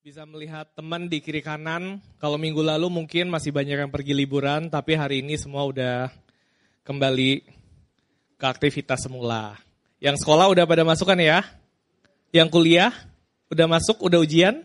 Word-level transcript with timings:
Bisa 0.00 0.24
melihat 0.24 0.64
teman 0.72 1.12
di 1.12 1.20
kiri 1.20 1.44
kanan. 1.44 2.00
Kalau 2.16 2.40
minggu 2.40 2.64
lalu 2.64 2.88
mungkin 2.88 3.28
masih 3.28 3.52
banyak 3.52 3.84
yang 3.84 3.92
pergi 3.92 4.16
liburan, 4.16 4.72
tapi 4.72 4.96
hari 4.96 5.20
ini 5.20 5.36
semua 5.36 5.68
udah 5.68 6.08
kembali 6.88 7.44
ke 8.40 8.46
aktivitas 8.48 9.04
semula. 9.04 9.60
Yang 10.00 10.24
sekolah 10.24 10.48
udah 10.48 10.64
pada 10.64 10.88
masuk 10.88 11.04
kan 11.04 11.20
ya? 11.20 11.44
Yang 12.32 12.48
kuliah 12.48 12.88
udah 13.52 13.68
masuk, 13.68 14.00
udah 14.00 14.24
ujian? 14.24 14.64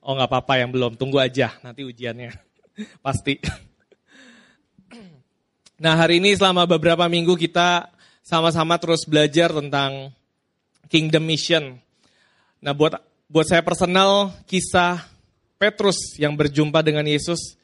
Oh 0.00 0.16
nggak 0.16 0.32
apa-apa 0.32 0.56
yang 0.56 0.72
belum, 0.72 0.96
tunggu 0.96 1.20
aja 1.20 1.60
nanti 1.60 1.84
ujiannya. 1.84 2.32
Pasti. 3.04 3.36
Nah 5.84 5.96
hari 6.00 6.16
ini 6.16 6.32
selama 6.32 6.64
beberapa 6.64 7.04
minggu 7.12 7.36
kita 7.36 7.92
sama-sama 8.24 8.80
terus 8.80 9.04
belajar 9.04 9.52
tentang 9.52 10.16
Kingdom 10.88 11.28
Mission. 11.28 11.76
Nah 12.60 12.72
buat 12.76 13.09
buat 13.30 13.46
saya 13.46 13.62
personal 13.62 14.34
kisah 14.50 15.06
Petrus 15.54 16.18
yang 16.18 16.34
berjumpa 16.34 16.82
dengan 16.82 17.06
Yesus 17.06 17.54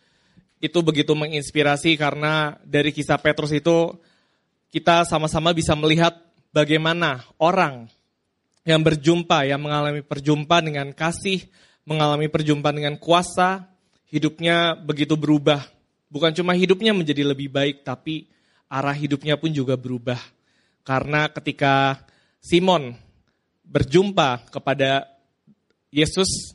itu 0.62 0.78
begitu 0.78 1.10
menginspirasi 1.18 1.98
karena 1.98 2.54
dari 2.62 2.94
kisah 2.94 3.18
Petrus 3.18 3.50
itu 3.50 3.98
kita 4.70 5.02
sama-sama 5.10 5.50
bisa 5.50 5.74
melihat 5.74 6.14
bagaimana 6.54 7.26
orang 7.42 7.90
yang 8.62 8.78
berjumpa, 8.78 9.42
yang 9.42 9.58
mengalami 9.58 10.06
perjumpaan 10.06 10.70
dengan 10.70 10.88
kasih, 10.94 11.42
mengalami 11.82 12.30
perjumpaan 12.30 12.78
dengan 12.78 12.94
kuasa, 12.94 13.66
hidupnya 14.06 14.78
begitu 14.78 15.18
berubah. 15.18 15.66
Bukan 16.06 16.30
cuma 16.30 16.54
hidupnya 16.54 16.94
menjadi 16.94 17.26
lebih 17.26 17.50
baik, 17.50 17.82
tapi 17.82 18.30
arah 18.70 18.94
hidupnya 18.94 19.34
pun 19.34 19.50
juga 19.50 19.74
berubah. 19.74 20.18
Karena 20.86 21.26
ketika 21.26 22.06
Simon 22.38 22.94
berjumpa 23.66 24.46
kepada 24.50 25.15
Yesus 25.96 26.52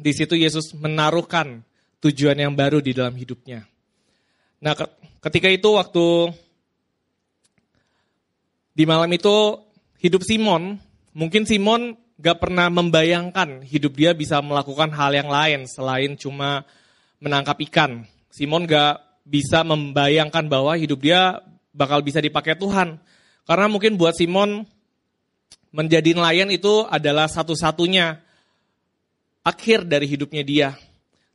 di 0.00 0.16
situ 0.16 0.32
Yesus 0.32 0.72
menaruhkan 0.72 1.60
tujuan 2.00 2.40
yang 2.40 2.56
baru 2.56 2.80
di 2.80 2.96
dalam 2.96 3.12
hidupnya. 3.12 3.68
Nah, 4.64 4.72
ketika 5.20 5.52
itu 5.52 5.76
waktu 5.76 6.32
di 8.72 8.88
malam 8.88 9.12
itu 9.12 9.60
hidup 10.00 10.24
Simon, 10.24 10.80
mungkin 11.12 11.44
Simon 11.44 12.00
gak 12.16 12.40
pernah 12.40 12.72
membayangkan 12.72 13.60
hidup 13.60 13.92
dia 13.92 14.16
bisa 14.16 14.40
melakukan 14.40 14.88
hal 14.88 15.12
yang 15.12 15.28
lain 15.28 15.68
selain 15.68 16.16
cuma 16.16 16.64
menangkap 17.20 17.60
ikan. 17.68 18.08
Simon 18.32 18.64
gak 18.64 19.04
bisa 19.28 19.60
membayangkan 19.60 20.48
bahwa 20.48 20.80
hidup 20.80 21.04
dia 21.04 21.44
bakal 21.76 22.00
bisa 22.00 22.24
dipakai 22.24 22.56
Tuhan. 22.56 22.96
Karena 23.44 23.66
mungkin 23.68 24.00
buat 24.00 24.16
Simon 24.16 24.64
menjadi 25.76 26.16
nelayan 26.16 26.48
itu 26.48 26.88
adalah 26.88 27.28
satu-satunya 27.28 28.29
akhir 29.50 29.82
dari 29.82 30.06
hidupnya 30.06 30.46
dia. 30.46 30.68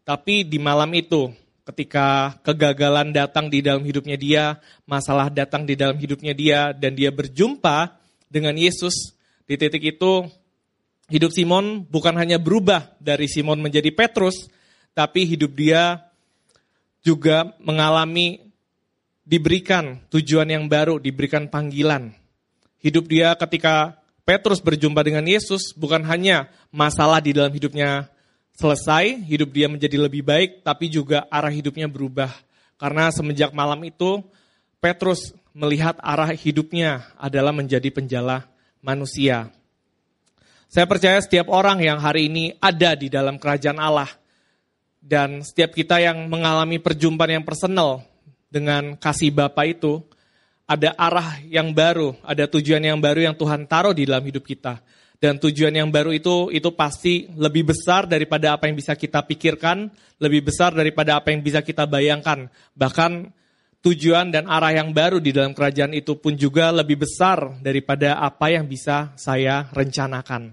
Tapi 0.07 0.47
di 0.47 0.55
malam 0.55 0.87
itu, 0.95 1.35
ketika 1.67 2.39
kegagalan 2.45 3.11
datang 3.11 3.51
di 3.51 3.59
dalam 3.59 3.83
hidupnya 3.83 4.15
dia, 4.15 4.43
masalah 4.87 5.27
datang 5.27 5.67
di 5.67 5.75
dalam 5.75 5.99
hidupnya 5.99 6.31
dia, 6.31 6.71
dan 6.71 6.95
dia 6.95 7.11
berjumpa 7.11 7.91
dengan 8.31 8.55
Yesus, 8.55 9.11
di 9.43 9.59
titik 9.59 9.83
itu 9.83 10.25
hidup 11.11 11.29
Simon 11.35 11.85
bukan 11.85 12.15
hanya 12.17 12.39
berubah 12.41 12.95
dari 12.97 13.27
Simon 13.27 13.59
menjadi 13.59 13.91
Petrus, 13.91 14.47
tapi 14.95 15.27
hidup 15.27 15.53
dia 15.53 16.05
juga 17.05 17.53
mengalami 17.61 18.41
diberikan 19.25 20.01
tujuan 20.13 20.49
yang 20.49 20.65
baru, 20.69 21.01
diberikan 21.01 21.49
panggilan. 21.49 22.13
Hidup 22.81 23.09
dia 23.09 23.33
ketika 23.33 24.04
Petrus 24.25 24.57
berjumpa 24.57 25.05
dengan 25.05 25.21
Yesus 25.21 25.69
bukan 25.77 26.01
hanya 26.09 26.49
masalah 26.73 27.21
di 27.21 27.29
dalam 27.29 27.53
hidupnya 27.53 28.09
selesai, 28.57 29.21
hidup 29.21 29.53
dia 29.53 29.69
menjadi 29.69 30.01
lebih 30.01 30.25
baik, 30.25 30.65
tapi 30.65 30.89
juga 30.89 31.29
arah 31.29 31.53
hidupnya 31.53 31.85
berubah. 31.85 32.33
Karena 32.81 33.13
semenjak 33.13 33.53
malam 33.53 33.77
itu, 33.85 34.25
Petrus 34.81 35.37
melihat 35.53 36.01
arah 36.01 36.33
hidupnya 36.33 37.05
adalah 37.21 37.53
menjadi 37.53 37.85
penjala 37.93 38.49
manusia. 38.81 39.53
Saya 40.73 40.89
percaya 40.89 41.21
setiap 41.21 41.45
orang 41.53 41.85
yang 41.85 42.01
hari 42.01 42.25
ini 42.25 42.57
ada 42.57 42.97
di 42.97 43.13
dalam 43.13 43.37
kerajaan 43.37 43.77
Allah, 43.77 44.09
dan 45.05 45.45
setiap 45.45 45.77
kita 45.77 46.01
yang 46.01 46.25
mengalami 46.25 46.81
perjumpaan 46.81 47.37
yang 47.39 47.45
personal 47.45 48.01
dengan 48.49 48.97
kasih 48.97 49.29
Bapa 49.29 49.69
itu, 49.69 50.01
ada 50.65 50.97
arah 50.97 51.37
yang 51.45 51.69
baru, 51.71 52.17
ada 52.25 52.49
tujuan 52.49 52.81
yang 52.81 52.97
baru 52.97 53.29
yang 53.29 53.35
Tuhan 53.37 53.69
taruh 53.69 53.93
di 53.93 54.09
dalam 54.09 54.25
hidup 54.25 54.41
kita. 54.41 54.81
Dan 55.15 55.39
tujuan 55.39 55.71
yang 55.71 55.89
baru 55.89 56.11
itu 56.11 56.51
itu 56.51 56.69
pasti 56.75 57.31
lebih 57.39 57.71
besar 57.71 58.03
daripada 58.05 58.57
apa 58.57 58.67
yang 58.67 58.75
bisa 58.75 58.93
kita 58.93 59.23
pikirkan, 59.23 59.87
lebih 60.19 60.51
besar 60.51 60.75
daripada 60.75 61.17
apa 61.17 61.31
yang 61.31 61.39
bisa 61.39 61.63
kita 61.63 61.87
bayangkan. 61.87 62.51
Bahkan 62.75 63.31
tujuan 63.79 64.33
dan 64.33 64.49
arah 64.49 64.75
yang 64.75 64.91
baru 64.91 65.23
di 65.23 65.31
dalam 65.31 65.55
kerajaan 65.55 65.95
itu 65.95 66.19
pun 66.19 66.35
juga 66.35 66.73
lebih 66.73 67.05
besar 67.07 67.61
daripada 67.63 68.19
apa 68.19 68.51
yang 68.51 68.67
bisa 68.67 69.15
saya 69.15 69.71
rencanakan. 69.71 70.51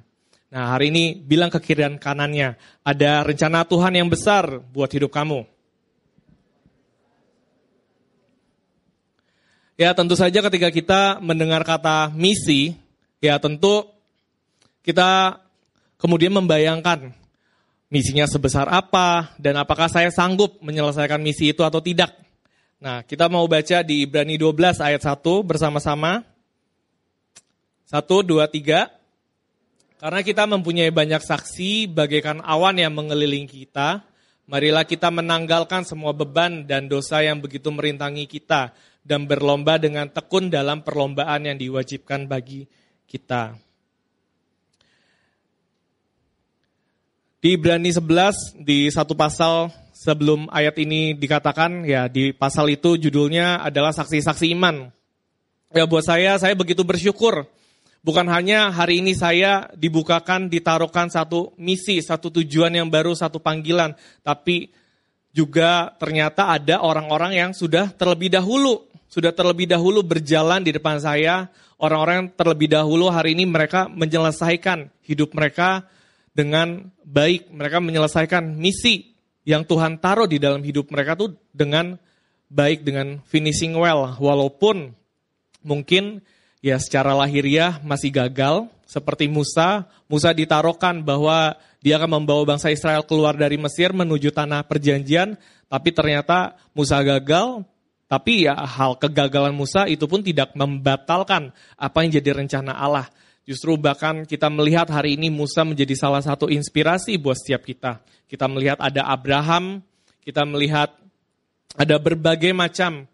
Nah 0.53 0.77
hari 0.77 0.93
ini 0.93 1.17
bilang 1.17 1.49
ke 1.49 1.59
kiri 1.65 1.81
dan 1.81 1.97
kanannya, 1.97 2.61
ada 2.85 3.25
rencana 3.25 3.65
Tuhan 3.65 3.97
yang 3.97 4.09
besar 4.13 4.61
buat 4.73 4.93
hidup 4.93 5.09
kamu. 5.09 5.52
Ya 9.83 9.91
tentu 9.99 10.15
saja 10.15 10.39
ketika 10.47 10.71
kita 10.71 11.19
mendengar 11.19 11.67
kata 11.67 12.15
misi, 12.15 12.79
ya 13.19 13.35
tentu 13.43 13.91
kita 14.87 15.43
kemudian 15.99 16.31
membayangkan 16.31 17.11
misinya 17.91 18.23
sebesar 18.31 18.71
apa 18.71 19.35
dan 19.43 19.59
apakah 19.59 19.91
saya 19.91 20.07
sanggup 20.15 20.63
menyelesaikan 20.63 21.19
misi 21.19 21.51
itu 21.51 21.67
atau 21.67 21.83
tidak. 21.83 22.15
Nah, 22.79 23.03
kita 23.03 23.27
mau 23.27 23.43
baca 23.51 23.83
di 23.83 24.07
Ibrani 24.07 24.39
12 24.39 24.79
ayat 24.79 25.03
1 25.03 25.19
bersama-sama. 25.43 26.23
1, 27.91 28.23
2, 28.23 28.39
3. 28.39 28.87
Karena 29.99 30.23
kita 30.23 30.47
mempunyai 30.47 30.95
banyak 30.95 31.27
saksi 31.27 31.91
bagaikan 31.91 32.39
awan 32.39 32.79
yang 32.79 32.95
mengelilingi 32.95 33.67
kita, 33.67 34.07
marilah 34.47 34.87
kita 34.87 35.11
menanggalkan 35.11 35.83
semua 35.83 36.15
beban 36.15 36.71
dan 36.71 36.87
dosa 36.87 37.19
yang 37.19 37.43
begitu 37.43 37.67
merintangi 37.75 38.31
kita 38.31 38.71
dan 39.03 39.27
berlomba 39.27 39.79
dengan 39.79 40.07
tekun 40.07 40.49
dalam 40.49 40.87
perlombaan 40.87 41.47
yang 41.47 41.59
diwajibkan 41.59 42.31
bagi 42.31 42.67
kita. 43.07 43.59
Di 47.43 47.59
Ibrani 47.59 47.91
11 47.91 48.63
di 48.63 48.87
satu 48.87 49.19
pasal 49.19 49.75
sebelum 49.91 50.47
ayat 50.55 50.79
ini 50.79 51.19
dikatakan 51.19 51.83
ya 51.83 52.07
di 52.07 52.31
pasal 52.31 52.71
itu 52.71 52.95
judulnya 52.95 53.67
adalah 53.67 53.91
saksi-saksi 53.91 54.55
iman. 54.55 54.95
Ya 55.75 55.85
buat 55.91 56.07
saya 56.07 56.39
saya 56.39 56.55
begitu 56.55 56.87
bersyukur 56.87 57.51
bukan 58.03 58.27
hanya 58.29 58.69
hari 58.75 59.01
ini 59.01 59.15
saya 59.15 59.71
dibukakan 59.79 60.51
ditaruhkan 60.51 61.09
satu 61.09 61.55
misi, 61.57 62.03
satu 62.03 62.29
tujuan 62.43 62.75
yang 62.75 62.91
baru, 62.91 63.15
satu 63.15 63.39
panggilan, 63.39 63.95
tapi 64.27 64.75
juga 65.33 65.97
ternyata 65.97 66.53
ada 66.53 66.85
orang-orang 66.85 67.33
yang 67.41 67.51
sudah 67.57 67.89
terlebih 67.97 68.29
dahulu 68.29 68.85
sudah 69.13 69.29
terlebih 69.29 69.69
dahulu 69.69 70.01
berjalan 70.01 70.65
di 70.65 70.73
depan 70.73 70.97
saya, 70.97 71.53
orang-orang 71.77 72.15
yang 72.25 72.29
terlebih 72.33 72.73
dahulu 72.73 73.13
hari 73.13 73.37
ini 73.37 73.45
mereka 73.45 73.85
menyelesaikan 73.93 74.89
hidup 75.05 75.37
mereka 75.37 75.85
dengan 76.33 76.89
baik. 77.05 77.53
Mereka 77.53 77.77
menyelesaikan 77.85 78.57
misi 78.57 79.13
yang 79.45 79.69
Tuhan 79.69 80.01
taruh 80.01 80.25
di 80.25 80.41
dalam 80.41 80.65
hidup 80.65 80.89
mereka 80.89 81.13
tuh 81.13 81.37
dengan 81.53 82.01
baik, 82.49 82.89
dengan 82.89 83.21
finishing 83.29 83.77
well. 83.77 84.17
Walaupun 84.17 84.97
mungkin 85.61 86.25
ya 86.65 86.81
secara 86.81 87.13
lahiriah 87.13 87.85
masih 87.85 88.09
gagal, 88.09 88.73
seperti 88.89 89.29
Musa, 89.29 89.85
Musa 90.09 90.33
ditaruhkan 90.33 91.05
bahwa 91.05 91.61
dia 91.85 92.01
akan 92.01 92.25
membawa 92.25 92.57
bangsa 92.57 92.73
Israel 92.73 93.05
keluar 93.05 93.37
dari 93.37 93.61
Mesir 93.61 93.93
menuju 93.93 94.33
tanah 94.33 94.65
perjanjian, 94.65 95.37
tapi 95.69 95.93
ternyata 95.93 96.57
Musa 96.73 96.97
gagal, 97.05 97.69
tapi 98.13 98.45
ya 98.45 98.53
hal 98.53 99.01
kegagalan 99.01 99.57
Musa 99.57 99.89
itu 99.89 100.05
pun 100.05 100.21
tidak 100.21 100.53
membatalkan 100.53 101.49
apa 101.81 102.05
yang 102.05 102.13
jadi 102.21 102.37
rencana 102.37 102.77
Allah. 102.77 103.09
Justru 103.49 103.81
bahkan 103.81 104.29
kita 104.29 104.53
melihat 104.53 104.85
hari 104.93 105.17
ini 105.17 105.33
Musa 105.33 105.65
menjadi 105.65 105.97
salah 105.97 106.21
satu 106.21 106.53
inspirasi 106.53 107.17
buat 107.17 107.41
setiap 107.41 107.65
kita. 107.65 108.05
Kita 108.29 108.53
melihat 108.53 108.85
ada 108.85 109.09
Abraham, 109.09 109.81
kita 110.21 110.45
melihat 110.45 110.93
ada 111.73 111.97
berbagai 111.97 112.53
macam 112.53 113.09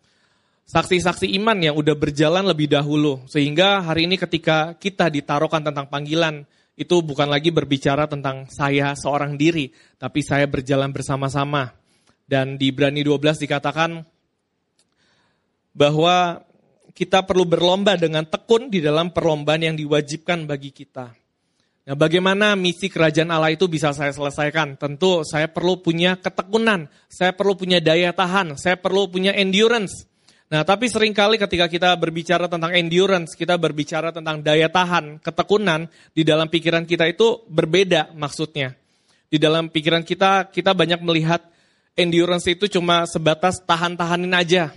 saksi-saksi 0.66 1.30
iman 1.38 1.62
yang 1.62 1.78
udah 1.78 1.94
berjalan 1.94 2.42
lebih 2.42 2.66
dahulu. 2.66 3.22
Sehingga 3.30 3.86
hari 3.86 4.10
ini 4.10 4.18
ketika 4.18 4.74
kita 4.82 5.14
ditaruhkan 5.14 5.62
tentang 5.62 5.86
panggilan, 5.86 6.42
itu 6.74 7.06
bukan 7.06 7.30
lagi 7.30 7.54
berbicara 7.54 8.10
tentang 8.10 8.50
saya 8.50 8.98
seorang 8.98 9.38
diri, 9.38 9.70
tapi 9.94 10.26
saya 10.26 10.50
berjalan 10.50 10.90
bersama-sama. 10.90 11.70
Dan 12.26 12.58
di 12.58 12.74
Ibrani 12.74 13.06
12 13.06 13.46
dikatakan, 13.46 14.17
bahwa 15.78 16.42
kita 16.90 17.22
perlu 17.22 17.46
berlomba 17.46 17.94
dengan 17.94 18.26
tekun 18.26 18.66
di 18.66 18.82
dalam 18.82 19.14
perlombaan 19.14 19.62
yang 19.62 19.78
diwajibkan 19.78 20.50
bagi 20.50 20.74
kita. 20.74 21.14
Nah, 21.86 21.94
bagaimana 21.94 22.58
misi 22.58 22.90
kerajaan 22.90 23.30
Allah 23.30 23.54
itu 23.54 23.70
bisa 23.70 23.94
saya 23.94 24.10
selesaikan? 24.10 24.74
Tentu 24.74 25.22
saya 25.22 25.46
perlu 25.46 25.78
punya 25.78 26.18
ketekunan, 26.18 26.90
saya 27.06 27.30
perlu 27.30 27.54
punya 27.54 27.78
daya 27.78 28.10
tahan, 28.10 28.58
saya 28.58 28.74
perlu 28.74 29.06
punya 29.06 29.30
endurance. 29.32 30.10
Nah, 30.50 30.66
tapi 30.66 30.90
sering 30.90 31.14
kali 31.14 31.38
ketika 31.38 31.70
kita 31.70 31.94
berbicara 31.96 32.50
tentang 32.50 32.74
endurance, 32.74 33.38
kita 33.38 33.54
berbicara 33.56 34.10
tentang 34.10 34.42
daya 34.42 34.66
tahan, 34.68 35.22
ketekunan, 35.22 35.86
di 36.12 36.26
dalam 36.26 36.50
pikiran 36.50 36.82
kita 36.82 37.06
itu 37.08 37.46
berbeda 37.46 38.12
maksudnya. 38.18 38.74
Di 39.28 39.38
dalam 39.38 39.70
pikiran 39.70 40.02
kita, 40.02 40.50
kita 40.50 40.72
banyak 40.72 41.00
melihat 41.04 41.44
endurance 41.96 42.48
itu 42.48 42.66
cuma 42.68 43.04
sebatas 43.04 43.60
tahan-tahanin 43.64 44.32
aja. 44.32 44.72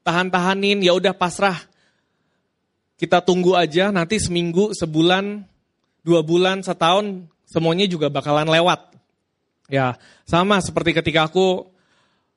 Tahan-tahanin, 0.00 0.80
ya 0.80 0.96
udah 0.96 1.12
pasrah. 1.12 1.60
Kita 2.96 3.20
tunggu 3.24 3.56
aja, 3.56 3.88
nanti 3.88 4.20
seminggu, 4.20 4.76
sebulan, 4.76 5.44
dua 6.04 6.20
bulan, 6.20 6.60
setahun, 6.64 7.24
semuanya 7.48 7.88
juga 7.88 8.12
bakalan 8.12 8.48
lewat. 8.48 8.92
Ya, 9.70 9.96
sama 10.26 10.58
seperti 10.60 10.96
ketika 10.96 11.30
aku 11.30 11.68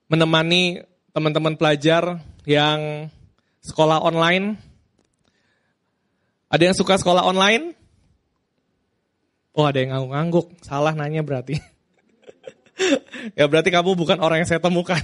menemani 0.07 0.85
teman-teman 1.11 1.57
pelajar 1.57 2.21
yang 2.45 3.09
sekolah 3.63 4.03
online. 4.03 4.59
Ada 6.53 6.69
yang 6.69 6.77
suka 6.77 6.99
sekolah 7.01 7.25
online? 7.25 7.73
Oh 9.53 9.65
ada 9.65 9.81
yang 9.81 9.93
ngangguk-ngangguk, 9.93 10.47
salah 10.65 10.93
nanya 10.93 11.21
berarti. 11.21 11.57
ya 13.37 13.45
berarti 13.45 13.69
kamu 13.69 13.93
bukan 13.93 14.17
orang 14.21 14.41
yang 14.41 14.49
saya 14.49 14.61
temukan. 14.61 15.01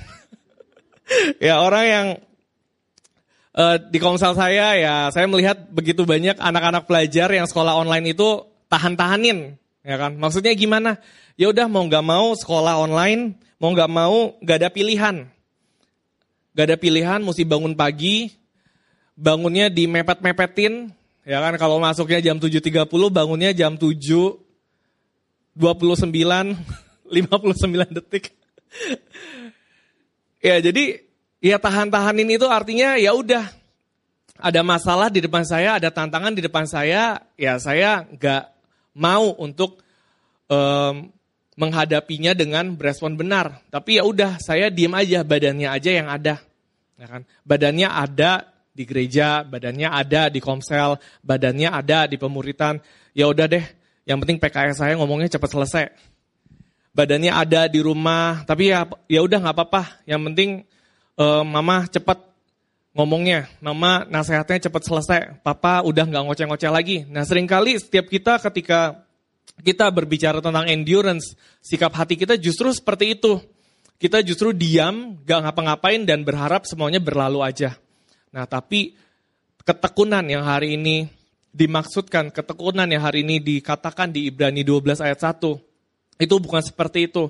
ya 1.45 1.61
orang 1.61 1.85
yang 1.85 2.07
uh, 3.59 3.75
di 3.91 3.99
komsel 3.99 4.31
saya 4.33 4.79
ya 4.79 4.95
saya 5.11 5.27
melihat 5.27 5.67
begitu 5.67 6.07
banyak 6.07 6.39
anak-anak 6.39 6.87
pelajar 6.87 7.27
yang 7.27 7.43
sekolah 7.43 7.75
online 7.75 8.15
itu 8.15 8.47
tahan-tahanin, 8.71 9.59
ya 9.83 9.99
kan? 9.99 10.15
Maksudnya 10.15 10.55
gimana? 10.55 11.01
Ya 11.35 11.51
udah 11.51 11.67
mau 11.67 11.83
nggak 11.83 12.05
mau 12.05 12.31
sekolah 12.37 12.79
online, 12.79 13.35
mau 13.59 13.75
nggak 13.75 13.91
mau 13.91 14.37
nggak 14.39 14.57
ada 14.63 14.69
pilihan, 14.71 15.27
nggak 16.53 16.65
ada 16.69 16.77
pilihan, 16.77 17.19
mesti 17.19 17.43
bangun 17.43 17.73
pagi, 17.75 18.31
bangunnya 19.17 19.67
di 19.67 19.89
mepet-mepetin, 19.89 20.93
ya 21.25 21.41
kan? 21.41 21.57
Kalau 21.57 21.81
masuknya 21.81 22.21
jam 22.21 22.37
7.30, 22.37 22.85
bangunnya 23.09 23.51
jam 23.51 23.73
7, 23.75 23.89
29, 23.89 24.37
59 27.09 27.97
detik. 27.97 28.31
ya 30.45 30.61
jadi 30.61 31.08
ya 31.39 31.57
tahan-tahanin 31.59 32.39
itu 32.39 32.47
artinya 32.47 32.95
ya 32.99 33.15
udah 33.15 33.59
ada 34.39 34.63
masalah 34.63 35.11
di 35.11 35.19
depan 35.19 35.43
saya, 35.43 35.75
ada 35.75 35.91
tantangan 35.91 36.31
di 36.31 36.39
depan 36.39 36.63
saya, 36.63 37.19
ya 37.35 37.59
saya 37.59 38.07
nggak 38.07 38.43
mau 38.95 39.35
untuk 39.35 39.83
um, 40.47 41.11
menghadapinya 41.59 42.31
dengan 42.31 42.71
berespon 42.71 43.19
benar. 43.19 43.59
Tapi 43.67 43.99
ya 43.99 44.07
udah, 44.07 44.39
saya 44.39 44.71
diem 44.71 44.95
aja, 44.95 45.27
badannya 45.27 45.67
aja 45.67 45.91
yang 45.91 46.07
ada. 46.07 46.39
Ya 46.95 47.07
kan? 47.11 47.27
Badannya 47.43 47.87
ada 47.91 48.47
di 48.71 48.87
gereja, 48.87 49.43
badannya 49.43 49.91
ada 49.91 50.31
di 50.31 50.39
komsel, 50.39 50.95
badannya 51.19 51.67
ada 51.67 52.07
di 52.07 52.15
pemuritan. 52.15 52.79
Ya 53.11 53.27
udah 53.27 53.43
deh, 53.51 53.65
yang 54.07 54.23
penting 54.23 54.39
PKS 54.39 54.79
saya 54.79 54.95
ngomongnya 54.95 55.35
cepat 55.35 55.51
selesai. 55.51 55.85
Badannya 56.95 57.35
ada 57.35 57.67
di 57.67 57.83
rumah, 57.83 58.47
tapi 58.47 58.71
ya 58.71 58.87
ya 59.11 59.19
udah 59.19 59.37
nggak 59.43 59.55
apa-apa. 59.55 59.83
Yang 60.07 60.21
penting 60.31 60.49
um, 61.19 61.43
mama 61.43 61.83
cepat 61.91 62.23
ngomongnya, 62.95 63.51
mama 63.59 64.07
nasihatnya 64.07 64.71
cepat 64.71 64.81
selesai, 64.87 65.19
papa 65.43 65.83
udah 65.83 66.07
nggak 66.07 66.23
ngoceh-ngoceh 66.25 66.71
lagi. 66.71 66.97
Nah 67.11 67.27
sering 67.27 67.45
kali 67.45 67.75
setiap 67.77 68.07
kita 68.07 68.39
ketika 68.39 69.03
kita 69.59 69.91
berbicara 69.91 70.39
tentang 70.39 70.65
endurance, 70.71 71.35
sikap 71.59 71.91
hati 71.91 72.15
kita 72.15 72.39
justru 72.39 72.71
seperti 72.71 73.19
itu. 73.19 73.37
Kita 73.99 74.23
justru 74.23 74.55
diam, 74.55 75.19
gak 75.27 75.43
ngapa-ngapain 75.43 76.07
dan 76.07 76.23
berharap 76.23 76.63
semuanya 76.63 77.03
berlalu 77.03 77.43
aja. 77.43 77.75
Nah 78.31 78.47
tapi 78.47 78.95
ketekunan 79.67 80.23
yang 80.23 80.47
hari 80.47 80.79
ini 80.79 81.03
dimaksudkan, 81.51 82.31
ketekunan 82.31 82.87
yang 82.87 83.03
hari 83.03 83.27
ini 83.27 83.43
dikatakan 83.43 84.15
di 84.15 84.31
Ibrani 84.31 84.63
12 84.63 85.03
ayat 85.03 85.19
1, 85.19 85.59
itu 86.15 86.35
bukan 86.39 86.63
seperti 86.63 87.11
itu. 87.11 87.27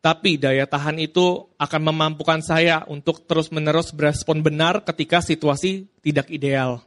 Tapi 0.00 0.40
daya 0.40 0.64
tahan 0.64 0.96
itu 0.96 1.44
akan 1.60 1.92
memampukan 1.92 2.40
saya 2.40 2.88
untuk 2.88 3.28
terus-menerus 3.28 3.92
berespon 3.92 4.40
benar 4.40 4.80
ketika 4.80 5.20
situasi 5.20 5.92
tidak 6.00 6.32
ideal. 6.32 6.80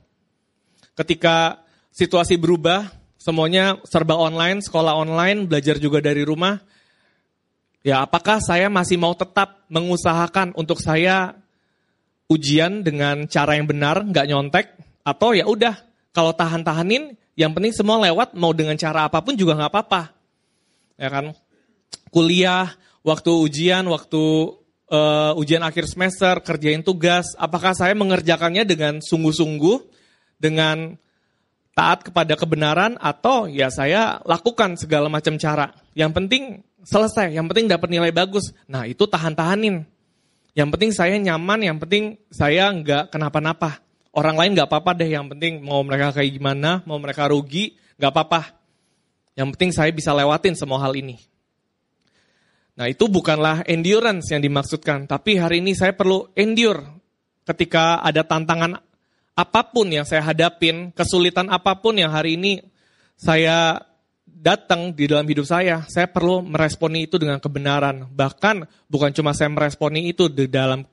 Ketika 0.98 1.62
situasi 1.94 2.42
berubah, 2.42 2.90
semuanya 3.22 3.78
serba 3.86 4.18
online, 4.18 4.66
sekolah 4.66 4.98
online, 4.98 5.46
belajar 5.46 5.78
juga 5.78 6.02
dari 6.02 6.26
rumah. 6.26 6.58
Ya, 7.86 8.02
apakah 8.02 8.42
saya 8.42 8.66
masih 8.66 8.98
mau 8.98 9.14
tetap 9.14 9.62
mengusahakan 9.70 10.58
untuk 10.58 10.82
saya 10.82 11.38
ujian 12.34 12.82
dengan 12.82 13.30
cara 13.30 13.62
yang 13.62 13.70
benar, 13.70 14.02
nggak 14.02 14.26
nyontek, 14.26 14.66
atau 15.06 15.38
ya 15.38 15.46
udah, 15.46 15.78
kalau 16.10 16.34
tahan-tahanin, 16.34 17.14
yang 17.38 17.54
penting 17.54 17.78
semua 17.78 18.02
lewat, 18.02 18.34
mau 18.34 18.58
dengan 18.58 18.74
cara 18.74 19.06
apa 19.06 19.22
pun 19.22 19.38
juga 19.38 19.54
nggak 19.54 19.70
apa-apa. 19.70 20.02
Ya 20.98 21.10
kan? 21.14 21.26
Kuliah, 22.14 22.74
waktu 23.04 23.32
ujian, 23.32 23.86
waktu 23.92 24.24
uh, 24.90 25.34
ujian 25.38 25.62
akhir 25.62 25.86
semester, 25.92 26.40
kerjain 26.42 26.82
tugas, 26.82 27.36
apakah 27.36 27.76
saya 27.76 27.94
mengerjakannya 27.94 28.64
dengan 28.64 28.94
sungguh-sungguh, 29.04 29.78
dengan 30.40 30.96
taat 31.76 32.10
kepada 32.10 32.34
kebenaran, 32.40 32.96
atau 32.98 33.46
ya 33.46 33.68
saya 33.70 34.24
lakukan 34.24 34.80
segala 34.80 35.12
macam 35.12 35.36
cara. 35.36 35.76
Yang 35.94 36.12
penting 36.18 36.44
selesai, 36.84 37.36
yang 37.36 37.46
penting 37.52 37.70
dapat 37.70 37.92
nilai 37.92 38.12
bagus. 38.16 38.56
Nah 38.66 38.88
itu 38.88 39.04
tahan-tahanin. 39.06 39.86
Yang 40.54 40.70
penting 40.78 40.92
saya 40.94 41.18
nyaman, 41.18 41.66
yang 41.66 41.78
penting 41.82 42.22
saya 42.30 42.70
nggak 42.70 43.10
kenapa-napa. 43.10 43.82
Orang 44.14 44.38
lain 44.38 44.54
nggak 44.54 44.70
apa-apa 44.70 44.94
deh, 44.94 45.10
yang 45.10 45.26
penting 45.26 45.66
mau 45.66 45.82
mereka 45.82 46.14
kayak 46.14 46.38
gimana, 46.38 46.86
mau 46.86 47.02
mereka 47.02 47.26
rugi, 47.26 47.74
nggak 47.98 48.12
apa-apa. 48.14 48.54
Yang 49.34 49.58
penting 49.58 49.72
saya 49.74 49.90
bisa 49.90 50.14
lewatin 50.14 50.54
semua 50.54 50.78
hal 50.78 50.94
ini. 50.94 51.18
Nah 52.74 52.90
itu 52.90 53.06
bukanlah 53.06 53.62
endurance 53.70 54.34
yang 54.34 54.42
dimaksudkan, 54.42 55.06
tapi 55.06 55.38
hari 55.38 55.62
ini 55.62 55.78
saya 55.78 55.94
perlu 55.94 56.34
endure 56.34 56.82
ketika 57.46 58.02
ada 58.02 58.26
tantangan 58.26 58.82
apa 59.34 59.62
pun 59.70 59.90
yang 59.90 60.06
saya 60.06 60.26
hadapin, 60.26 60.90
kesulitan 60.94 61.50
apa 61.50 61.78
pun 61.78 61.98
yang 61.98 62.10
hari 62.10 62.38
ini 62.38 62.62
saya 63.14 63.82
datang 64.26 64.92
di 64.92 65.08
dalam 65.08 65.24
hidup 65.24 65.46
saya, 65.48 65.86
saya 65.88 66.10
perlu 66.10 66.44
meresponi 66.44 67.08
itu 67.08 67.16
dengan 67.22 67.40
kebenaran. 67.40 68.10
Bahkan 68.12 68.90
bukan 68.92 69.10
cuma 69.16 69.32
saya 69.32 69.48
meresponi 69.54 70.12
itu 70.12 70.28
di 70.28 70.50
dalam 70.52 70.86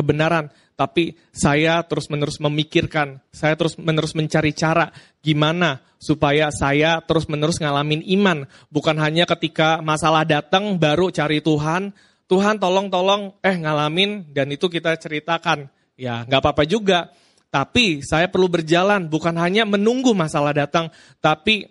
kebenaran, 0.00 0.48
tapi 0.80 1.12
saya 1.28 1.84
terus-menerus 1.84 2.40
memikirkan, 2.40 3.20
saya 3.28 3.52
terus-menerus 3.60 4.16
mencari 4.16 4.56
cara 4.56 4.88
gimana 5.20 5.84
supaya 6.00 6.48
saya 6.48 7.04
terus-menerus 7.04 7.60
ngalamin 7.60 8.00
iman. 8.16 8.48
Bukan 8.72 8.96
hanya 8.96 9.28
ketika 9.28 9.84
masalah 9.84 10.24
datang 10.24 10.80
baru 10.80 11.12
cari 11.12 11.44
Tuhan, 11.44 11.92
Tuhan 12.24 12.56
tolong-tolong 12.56 13.36
eh 13.44 13.60
ngalamin 13.60 14.32
dan 14.32 14.48
itu 14.48 14.72
kita 14.72 14.96
ceritakan. 14.96 15.68
Ya 16.00 16.24
nggak 16.24 16.40
apa-apa 16.40 16.64
juga, 16.64 17.12
tapi 17.52 18.00
saya 18.00 18.32
perlu 18.32 18.48
berjalan 18.48 19.04
bukan 19.12 19.36
hanya 19.36 19.68
menunggu 19.68 20.16
masalah 20.16 20.56
datang, 20.56 20.88
tapi 21.20 21.68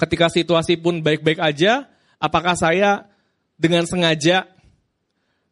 ketika 0.00 0.32
situasi 0.32 0.80
pun 0.80 1.04
baik-baik 1.04 1.36
aja, 1.44 1.84
apakah 2.16 2.56
saya 2.56 3.04
dengan 3.60 3.84
sengaja 3.84 4.48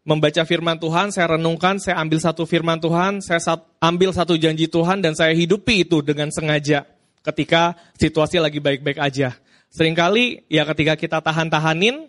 membaca 0.08 0.40
firman 0.48 0.80
Tuhan, 0.80 1.12
saya 1.12 1.36
renungkan, 1.36 1.76
saya 1.76 2.00
ambil 2.00 2.16
satu 2.16 2.48
firman 2.48 2.80
Tuhan, 2.80 3.20
saya 3.20 3.44
ambil 3.76 4.16
satu 4.16 4.40
janji 4.40 4.64
Tuhan 4.64 5.04
dan 5.04 5.12
saya 5.12 5.36
hidupi 5.36 5.84
itu 5.84 6.00
dengan 6.00 6.32
sengaja 6.32 6.88
ketika 7.20 7.76
situasi 8.00 8.40
lagi 8.40 8.56
baik-baik 8.56 8.96
aja. 8.96 9.36
Seringkali 9.68 10.48
ya 10.48 10.64
ketika 10.72 10.96
kita 10.96 11.20
tahan-tahanin, 11.20 12.08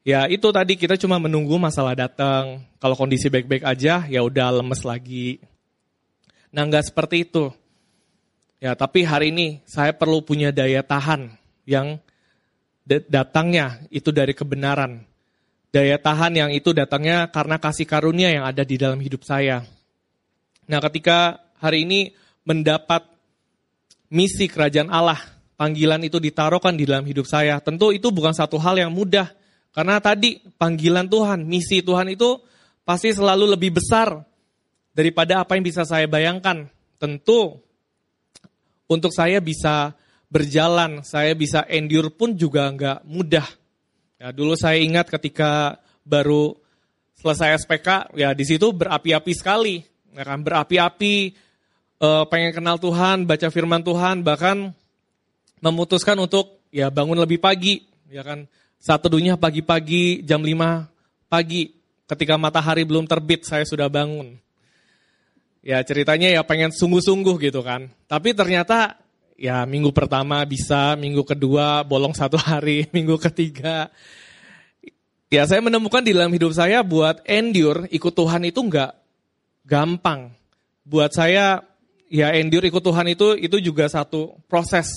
ya 0.00 0.24
itu 0.32 0.48
tadi 0.48 0.80
kita 0.80 0.96
cuma 0.96 1.20
menunggu 1.20 1.60
masalah 1.60 1.92
datang. 1.92 2.64
Kalau 2.80 2.96
kondisi 2.96 3.28
baik-baik 3.28 3.68
aja, 3.68 4.08
ya 4.08 4.20
udah 4.24 4.64
lemes 4.64 4.80
lagi. 4.80 5.44
Nah 6.56 6.64
nggak 6.64 6.88
seperti 6.88 7.28
itu. 7.28 7.52
Ya 8.64 8.72
tapi 8.72 9.04
hari 9.04 9.28
ini 9.28 9.60
saya 9.68 9.92
perlu 9.92 10.24
punya 10.24 10.56
daya 10.56 10.80
tahan 10.80 11.36
yang 11.68 12.00
datangnya 12.88 13.84
itu 13.92 14.08
dari 14.08 14.32
kebenaran 14.32 15.09
daya 15.70 15.96
tahan 15.98 16.34
yang 16.34 16.50
itu 16.50 16.74
datangnya 16.74 17.30
karena 17.30 17.56
kasih 17.58 17.86
karunia 17.86 18.30
yang 18.30 18.44
ada 18.46 18.66
di 18.66 18.76
dalam 18.78 18.98
hidup 18.98 19.22
saya. 19.22 19.62
Nah, 20.70 20.78
ketika 20.86 21.42
hari 21.58 21.86
ini 21.86 22.14
mendapat 22.46 23.06
misi 24.10 24.50
kerajaan 24.50 24.90
Allah, 24.90 25.18
panggilan 25.54 26.02
itu 26.06 26.18
ditaruhkan 26.18 26.74
di 26.74 26.86
dalam 26.86 27.06
hidup 27.06 27.26
saya. 27.26 27.58
Tentu 27.62 27.94
itu 27.94 28.10
bukan 28.10 28.34
satu 28.34 28.58
hal 28.58 28.78
yang 28.78 28.90
mudah. 28.90 29.30
Karena 29.70 30.02
tadi 30.02 30.42
panggilan 30.58 31.06
Tuhan, 31.06 31.46
misi 31.46 31.78
Tuhan 31.82 32.10
itu 32.10 32.42
pasti 32.82 33.14
selalu 33.14 33.54
lebih 33.54 33.78
besar 33.78 34.26
daripada 34.90 35.46
apa 35.46 35.54
yang 35.54 35.62
bisa 35.62 35.86
saya 35.86 36.10
bayangkan. 36.10 36.66
Tentu 36.98 37.62
untuk 38.90 39.14
saya 39.14 39.38
bisa 39.38 39.94
berjalan, 40.26 41.06
saya 41.06 41.38
bisa 41.38 41.62
endure 41.70 42.10
pun 42.10 42.34
juga 42.34 42.66
nggak 42.66 43.06
mudah. 43.06 43.46
Ya, 44.20 44.36
dulu 44.36 44.52
saya 44.52 44.76
ingat 44.76 45.08
ketika 45.08 45.80
baru 46.04 46.52
selesai 47.16 47.64
SPK, 47.64 48.12
ya 48.20 48.36
di 48.36 48.44
situ 48.44 48.68
berapi-api 48.68 49.32
sekali, 49.32 49.80
ya 50.12 50.28
kan? 50.28 50.44
Berapi-api, 50.44 51.14
eh, 51.96 52.24
pengen 52.28 52.52
kenal 52.52 52.76
Tuhan, 52.76 53.24
baca 53.24 53.48
Firman 53.48 53.80
Tuhan, 53.80 54.20
bahkan 54.20 54.76
memutuskan 55.64 56.20
untuk 56.20 56.60
ya 56.68 56.92
bangun 56.92 57.16
lebih 57.16 57.40
pagi, 57.40 57.80
ya 58.12 58.20
kan? 58.20 58.44
Satu 58.76 59.08
dunia 59.08 59.40
pagi-pagi 59.40 60.20
jam 60.20 60.44
5 60.44 60.84
pagi, 61.32 61.72
ketika 62.04 62.36
matahari 62.36 62.84
belum 62.84 63.08
terbit 63.08 63.48
saya 63.48 63.64
sudah 63.64 63.88
bangun. 63.88 64.36
Ya 65.64 65.80
ceritanya 65.80 66.28
ya 66.28 66.44
pengen 66.44 66.76
sungguh-sungguh 66.76 67.40
gitu 67.40 67.64
kan, 67.64 67.88
tapi 68.04 68.36
ternyata 68.36 68.99
ya 69.40 69.64
minggu 69.64 69.88
pertama 69.96 70.44
bisa, 70.44 70.92
minggu 71.00 71.24
kedua 71.24 71.80
bolong 71.88 72.12
satu 72.12 72.36
hari, 72.36 72.84
minggu 72.96 73.16
ketiga 73.16 73.88
Ya 75.30 75.46
saya 75.46 75.62
menemukan 75.62 76.02
di 76.02 76.10
dalam 76.10 76.34
hidup 76.34 76.50
saya 76.50 76.82
buat 76.82 77.22
endure 77.22 77.86
ikut 77.94 78.10
Tuhan 78.18 78.50
itu 78.50 78.66
nggak 78.66 78.92
gampang. 79.62 80.34
Buat 80.82 81.14
saya 81.14 81.62
ya 82.10 82.34
endure 82.34 82.66
ikut 82.66 82.82
Tuhan 82.82 83.06
itu 83.14 83.38
itu 83.38 83.62
juga 83.62 83.86
satu 83.86 84.34
proses. 84.50 84.90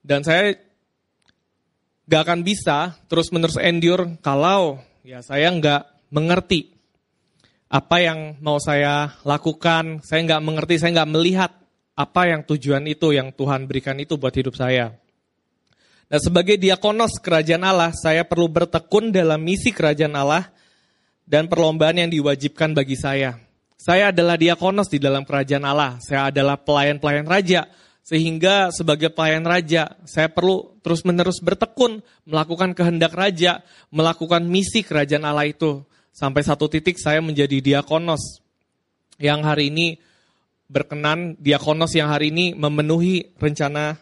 Dan 0.00 0.24
saya 0.24 0.56
nggak 2.08 2.22
akan 2.24 2.40
bisa 2.40 2.96
terus 3.04 3.28
menerus 3.36 3.60
endure 3.60 4.16
kalau 4.24 4.80
ya 5.04 5.20
saya 5.20 5.52
nggak 5.52 6.08
mengerti 6.08 6.72
apa 7.68 8.00
yang 8.00 8.40
mau 8.40 8.56
saya 8.56 9.12
lakukan. 9.28 10.00
Saya 10.00 10.24
nggak 10.24 10.40
mengerti, 10.40 10.80
saya 10.80 11.04
nggak 11.04 11.12
melihat 11.12 11.52
apa 11.92 12.22
yang 12.28 12.40
tujuan 12.44 12.84
itu 12.88 13.12
yang 13.12 13.32
Tuhan 13.32 13.68
berikan 13.68 13.96
itu 14.00 14.16
buat 14.16 14.32
hidup 14.32 14.56
saya. 14.56 14.96
Nah, 16.12 16.20
sebagai 16.20 16.60
diakonos 16.60 17.16
kerajaan 17.20 17.64
Allah, 17.64 17.92
saya 17.96 18.24
perlu 18.28 18.48
bertekun 18.48 19.12
dalam 19.12 19.40
misi 19.40 19.72
kerajaan 19.72 20.12
Allah 20.12 20.52
dan 21.24 21.48
perlombaan 21.48 21.96
yang 21.96 22.12
diwajibkan 22.12 22.76
bagi 22.76 23.00
saya. 23.00 23.40
Saya 23.80 24.12
adalah 24.12 24.36
diakonos 24.36 24.92
di 24.92 25.00
dalam 25.00 25.24
kerajaan 25.24 25.64
Allah. 25.64 25.96
Saya 26.04 26.28
adalah 26.28 26.60
pelayan-pelayan 26.60 27.26
raja. 27.26 27.66
Sehingga 28.02 28.70
sebagai 28.74 29.10
pelayan 29.14 29.46
raja, 29.46 29.94
saya 30.04 30.28
perlu 30.28 30.74
terus-menerus 30.82 31.38
bertekun, 31.38 32.02
melakukan 32.26 32.74
kehendak 32.74 33.14
raja, 33.14 33.62
melakukan 33.88 34.42
misi 34.44 34.84
kerajaan 34.84 35.26
Allah 35.26 35.48
itu. 35.48 35.82
Sampai 36.12 36.44
satu 36.44 36.68
titik 36.68 37.00
saya 37.00 37.24
menjadi 37.24 37.58
diakonos. 37.58 38.42
Yang 39.22 39.40
hari 39.46 39.64
ini 39.72 39.86
berkenan, 40.72 41.36
diakonos 41.36 41.92
yang 41.92 42.08
hari 42.08 42.32
ini 42.32 42.56
memenuhi 42.56 43.36
rencana 43.36 44.00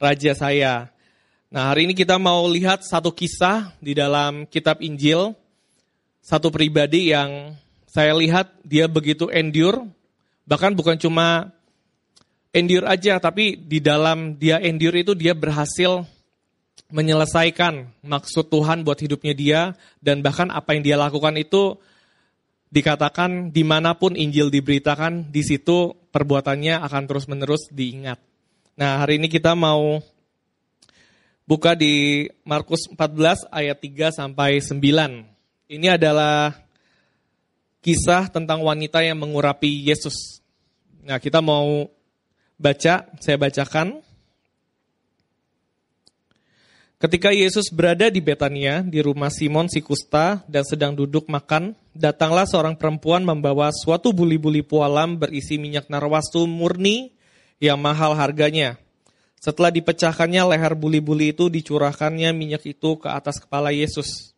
raja 0.00 0.32
saya. 0.32 0.88
Nah 1.52 1.68
hari 1.68 1.84
ini 1.84 1.92
kita 1.92 2.16
mau 2.16 2.48
lihat 2.48 2.80
satu 2.88 3.12
kisah 3.12 3.76
di 3.84 3.92
dalam 3.92 4.48
kitab 4.48 4.80
Injil. 4.80 5.36
Satu 6.24 6.48
pribadi 6.48 7.12
yang 7.12 7.52
saya 7.84 8.16
lihat 8.16 8.48
dia 8.64 8.88
begitu 8.88 9.28
endure. 9.28 9.84
Bahkan 10.48 10.72
bukan 10.72 10.96
cuma 10.96 11.52
endure 12.56 12.88
aja, 12.88 13.20
tapi 13.20 13.60
di 13.60 13.84
dalam 13.84 14.40
dia 14.40 14.56
endure 14.56 15.04
itu 15.04 15.12
dia 15.12 15.36
berhasil 15.36 16.08
menyelesaikan 16.90 17.86
maksud 18.02 18.48
Tuhan 18.48 18.86
buat 18.86 18.96
hidupnya 18.96 19.34
dia. 19.36 19.60
Dan 20.00 20.24
bahkan 20.24 20.48
apa 20.48 20.72
yang 20.72 20.82
dia 20.86 20.96
lakukan 20.96 21.36
itu 21.36 21.76
dikatakan 22.70 23.50
di 23.50 23.66
mana 23.66 23.98
pun 23.98 24.14
Injil 24.14 24.48
diberitakan, 24.48 25.34
di 25.34 25.42
situ 25.42 25.94
perbuatannya 26.10 26.80
akan 26.80 27.02
terus-menerus 27.06 27.70
diingat. 27.70 28.18
Nah 28.78 29.02
hari 29.02 29.18
ini 29.18 29.26
kita 29.26 29.58
mau 29.58 30.00
Buka 31.50 31.74
di 31.74 32.30
Markus 32.46 32.86
14 32.86 33.50
ayat 33.50 33.82
3 33.82 34.14
sampai 34.14 34.62
9. 34.62 34.78
Ini 35.66 35.98
adalah 35.98 36.54
kisah 37.82 38.30
tentang 38.30 38.62
wanita 38.62 39.02
yang 39.02 39.18
mengurapi 39.18 39.66
Yesus. 39.82 40.38
Nah, 41.02 41.18
kita 41.18 41.42
mau 41.42 41.90
baca, 42.54 43.02
saya 43.18 43.34
bacakan. 43.34 43.98
Ketika 47.00 47.32
Yesus 47.32 47.72
berada 47.72 48.12
di 48.12 48.20
Betania, 48.20 48.84
di 48.84 49.00
rumah 49.00 49.32
Simon 49.32 49.72
si 49.72 49.80
kusta 49.80 50.44
dan 50.44 50.68
sedang 50.68 50.92
duduk 50.92 51.32
makan, 51.32 51.72
datanglah 51.96 52.44
seorang 52.44 52.76
perempuan 52.76 53.24
membawa 53.24 53.72
suatu 53.72 54.12
buli-buli 54.12 54.60
pualam 54.60 55.16
berisi 55.16 55.56
minyak 55.56 55.88
narwastu 55.88 56.44
murni 56.44 57.08
yang 57.56 57.80
mahal 57.80 58.12
harganya. 58.12 58.76
Setelah 59.40 59.72
dipecahkannya 59.72 60.44
leher 60.52 60.76
buli-buli 60.76 61.32
itu, 61.32 61.48
dicurahkannya 61.48 62.36
minyak 62.36 62.68
itu 62.68 63.00
ke 63.00 63.08
atas 63.08 63.40
kepala 63.40 63.72
Yesus. 63.72 64.36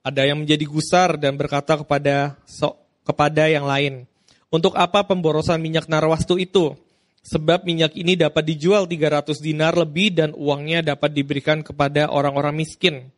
Ada 0.00 0.32
yang 0.32 0.40
menjadi 0.40 0.64
gusar 0.64 1.20
dan 1.20 1.36
berkata 1.36 1.76
kepada 1.76 2.40
so, 2.48 2.72
kepada 3.04 3.52
yang 3.52 3.68
lain, 3.68 4.08
untuk 4.48 4.80
apa 4.80 5.04
pemborosan 5.04 5.60
minyak 5.60 5.92
narwastu 5.92 6.40
itu? 6.40 6.72
Sebab 7.20 7.68
minyak 7.68 7.92
ini 8.00 8.16
dapat 8.16 8.48
dijual 8.48 8.88
300 8.88 9.36
dinar 9.44 9.76
lebih 9.76 10.16
dan 10.16 10.32
uangnya 10.32 10.96
dapat 10.96 11.12
diberikan 11.12 11.60
kepada 11.60 12.08
orang-orang 12.08 12.64
miskin. 12.64 13.12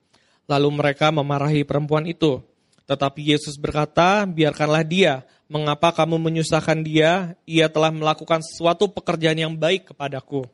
Lalu 0.50 0.68
mereka 0.75 1.14
memarahi 1.14 1.62
perempuan 1.62 2.11
itu. 2.11 2.42
Tetapi 2.90 3.30
Yesus 3.30 3.54
berkata, 3.54 4.26
biarkanlah 4.26 4.82
dia. 4.82 5.23
Mengapa 5.47 5.94
kamu 5.94 6.18
menyusahkan 6.18 6.82
dia? 6.82 7.38
Ia 7.47 7.71
telah 7.71 7.94
melakukan 7.94 8.42
sesuatu 8.42 8.90
pekerjaan 8.90 9.38
yang 9.38 9.54
baik 9.54 9.94
kepadaku. 9.94 10.50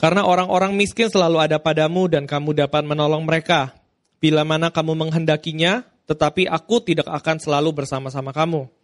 Karena 0.00 0.24
orang-orang 0.24 0.72
miskin 0.72 1.12
selalu 1.12 1.44
ada 1.44 1.60
padamu 1.60 2.08
dan 2.08 2.24
kamu 2.24 2.56
dapat 2.56 2.80
menolong 2.88 3.20
mereka. 3.28 3.76
Bila 4.16 4.48
mana 4.48 4.72
kamu 4.72 4.96
menghendakinya, 4.96 5.84
tetapi 6.08 6.48
aku 6.48 6.80
tidak 6.80 7.04
akan 7.12 7.36
selalu 7.36 7.84
bersama-sama 7.84 8.32
kamu. 8.32 8.79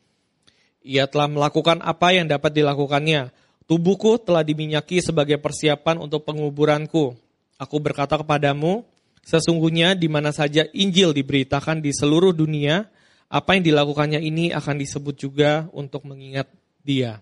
Ia 0.83 1.07
telah 1.07 1.31
melakukan 1.31 1.81
apa 1.81 2.13
yang 2.13 2.27
dapat 2.27 2.53
dilakukannya. 2.53 3.31
Tubuhku 3.67 4.23
telah 4.23 4.47
diminyaki 4.47 5.03
sebagai 5.03 5.39
persiapan 5.43 5.99
untuk 5.99 6.23
penguburanku. 6.23 7.19
Aku 7.59 7.77
berkata 7.83 8.15
kepadamu, 8.21 8.87
sesungguhnya 9.27 9.99
di 9.99 10.07
mana 10.07 10.31
saja 10.31 10.69
Injil 10.71 11.11
diberitakan 11.11 11.83
di 11.83 11.91
seluruh 11.91 12.31
dunia, 12.31 12.87
apa 13.27 13.59
yang 13.59 13.67
dilakukannya 13.67 14.23
ini 14.23 14.55
akan 14.55 14.79
disebut 14.79 15.15
juga 15.19 15.67
untuk 15.75 16.07
mengingat 16.07 16.47
dia. 16.87 17.19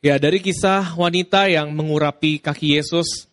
Ya, 0.00 0.16
dari 0.16 0.40
kisah 0.40 0.96
wanita 0.96 1.46
yang 1.46 1.70
mengurapi 1.76 2.40
kaki 2.40 2.80
Yesus, 2.80 3.28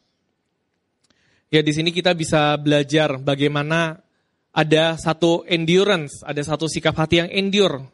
ya 1.48 1.63
di 1.63 1.72
sini 1.72 1.96
kita 1.96 2.12
bisa 2.12 2.54
belajar 2.60 3.16
bagaimana 3.18 4.04
ada 4.57 4.97
satu 4.97 5.45
endurance, 5.45 6.25
ada 6.25 6.41
satu 6.41 6.65
sikap 6.65 6.97
hati 6.97 7.21
yang 7.21 7.29
endure. 7.29 7.85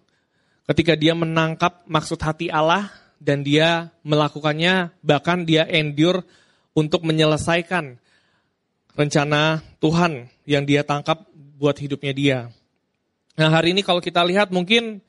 Ketika 0.63 0.95
dia 0.95 1.11
menangkap 1.11 1.83
maksud 1.91 2.15
hati 2.23 2.47
Allah 2.47 2.87
dan 3.19 3.43
dia 3.43 3.91
melakukannya, 4.07 4.95
bahkan 5.03 5.43
dia 5.43 5.67
endure 5.67 6.23
untuk 6.71 7.03
menyelesaikan 7.03 7.99
rencana 8.95 9.59
Tuhan 9.83 10.31
yang 10.47 10.63
dia 10.63 10.87
tangkap 10.87 11.27
buat 11.35 11.75
hidupnya 11.75 12.15
dia. 12.15 12.39
Nah 13.35 13.51
hari 13.51 13.75
ini 13.75 13.83
kalau 13.83 13.99
kita 13.99 14.23
lihat 14.23 14.47
mungkin 14.55 15.03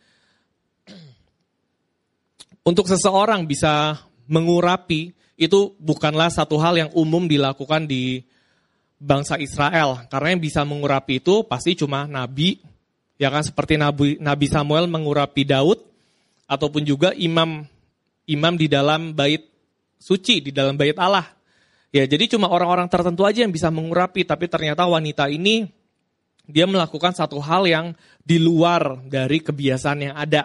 untuk 2.71 2.91
seseorang 2.91 3.47
bisa 3.47 4.03
mengurapi 4.27 5.15
itu 5.39 5.79
bukanlah 5.79 6.35
satu 6.35 6.59
hal 6.59 6.75
yang 6.75 6.91
umum 6.99 7.31
dilakukan 7.31 7.87
di 7.87 8.27
bangsa 8.99 9.39
Israel. 9.41 10.07
Karena 10.09 10.35
yang 10.37 10.43
bisa 10.43 10.63
mengurapi 10.63 11.23
itu 11.23 11.45
pasti 11.45 11.75
cuma 11.79 12.07
nabi, 12.09 12.59
ya 13.21 13.31
kan 13.31 13.43
seperti 13.43 13.79
Nabi, 13.79 14.19
nabi 14.19 14.47
Samuel 14.47 14.91
mengurapi 14.91 15.47
Daud, 15.47 15.81
ataupun 16.45 16.85
juga 16.85 17.13
imam 17.17 17.65
imam 18.29 18.55
di 18.57 18.67
dalam 18.69 19.13
bait 19.13 19.45
suci, 20.01 20.45
di 20.45 20.51
dalam 20.53 20.77
bait 20.77 20.97
Allah. 21.01 21.25
Ya, 21.95 22.05
jadi 22.11 22.27
cuma 22.27 22.51
orang-orang 22.51 22.91
tertentu 22.91 23.23
aja 23.23 23.47
yang 23.47 23.55
bisa 23.55 23.71
mengurapi, 23.71 24.27
tapi 24.27 24.51
ternyata 24.51 24.83
wanita 24.83 25.31
ini 25.31 25.71
dia 26.45 26.67
melakukan 26.69 27.15
satu 27.15 27.39
hal 27.41 27.65
yang 27.65 27.87
di 28.21 28.37
luar 28.37 29.01
dari 29.07 29.41
kebiasaan 29.41 30.11
yang 30.11 30.17
ada. 30.19 30.45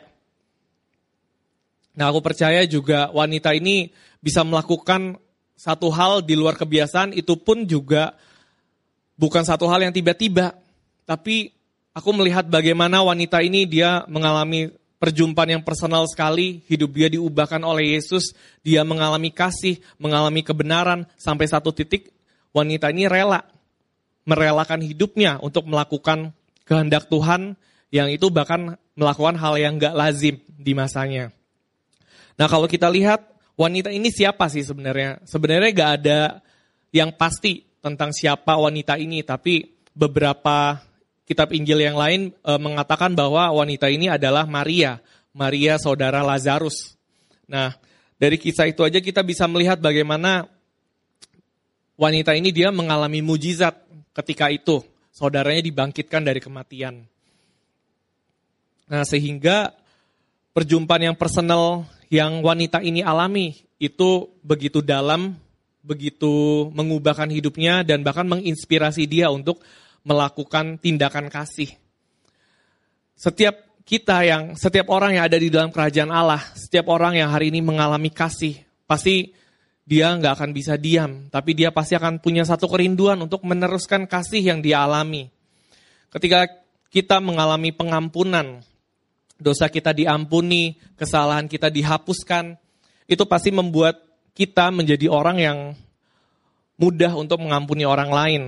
Nah 1.99 2.05
aku 2.07 2.23
percaya 2.23 2.63
juga 2.63 3.11
wanita 3.11 3.51
ini 3.51 3.91
bisa 4.23 4.45
melakukan 4.47 5.19
satu 5.59 5.91
hal 5.91 6.23
di 6.23 6.39
luar 6.39 6.55
kebiasaan 6.55 7.11
itu 7.11 7.35
pun 7.35 7.67
juga 7.67 8.15
bukan 9.19 9.43
satu 9.43 9.67
hal 9.67 9.83
yang 9.83 9.91
tiba-tiba. 9.91 10.55
Tapi 11.03 11.51
aku 11.91 12.09
melihat 12.15 12.47
bagaimana 12.47 13.03
wanita 13.03 13.43
ini 13.43 13.67
dia 13.67 14.07
mengalami 14.07 14.71
perjumpaan 14.99 15.59
yang 15.59 15.63
personal 15.63 16.07
sekali, 16.07 16.63
hidup 16.71 16.95
dia 16.95 17.11
diubahkan 17.11 17.59
oleh 17.63 17.99
Yesus, 17.99 18.35
dia 18.63 18.83
mengalami 18.87 19.31
kasih, 19.31 19.79
mengalami 19.99 20.43
kebenaran, 20.43 21.07
sampai 21.15 21.47
satu 21.47 21.71
titik 21.71 22.11
wanita 22.51 22.91
ini 22.91 23.07
rela, 23.07 23.43
merelakan 24.27 24.83
hidupnya 24.83 25.39
untuk 25.39 25.67
melakukan 25.71 26.35
kehendak 26.67 27.07
Tuhan, 27.07 27.55
yang 27.89 28.11
itu 28.11 28.27
bahkan 28.27 28.75
melakukan 28.93 29.39
hal 29.39 29.55
yang 29.55 29.79
gak 29.79 29.95
lazim 29.95 30.35
di 30.45 30.75
masanya. 30.75 31.31
Nah 32.35 32.51
kalau 32.51 32.67
kita 32.67 32.91
lihat 32.91 33.23
wanita 33.55 33.89
ini 33.89 34.11
siapa 34.11 34.51
sih 34.51 34.67
sebenarnya? 34.67 35.23
Sebenarnya 35.23 35.69
gak 35.71 35.91
ada 36.03 36.19
yang 36.91 37.15
pasti 37.15 37.68
tentang 37.79 38.11
siapa 38.11 38.55
wanita 38.55 38.99
ini, 38.99 39.23
tapi 39.23 39.67
beberapa 39.95 40.79
kitab 41.27 41.51
Injil 41.53 41.85
yang 41.85 41.97
lain 41.99 42.31
e, 42.31 42.51
mengatakan 42.57 43.13
bahwa 43.13 43.51
wanita 43.53 43.87
ini 43.91 44.09
adalah 44.09 44.49
Maria, 44.49 44.97
Maria 45.31 45.77
saudara 45.77 46.25
Lazarus. 46.25 46.95
Nah, 47.45 47.75
dari 48.19 48.35
kisah 48.35 48.67
itu 48.67 48.83
aja 48.83 48.99
kita 48.99 49.23
bisa 49.23 49.47
melihat 49.47 49.79
bagaimana 49.79 50.49
wanita 51.95 52.35
ini 52.35 52.51
dia 52.51 52.71
mengalami 52.71 53.19
mujizat 53.23 53.75
ketika 54.15 54.51
itu 54.51 54.83
saudaranya 55.13 55.63
dibangkitkan 55.63 56.23
dari 56.23 56.39
kematian. 56.39 57.03
Nah, 58.89 59.05
sehingga 59.05 59.75
perjumpaan 60.55 61.13
yang 61.13 61.17
personal 61.19 61.85
yang 62.09 62.41
wanita 62.41 62.81
ini 62.81 63.05
alami 63.05 63.53
itu 63.77 64.27
begitu 64.41 64.81
dalam, 64.81 65.37
begitu 65.83 66.67
mengubahkan 66.75 67.31
hidupnya 67.31 67.81
dan 67.87 68.03
bahkan 68.03 68.27
menginspirasi 68.27 69.07
dia 69.07 69.31
untuk 69.31 69.63
melakukan 70.03 70.79
tindakan 70.79 71.31
kasih. 71.31 71.71
Setiap 73.19 73.67
kita 73.83 74.23
yang 74.23 74.53
setiap 74.55 74.87
orang 74.93 75.17
yang 75.17 75.25
ada 75.27 75.35
di 75.41 75.49
dalam 75.51 75.73
kerajaan 75.73 76.13
Allah, 76.13 76.39
setiap 76.55 76.87
orang 76.93 77.19
yang 77.19 77.33
hari 77.33 77.49
ini 77.51 77.59
mengalami 77.59 78.13
kasih, 78.13 78.55
pasti 78.85 79.33
dia 79.89 80.13
nggak 80.13 80.33
akan 80.37 80.51
bisa 80.53 80.77
diam, 80.77 81.25
tapi 81.33 81.57
dia 81.57 81.73
pasti 81.73 81.97
akan 81.97 82.21
punya 82.21 82.45
satu 82.45 82.69
kerinduan 82.69 83.17
untuk 83.25 83.41
meneruskan 83.41 84.05
kasih 84.05 84.53
yang 84.53 84.59
dia 84.61 84.85
alami. 84.85 85.33
Ketika 86.13 86.45
kita 86.93 87.17
mengalami 87.17 87.73
pengampunan, 87.73 88.61
dosa 89.41 89.65
kita 89.69 89.93
diampuni, 89.93 90.77
kesalahan 90.93 91.49
kita 91.49 91.73
dihapuskan, 91.73 92.57
itu 93.09 93.23
pasti 93.25 93.49
membuat 93.49 94.08
kita 94.39 94.71
menjadi 94.71 95.11
orang 95.11 95.37
yang 95.43 95.57
mudah 96.79 97.11
untuk 97.19 97.43
mengampuni 97.43 97.83
orang 97.83 98.07
lain. 98.07 98.43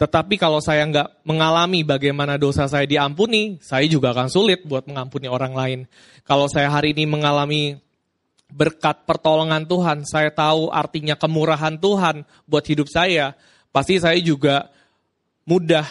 Tetapi 0.00 0.40
kalau 0.40 0.64
saya 0.64 0.88
nggak 0.88 1.28
mengalami 1.28 1.84
bagaimana 1.84 2.40
dosa 2.40 2.64
saya 2.64 2.88
diampuni, 2.88 3.60
saya 3.60 3.84
juga 3.84 4.16
akan 4.16 4.32
sulit 4.32 4.64
buat 4.64 4.88
mengampuni 4.88 5.28
orang 5.28 5.52
lain. 5.52 5.78
Kalau 6.24 6.48
saya 6.48 6.72
hari 6.72 6.96
ini 6.96 7.04
mengalami 7.04 7.76
berkat 8.48 9.04
pertolongan 9.04 9.68
Tuhan, 9.68 10.08
saya 10.08 10.32
tahu 10.32 10.72
artinya 10.72 11.12
kemurahan 11.12 11.76
Tuhan 11.76 12.24
buat 12.48 12.64
hidup 12.64 12.88
saya, 12.88 13.36
pasti 13.68 14.00
saya 14.00 14.16
juga 14.24 14.72
mudah 15.44 15.84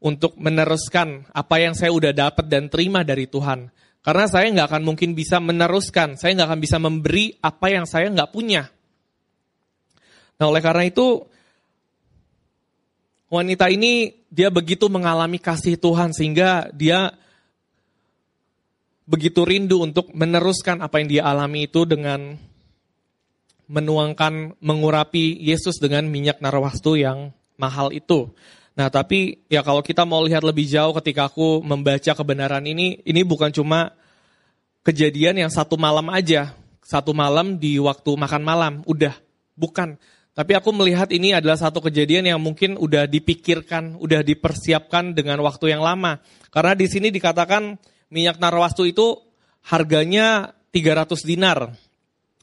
untuk 0.00 0.40
meneruskan 0.40 1.28
apa 1.36 1.60
yang 1.60 1.76
saya 1.76 1.92
udah 1.92 2.12
dapat 2.16 2.48
dan 2.48 2.72
terima 2.72 3.04
dari 3.04 3.28
Tuhan. 3.28 3.68
Karena 4.04 4.28
saya 4.28 4.52
nggak 4.52 4.68
akan 4.68 4.82
mungkin 4.84 5.16
bisa 5.16 5.40
meneruskan, 5.40 6.20
saya 6.20 6.36
nggak 6.36 6.48
akan 6.52 6.60
bisa 6.60 6.76
memberi 6.76 7.32
apa 7.40 7.72
yang 7.72 7.88
saya 7.88 8.12
nggak 8.12 8.36
punya. 8.36 8.68
Nah 10.36 10.44
oleh 10.44 10.60
karena 10.60 10.84
itu, 10.84 11.24
wanita 13.32 13.72
ini 13.72 14.12
dia 14.28 14.52
begitu 14.52 14.92
mengalami 14.92 15.40
kasih 15.40 15.80
Tuhan 15.80 16.12
sehingga 16.12 16.68
dia 16.76 17.16
begitu 19.08 19.40
rindu 19.40 19.80
untuk 19.80 20.12
meneruskan 20.12 20.84
apa 20.84 21.00
yang 21.00 21.08
dia 21.08 21.22
alami 21.24 21.64
itu 21.64 21.88
dengan 21.88 22.36
menuangkan, 23.72 24.60
mengurapi 24.60 25.40
Yesus 25.40 25.80
dengan 25.80 26.04
minyak 26.12 26.44
narwastu 26.44 27.00
yang 27.00 27.32
mahal 27.56 27.88
itu. 27.88 28.28
Nah 28.74 28.90
tapi 28.90 29.46
ya 29.46 29.62
kalau 29.62 29.80
kita 29.86 30.02
mau 30.02 30.22
lihat 30.26 30.42
lebih 30.42 30.66
jauh 30.66 30.90
ketika 30.98 31.30
aku 31.30 31.62
membaca 31.62 32.10
kebenaran 32.10 32.66
ini, 32.66 32.98
ini 33.06 33.22
bukan 33.22 33.54
cuma 33.54 33.94
kejadian 34.82 35.46
yang 35.46 35.50
satu 35.50 35.78
malam 35.78 36.10
aja, 36.10 36.52
satu 36.82 37.14
malam 37.14 37.56
di 37.56 37.78
waktu 37.78 38.10
makan 38.18 38.42
malam, 38.42 38.72
udah, 38.84 39.14
bukan. 39.54 39.94
Tapi 40.34 40.52
aku 40.58 40.74
melihat 40.74 41.14
ini 41.14 41.30
adalah 41.30 41.54
satu 41.54 41.78
kejadian 41.78 42.26
yang 42.26 42.42
mungkin 42.42 42.74
udah 42.74 43.06
dipikirkan, 43.06 43.94
udah 44.02 44.26
dipersiapkan 44.26 45.14
dengan 45.14 45.38
waktu 45.46 45.70
yang 45.70 45.80
lama. 45.80 46.18
Karena 46.50 46.74
di 46.74 46.90
sini 46.90 47.14
dikatakan 47.14 47.78
minyak 48.10 48.42
narwastu 48.42 48.82
itu 48.82 49.14
harganya 49.70 50.50
300 50.74 51.22
dinar. 51.22 51.70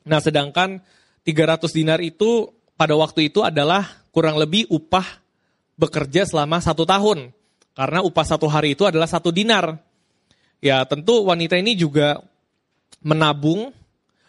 Nah 0.08 0.20
sedangkan 0.24 0.80
300 1.28 1.68
dinar 1.76 2.00
itu 2.00 2.50
pada 2.80 2.96
waktu 2.96 3.28
itu 3.28 3.44
adalah 3.44 3.86
kurang 4.16 4.40
lebih 4.40 4.66
upah 4.72 5.21
bekerja 5.82 6.30
selama 6.30 6.62
satu 6.62 6.86
tahun. 6.86 7.34
Karena 7.74 8.06
upah 8.06 8.26
satu 8.28 8.46
hari 8.46 8.78
itu 8.78 8.86
adalah 8.86 9.10
satu 9.10 9.34
dinar. 9.34 9.82
Ya 10.62 10.86
tentu 10.86 11.26
wanita 11.26 11.58
ini 11.58 11.74
juga 11.74 12.22
menabung, 13.02 13.74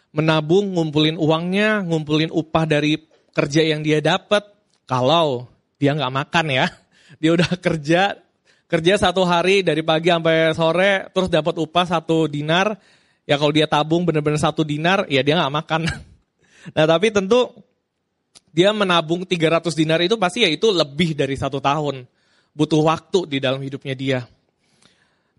menabung, 0.09 0.73
ngumpulin 0.73 1.21
uangnya, 1.21 1.85
ngumpulin 1.85 2.33
upah 2.33 2.65
dari 2.65 2.97
kerja 3.29 3.61
yang 3.61 3.85
dia 3.85 4.01
dapat. 4.01 4.41
Kalau 4.89 5.45
dia 5.77 5.93
nggak 5.93 6.13
makan 6.25 6.45
ya, 6.49 6.65
dia 7.21 7.37
udah 7.37 7.53
kerja 7.61 8.17
kerja 8.73 8.97
satu 8.97 9.21
hari 9.21 9.61
dari 9.61 9.85
pagi 9.85 10.09
sampai 10.09 10.57
sore 10.57 11.05
terus 11.13 11.29
dapat 11.29 11.61
upah 11.61 11.85
satu 11.85 12.25
dinar 12.25 12.73
ya 13.21 13.37
kalau 13.37 13.53
dia 13.53 13.69
tabung 13.69 14.01
benar-benar 14.01 14.41
satu 14.41 14.65
dinar 14.65 15.05
ya 15.13 15.21
dia 15.21 15.37
nggak 15.37 15.53
makan 15.53 15.81
nah 16.75 16.85
tapi 16.89 17.13
tentu 17.13 17.53
dia 18.53 18.69
menabung 18.71 19.25
300 19.25 19.73
dinar 19.73 19.99
itu 20.05 20.15
pasti 20.15 20.45
ya 20.45 20.49
itu 20.49 20.69
lebih 20.69 21.17
dari 21.17 21.33
satu 21.33 21.57
tahun 21.57 22.05
butuh 22.53 22.81
waktu 22.85 23.19
di 23.25 23.37
dalam 23.41 23.59
hidupnya 23.59 23.97
dia 23.97 24.19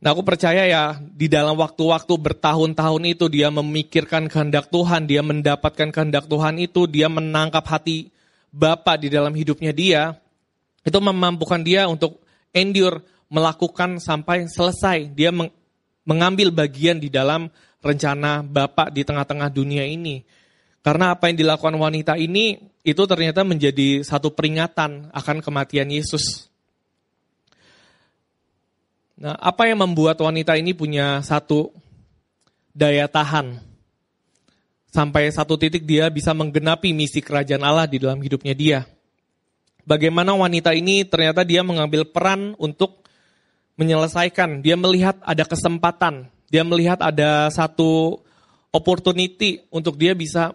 Nah 0.04 0.12
aku 0.12 0.20
percaya 0.20 0.68
ya 0.68 1.00
di 1.00 1.32
dalam 1.32 1.56
waktu-waktu 1.56 2.12
bertahun-tahun 2.20 3.02
itu 3.08 3.24
dia 3.32 3.48
memikirkan 3.48 4.28
kehendak 4.28 4.68
Tuhan, 4.68 5.08
dia 5.08 5.24
mendapatkan 5.24 5.88
kehendak 5.88 6.28
Tuhan 6.28 6.60
itu, 6.60 6.84
dia 6.84 7.08
menangkap 7.08 7.64
hati 7.64 8.12
Bapak 8.52 9.00
di 9.00 9.08
dalam 9.08 9.32
hidupnya 9.32 9.72
dia, 9.72 10.12
itu 10.84 10.98
memampukan 11.00 11.56
dia 11.64 11.88
untuk 11.88 12.20
endure 12.52 13.00
melakukan 13.32 13.96
sampai 13.96 14.44
selesai. 14.44 15.08
Dia 15.16 15.32
meng, 15.32 15.48
mengambil 16.04 16.52
bagian 16.52 17.00
di 17.00 17.08
dalam 17.08 17.48
rencana 17.80 18.44
Bapak 18.44 18.92
di 18.92 19.08
tengah-tengah 19.08 19.48
dunia 19.48 19.88
ini. 19.88 20.20
Karena 20.84 21.16
apa 21.16 21.32
yang 21.32 21.40
dilakukan 21.40 21.80
wanita 21.80 22.20
ini 22.20 22.60
itu 22.84 23.02
ternyata 23.08 23.40
menjadi 23.40 24.04
satu 24.04 24.36
peringatan 24.36 25.08
akan 25.16 25.40
kematian 25.40 25.88
Yesus. 25.88 26.52
Nah, 29.16 29.32
apa 29.40 29.64
yang 29.64 29.80
membuat 29.80 30.20
wanita 30.20 30.60
ini 30.60 30.76
punya 30.76 31.24
satu 31.24 31.72
daya 32.76 33.08
tahan 33.08 33.64
sampai 34.92 35.32
satu 35.32 35.56
titik 35.56 35.88
dia 35.88 36.12
bisa 36.12 36.36
menggenapi 36.36 36.92
misi 36.92 37.24
kerajaan 37.24 37.64
Allah 37.64 37.88
di 37.88 37.96
dalam 37.96 38.20
hidupnya 38.20 38.52
dia. 38.52 38.78
Bagaimana 39.88 40.36
wanita 40.36 40.76
ini 40.76 41.08
ternyata 41.08 41.48
dia 41.48 41.64
mengambil 41.64 42.04
peran 42.04 42.52
untuk 42.60 43.08
menyelesaikan, 43.80 44.60
dia 44.60 44.76
melihat 44.76 45.16
ada 45.24 45.48
kesempatan, 45.48 46.28
dia 46.52 46.60
melihat 46.60 47.00
ada 47.00 47.48
satu 47.48 48.20
opportunity 48.68 49.64
untuk 49.72 49.96
dia 49.96 50.12
bisa 50.12 50.52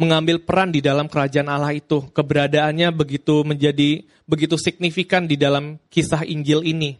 mengambil 0.00 0.40
peran 0.40 0.72
di 0.72 0.80
dalam 0.80 1.06
kerajaan 1.06 1.48
Allah 1.48 1.76
itu. 1.76 2.04
Keberadaannya 2.12 2.88
begitu 2.92 3.44
menjadi 3.44 4.04
begitu 4.24 4.56
signifikan 4.56 5.28
di 5.28 5.36
dalam 5.36 5.76
kisah 5.92 6.24
Injil 6.24 6.64
ini. 6.64 6.96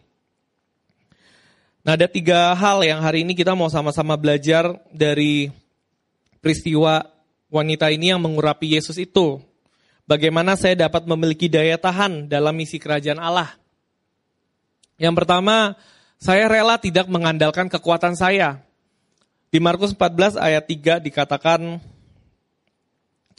Nah, 1.83 1.99
ada 1.99 2.07
tiga 2.07 2.55
hal 2.55 2.79
yang 2.87 3.03
hari 3.03 3.27
ini 3.27 3.35
kita 3.35 3.51
mau 3.59 3.67
sama-sama 3.67 4.15
belajar 4.15 4.79
dari 4.87 5.51
peristiwa 6.39 7.03
wanita 7.51 7.91
ini 7.91 8.15
yang 8.15 8.23
mengurapi 8.23 8.79
Yesus 8.79 8.95
itu. 8.95 9.43
Bagaimana 10.07 10.55
saya 10.55 10.75
dapat 10.87 11.03
memiliki 11.07 11.47
daya 11.47 11.75
tahan 11.79 12.27
dalam 12.27 12.55
misi 12.55 12.79
kerajaan 12.79 13.19
Allah. 13.19 13.55
Yang 14.99 15.15
pertama, 15.23 15.75
saya 16.19 16.47
rela 16.47 16.79
tidak 16.79 17.07
mengandalkan 17.11 17.67
kekuatan 17.67 18.15
saya. 18.15 18.63
Di 19.51 19.59
Markus 19.59 19.91
14 19.95 20.39
ayat 20.39 20.63
3 20.67 21.03
dikatakan, 21.03 21.83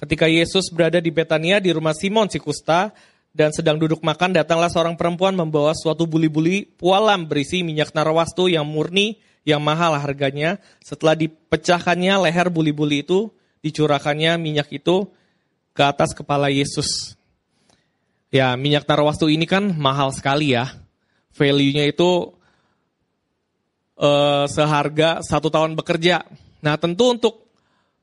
ketika 0.00 0.26
Yesus 0.30 0.70
berada 0.70 0.98
di 0.98 1.10
Betania 1.12 1.58
di 1.58 1.70
rumah 1.74 1.94
Simon 1.94 2.30
si 2.30 2.38
kusta, 2.42 2.94
dan 3.34 3.50
sedang 3.50 3.82
duduk 3.82 3.98
makan, 4.06 4.30
datanglah 4.30 4.70
seorang 4.70 4.94
perempuan 4.94 5.34
membawa 5.34 5.74
suatu 5.74 6.06
buli-buli 6.06 6.70
pualam 6.78 7.26
berisi 7.26 7.66
minyak 7.66 7.90
narwastu 7.90 8.46
yang 8.46 8.62
murni, 8.62 9.18
yang 9.42 9.58
mahal 9.58 9.98
harganya. 9.98 10.62
Setelah 10.78 11.18
dipecahkannya 11.18 12.30
leher 12.30 12.46
buli-buli 12.46 13.02
itu, 13.02 13.34
dicurahkannya 13.66 14.38
minyak 14.38 14.70
itu 14.70 15.10
ke 15.74 15.82
atas 15.82 16.14
kepala 16.14 16.46
Yesus. 16.46 17.18
Ya, 18.30 18.54
minyak 18.54 18.86
narwastu 18.86 19.26
ini 19.26 19.50
kan 19.50 19.74
mahal 19.74 20.14
sekali 20.14 20.54
ya 20.54 20.84
value-nya 21.34 21.84
itu 21.90 22.32
uh, 23.98 24.46
seharga 24.46 25.20
satu 25.20 25.50
tahun 25.50 25.74
bekerja. 25.74 26.24
Nah 26.62 26.74
tentu 26.78 27.10
untuk 27.10 27.43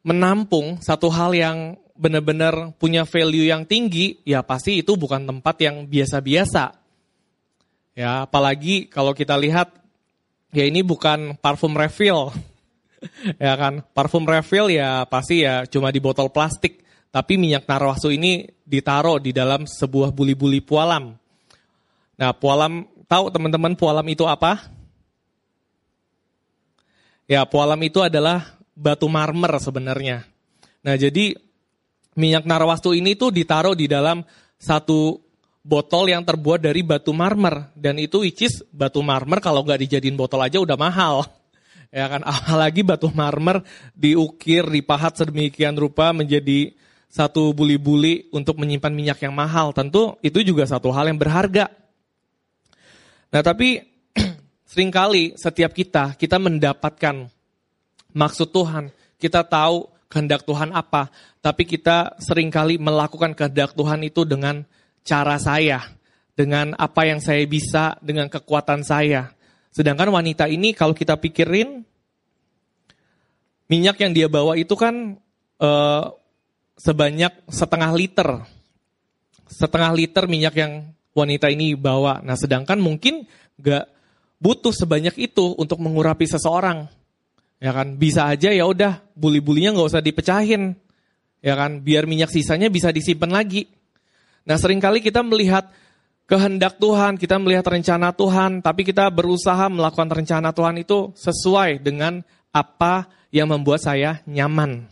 menampung 0.01 0.81
satu 0.81 1.09
hal 1.13 1.33
yang 1.33 1.77
benar-benar 1.93 2.73
punya 2.81 3.05
value 3.05 3.45
yang 3.45 3.61
tinggi, 3.69 4.17
ya 4.25 4.41
pasti 4.41 4.81
itu 4.81 4.97
bukan 4.97 5.29
tempat 5.29 5.55
yang 5.61 5.85
biasa-biasa. 5.85 6.73
Ya, 7.93 8.25
apalagi 8.25 8.89
kalau 8.89 9.13
kita 9.13 9.37
lihat, 9.37 9.69
ya 10.49 10.65
ini 10.65 10.81
bukan 10.81 11.37
parfum 11.37 11.77
refill. 11.77 12.33
ya 13.37 13.53
kan, 13.53 13.85
parfum 13.93 14.25
refill 14.25 14.73
ya 14.73 15.05
pasti 15.05 15.45
ya 15.45 15.69
cuma 15.69 15.93
di 15.93 16.01
botol 16.01 16.33
plastik. 16.33 16.81
Tapi 17.11 17.35
minyak 17.35 17.67
narwastu 17.67 18.07
ini 18.07 18.47
ditaruh 18.63 19.19
di 19.19 19.35
dalam 19.35 19.67
sebuah 19.67 20.15
buli-buli 20.15 20.63
pualam. 20.63 21.11
Nah, 22.15 22.31
pualam, 22.31 22.87
tahu 23.03 23.27
teman-teman 23.27 23.75
pualam 23.75 24.07
itu 24.07 24.23
apa? 24.23 24.63
Ya, 27.27 27.43
pualam 27.43 27.79
itu 27.83 27.99
adalah 27.99 28.60
batu 28.75 29.07
marmer 29.11 29.51
sebenarnya. 29.59 30.25
Nah, 30.81 30.95
jadi 30.97 31.37
minyak 32.17 32.43
narwastu 32.43 32.91
ini 32.91 33.15
tuh 33.15 33.31
ditaruh 33.31 33.77
di 33.77 33.87
dalam 33.87 34.25
satu 34.57 35.19
botol 35.61 36.09
yang 36.09 36.25
terbuat 36.25 36.61
dari 36.61 36.81
batu 36.81 37.13
marmer. 37.13 37.69
Dan 37.77 38.01
itu 38.01 38.25
which 38.25 38.65
batu 38.73 38.99
marmer 39.05 39.39
kalau 39.39 39.61
nggak 39.61 39.87
dijadiin 39.87 40.17
botol 40.17 40.41
aja 40.41 40.57
udah 40.59 40.77
mahal. 40.77 41.15
Ya 41.91 42.07
kan? 42.07 42.23
Apalagi 42.23 42.87
batu 42.87 43.11
marmer 43.11 43.67
diukir 43.91 44.63
dipahat 44.63 45.19
sedemikian 45.19 45.75
rupa 45.75 46.15
menjadi 46.15 46.71
satu 47.11 47.51
buli-buli 47.51 48.31
untuk 48.31 48.55
menyimpan 48.63 48.95
minyak 48.95 49.19
yang 49.19 49.35
mahal. 49.35 49.75
Tentu 49.75 50.15
itu 50.23 50.39
juga 50.39 50.63
satu 50.63 50.87
hal 50.95 51.11
yang 51.11 51.19
berharga. 51.19 51.67
Nah 53.35 53.43
tapi 53.43 53.83
sering 54.71 54.87
kali 54.87 55.35
setiap 55.35 55.75
kita 55.75 56.15
kita 56.15 56.39
mendapatkan 56.39 57.27
maksud 58.11 58.51
Tuhan 58.51 58.91
kita 59.17 59.43
tahu 59.45 59.89
kehendak 60.11 60.43
Tuhan 60.43 60.75
apa 60.75 61.11
tapi 61.41 61.65
kita 61.65 62.21
sering 62.21 62.53
kali 62.53 62.77
melakukan 62.77 63.33
kehendak 63.33 63.73
Tuhan 63.73 64.05
itu 64.05 64.21
dengan 64.29 64.61
cara 65.01 65.41
saya, 65.41 65.81
dengan 66.37 66.77
apa 66.77 67.09
yang 67.09 67.17
saya 67.17 67.41
bisa, 67.49 67.97
dengan 67.99 68.29
kekuatan 68.29 68.85
saya. 68.85 69.33
Sedangkan 69.73 70.13
wanita 70.13 70.45
ini 70.45 70.77
kalau 70.77 70.93
kita 70.93 71.17
pikirin, 71.17 71.81
minyak 73.65 73.97
yang 74.05 74.13
dia 74.13 74.27
bawa 74.29 74.53
itu 74.53 74.77
kan 74.77 75.17
uh, 75.57 76.03
sebanyak 76.77 77.33
setengah 77.49 77.91
liter. 77.97 78.29
Setengah 79.49 79.91
liter 79.91 80.29
minyak 80.29 80.55
yang 80.55 80.93
wanita 81.11 81.49
ini 81.49 81.73
bawa. 81.75 82.21
Nah 82.23 82.37
sedangkan 82.37 82.79
mungkin 82.79 83.25
gak 83.59 83.89
butuh 84.37 84.71
sebanyak 84.71 85.17
itu 85.17 85.57
untuk 85.57 85.81
mengurapi 85.81 86.29
seseorang. 86.29 86.87
Ya 87.61 87.71
kan, 87.77 88.01
bisa 88.01 88.25
aja 88.25 88.49
ya 88.49 88.65
udah 88.65 89.05
buli-bulinya 89.13 89.77
nggak 89.77 89.89
usah 89.93 90.01
dipecahin. 90.01 90.73
Ya 91.45 91.53
kan, 91.53 91.85
biar 91.85 92.09
minyak 92.09 92.33
sisanya 92.33 92.73
bisa 92.73 92.89
disimpan 92.89 93.29
lagi. 93.29 93.69
Nah 94.49 94.57
sering 94.57 94.81
kali 94.81 95.05
kita 95.05 95.21
melihat 95.21 95.69
kehendak 96.25 96.81
Tuhan, 96.81 97.21
kita 97.21 97.37
melihat 97.37 97.69
rencana 97.69 98.09
Tuhan, 98.17 98.65
tapi 98.65 98.81
kita 98.81 99.13
berusaha 99.13 99.69
melakukan 99.69 100.09
rencana 100.09 100.49
Tuhan 100.49 100.81
itu 100.81 101.13
sesuai 101.13 101.85
dengan 101.85 102.25
apa 102.49 103.05
yang 103.29 103.53
membuat 103.53 103.85
saya 103.85 104.25
nyaman. 104.25 104.89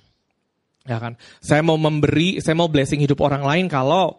Ya 0.86 1.02
kan? 1.02 1.18
Saya 1.42 1.66
mau 1.66 1.78
memberi, 1.78 2.38
saya 2.38 2.54
mau 2.54 2.70
blessing 2.70 3.02
hidup 3.02 3.22
orang 3.26 3.42
lain 3.46 3.66
kalau 3.66 4.18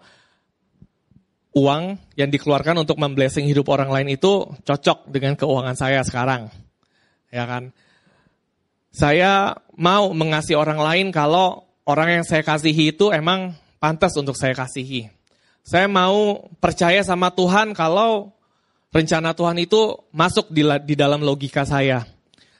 uang 1.51 1.99
yang 2.15 2.31
dikeluarkan 2.31 2.79
untuk 2.83 2.99
memblessing 2.99 3.47
hidup 3.47 3.67
orang 3.71 3.91
lain 3.91 4.15
itu 4.15 4.47
cocok 4.63 5.11
dengan 5.11 5.35
keuangan 5.35 5.75
saya 5.75 6.01
sekarang. 6.07 6.47
Ya 7.31 7.47
kan? 7.47 7.75
Saya 8.91 9.55
mau 9.79 10.11
mengasihi 10.11 10.59
orang 10.59 10.83
lain 10.83 11.07
kalau 11.15 11.63
orang 11.87 12.21
yang 12.21 12.25
saya 12.27 12.43
kasihi 12.43 12.91
itu 12.91 13.15
emang 13.15 13.55
pantas 13.79 14.15
untuk 14.19 14.35
saya 14.35 14.53
kasihi. 14.55 15.11
Saya 15.63 15.87
mau 15.87 16.51
percaya 16.59 17.01
sama 17.07 17.31
Tuhan 17.31 17.73
kalau 17.73 18.35
rencana 18.91 19.35
Tuhan 19.35 19.63
itu 19.63 19.99
masuk 20.11 20.51
di, 20.51 20.67
di 20.85 20.95
dalam 20.99 21.23
logika 21.23 21.63
saya. 21.63 22.03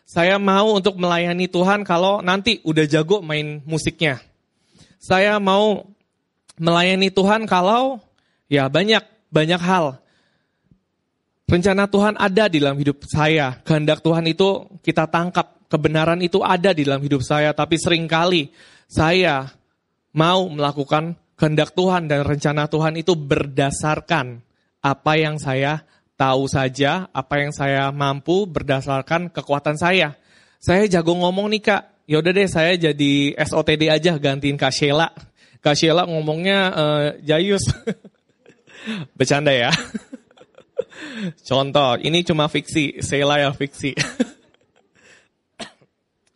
Saya 0.07 0.43
mau 0.43 0.75
untuk 0.75 0.99
melayani 0.99 1.47
Tuhan 1.47 1.87
kalau 1.87 2.19
nanti 2.19 2.59
udah 2.67 2.83
jago 2.87 3.23
main 3.23 3.63
musiknya. 3.63 4.19
Saya 4.99 5.39
mau 5.39 5.87
melayani 6.59 7.15
Tuhan 7.15 7.47
kalau 7.47 8.03
ya 8.51 8.67
banyak 8.67 9.07
banyak 9.31 9.63
hal. 9.63 10.03
Rencana 11.47 11.87
Tuhan 11.87 12.15
ada 12.19 12.51
di 12.51 12.59
dalam 12.59 12.79
hidup 12.79 13.07
saya. 13.07 13.59
Kehendak 13.63 14.03
Tuhan 14.03 14.27
itu 14.27 14.67
kita 14.83 15.07
tangkap. 15.07 15.60
Kebenaran 15.71 16.19
itu 16.19 16.43
ada 16.43 16.75
di 16.75 16.83
dalam 16.83 16.99
hidup 16.99 17.23
saya. 17.23 17.55
Tapi 17.55 17.79
sering 17.79 18.11
kali 18.11 18.51
saya 18.91 19.47
mau 20.11 20.51
melakukan 20.51 21.15
kehendak 21.39 21.73
Tuhan 21.79 22.11
dan 22.11 22.27
rencana 22.27 22.67
Tuhan 22.67 22.99
itu 22.99 23.15
berdasarkan 23.15 24.43
apa 24.83 25.13
yang 25.15 25.39
saya 25.39 25.87
tahu 26.19 26.51
saja, 26.51 27.09
apa 27.15 27.41
yang 27.41 27.55
saya 27.55 27.89
mampu 27.95 28.45
berdasarkan 28.45 29.33
kekuatan 29.33 29.79
saya. 29.79 30.19
Saya 30.61 30.85
jago 30.85 31.17
ngomong 31.17 31.49
nih 31.57 31.63
kak, 31.65 31.83
yaudah 32.05 32.33
deh 32.37 32.45
saya 32.45 32.77
jadi 32.77 33.39
SOTD 33.41 33.89
aja 33.89 34.19
gantiin 34.21 34.61
Kak 34.61 34.75
Sheila. 34.75 35.09
Kak 35.65 35.79
Sheila 35.79 36.05
ngomongnya 36.05 36.59
uh, 36.75 37.07
Jayus. 37.25 37.65
Bercanda 39.17 39.55
ya. 39.55 39.73
Contoh, 41.49 41.97
ini 42.01 42.21
cuma 42.21 42.49
fiksi, 42.53 43.01
Sheila 43.01 43.41
ya 43.41 43.53
fiksi. 43.57 43.97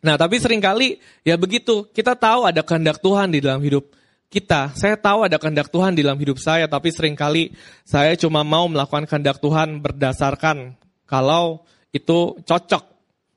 nah 0.05 0.15
tapi 0.21 0.37
sering 0.37 0.61
kali 0.61 1.01
ya 1.25 1.33
begitu, 1.33 1.89
kita 1.89 2.13
tahu 2.13 2.45
ada 2.45 2.61
kehendak 2.61 3.01
Tuhan 3.01 3.33
di 3.33 3.41
dalam 3.41 3.57
hidup 3.65 3.89
kita. 4.29 4.69
Saya 4.77 4.93
tahu 4.99 5.25
ada 5.25 5.41
kehendak 5.41 5.73
Tuhan 5.73 5.97
di 5.97 6.05
dalam 6.05 6.21
hidup 6.21 6.37
saya, 6.37 6.69
tapi 6.69 6.93
sering 6.93 7.17
kali 7.17 7.57
saya 7.81 8.13
cuma 8.13 8.45
mau 8.45 8.69
melakukan 8.69 9.09
kehendak 9.09 9.41
Tuhan 9.41 9.81
berdasarkan 9.81 10.77
kalau 11.09 11.65
itu 11.89 12.37
cocok 12.43 12.83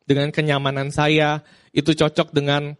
dengan 0.08 0.28
kenyamanan 0.28 0.92
saya, 0.92 1.40
itu 1.72 1.92
cocok 1.96 2.32
dengan 2.32 2.76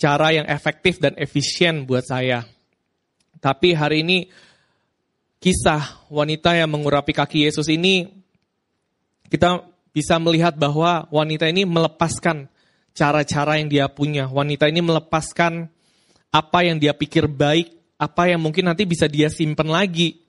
cara 0.00 0.32
yang 0.32 0.48
efektif 0.48 0.96
dan 0.98 1.12
efisien 1.20 1.84
buat 1.84 2.02
saya. 2.08 2.48
Tapi 3.40 3.76
hari 3.76 4.04
ini 4.04 4.18
kisah 5.40 6.08
wanita 6.12 6.52
yang 6.56 6.68
mengurapi 6.68 7.16
kaki 7.16 7.48
Yesus 7.48 7.68
ini 7.72 8.08
kita 9.32 9.64
bisa 9.94 10.18
melihat 10.20 10.56
bahwa 10.56 11.08
wanita 11.08 11.48
ini 11.48 11.64
melepaskan 11.64 12.50
cara-cara 12.94 13.58
yang 13.58 13.68
dia 13.70 13.86
punya. 13.90 14.26
Wanita 14.26 14.66
ini 14.66 14.82
melepaskan 14.82 15.70
apa 16.30 16.58
yang 16.62 16.78
dia 16.78 16.94
pikir 16.94 17.26
baik, 17.26 17.74
apa 17.98 18.30
yang 18.30 18.40
mungkin 18.40 18.70
nanti 18.70 18.86
bisa 18.86 19.10
dia 19.10 19.28
simpan 19.28 19.68
lagi. 19.68 20.22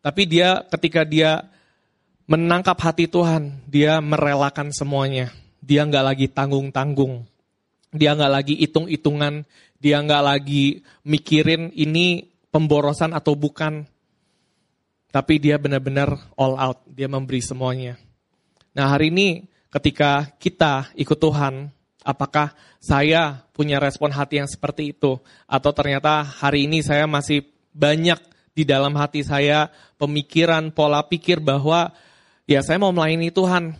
Tapi 0.00 0.22
dia 0.24 0.62
ketika 0.70 1.02
dia 1.02 1.44
menangkap 2.26 2.78
hati 2.78 3.06
Tuhan, 3.06 3.62
dia 3.66 3.98
merelakan 4.02 4.70
semuanya. 4.70 5.30
Dia 5.62 5.82
nggak 5.82 6.04
lagi 6.04 6.26
tanggung-tanggung. 6.30 7.26
Dia 7.90 8.14
nggak 8.14 8.32
lagi 8.32 8.54
hitung-hitungan. 8.62 9.42
Dia 9.76 10.00
nggak 10.00 10.22
lagi 10.24 10.80
mikirin 11.04 11.74
ini 11.74 12.26
pemborosan 12.50 13.12
atau 13.12 13.34
bukan. 13.34 13.84
Tapi 15.10 15.34
dia 15.42 15.58
benar-benar 15.58 16.32
all 16.38 16.54
out. 16.54 16.86
Dia 16.86 17.10
memberi 17.10 17.42
semuanya. 17.42 17.98
Nah 18.76 18.92
hari 18.92 19.08
ini 19.10 19.48
ketika 19.72 20.28
kita 20.38 20.92
ikut 20.94 21.18
Tuhan, 21.18 21.75
Apakah 22.06 22.54
saya 22.78 23.42
punya 23.50 23.82
respon 23.82 24.14
hati 24.14 24.38
yang 24.38 24.46
seperti 24.46 24.94
itu? 24.94 25.18
Atau 25.50 25.74
ternyata 25.74 26.22
hari 26.22 26.70
ini 26.70 26.78
saya 26.86 27.10
masih 27.10 27.42
banyak 27.74 28.22
di 28.54 28.62
dalam 28.62 28.94
hati 28.94 29.26
saya 29.26 29.74
pemikiran, 29.98 30.70
pola 30.70 31.02
pikir 31.02 31.42
bahwa 31.42 31.90
ya 32.46 32.62
saya 32.62 32.78
mau 32.78 32.94
melayani 32.94 33.34
Tuhan 33.34 33.74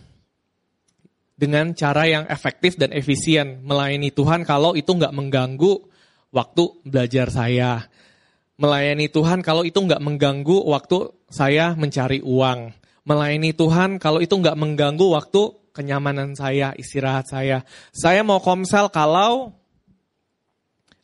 dengan 1.39 1.71
cara 1.71 2.03
yang 2.03 2.27
efektif 2.27 2.75
dan 2.75 2.91
efisien. 2.91 3.63
Melayani 3.63 4.11
Tuhan 4.11 4.43
kalau 4.43 4.75
itu 4.75 4.91
nggak 4.91 5.15
mengganggu 5.15 5.87
waktu 6.35 6.63
belajar 6.83 7.31
saya. 7.31 7.87
Melayani 8.59 9.07
Tuhan 9.07 9.39
kalau 9.45 9.63
itu 9.63 9.77
nggak 9.79 10.01
mengganggu 10.03 10.67
waktu 10.67 11.13
saya 11.31 11.77
mencari 11.77 12.19
uang. 12.25 12.73
Melayani 13.07 13.55
Tuhan 13.55 14.01
kalau 14.03 14.19
itu 14.19 14.35
nggak 14.35 14.57
mengganggu 14.57 15.05
waktu 15.15 15.55
kenyamanan 15.77 16.33
saya, 16.33 16.73
istirahat 16.73 17.29
saya. 17.29 17.61
Saya 17.93 18.25
mau 18.25 18.41
komsel 18.41 18.89
kalau 18.89 19.53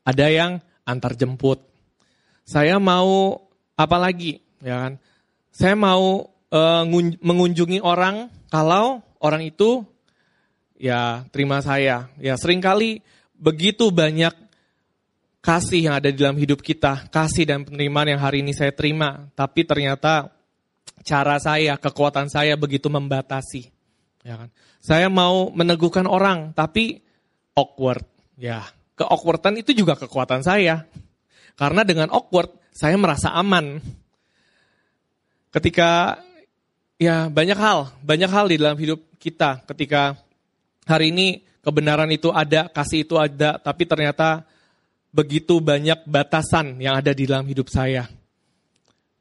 ada 0.02 0.28
yang 0.34 0.58
antar 0.82 1.14
jemput. 1.14 1.62
Saya 2.42 2.82
mau 2.82 3.38
apa 3.78 3.98
lagi, 4.02 4.42
ya 4.66 4.90
kan? 4.90 4.94
Saya 5.54 5.78
mau 5.78 6.26
uh, 6.50 6.84
mengunjungi 7.22 7.80
orang 7.86 8.34
kalau 8.50 9.06
orang 9.22 9.46
itu 9.46 9.86
ya 10.76 11.24
terima 11.30 11.62
saya. 11.62 12.10
Ya 12.18 12.34
sering 12.36 12.60
kali 12.60 13.00
begitu 13.38 13.94
banyak 13.94 14.34
kasih 15.44 15.92
yang 15.92 15.96
ada 16.00 16.08
di 16.08 16.18
dalam 16.20 16.40
hidup 16.40 16.64
kita, 16.64 17.12
kasih 17.12 17.44
dan 17.44 17.68
penerimaan 17.68 18.16
yang 18.16 18.22
hari 18.24 18.40
ini 18.40 18.56
saya 18.56 18.72
terima, 18.72 19.28
tapi 19.36 19.68
ternyata 19.68 20.32
cara 21.04 21.36
saya, 21.36 21.76
kekuatan 21.76 22.32
saya 22.32 22.56
begitu 22.56 22.88
membatasi. 22.88 23.73
Ya 24.24 24.40
kan? 24.40 24.50
Saya 24.80 25.08
mau 25.12 25.52
meneguhkan 25.52 26.08
orang, 26.08 26.56
tapi 26.56 27.04
awkward. 27.54 28.08
Ya, 28.40 28.66
keawkwardan 28.96 29.60
itu 29.60 29.76
juga 29.76 30.00
kekuatan 30.00 30.42
saya. 30.42 30.88
Karena 31.60 31.86
dengan 31.86 32.10
awkward, 32.10 32.50
saya 32.74 32.98
merasa 32.98 33.30
aman. 33.36 33.78
Ketika, 35.54 36.18
ya 36.98 37.30
banyak 37.30 37.60
hal, 37.60 37.94
banyak 38.02 38.32
hal 38.32 38.46
di 38.50 38.58
dalam 38.58 38.80
hidup 38.80 39.00
kita. 39.22 39.62
Ketika 39.70 40.18
hari 40.90 41.14
ini 41.14 41.46
kebenaran 41.62 42.10
itu 42.10 42.34
ada, 42.34 42.68
kasih 42.68 43.06
itu 43.06 43.16
ada, 43.22 43.62
tapi 43.62 43.86
ternyata 43.86 44.44
begitu 45.14 45.62
banyak 45.62 46.10
batasan 46.10 46.82
yang 46.82 46.98
ada 46.98 47.14
di 47.14 47.30
dalam 47.30 47.46
hidup 47.46 47.70
saya. 47.70 48.10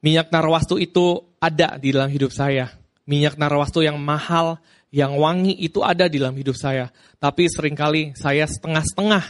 Minyak 0.03 0.33
narwastu 0.35 0.81
itu 0.81 1.21
ada 1.38 1.79
di 1.79 1.95
dalam 1.95 2.11
hidup 2.11 2.33
saya. 2.35 2.73
Minyak 3.07 3.38
narwastu 3.38 3.85
yang 3.85 4.01
mahal, 4.01 4.59
yang 4.92 5.16
wangi 5.16 5.57
itu 5.57 5.81
ada 5.81 6.05
di 6.07 6.20
dalam 6.20 6.37
hidup 6.37 6.55
saya. 6.55 6.92
Tapi 7.16 7.48
sering 7.48 7.72
kali 7.72 8.12
saya 8.12 8.44
setengah-setengah 8.44 9.24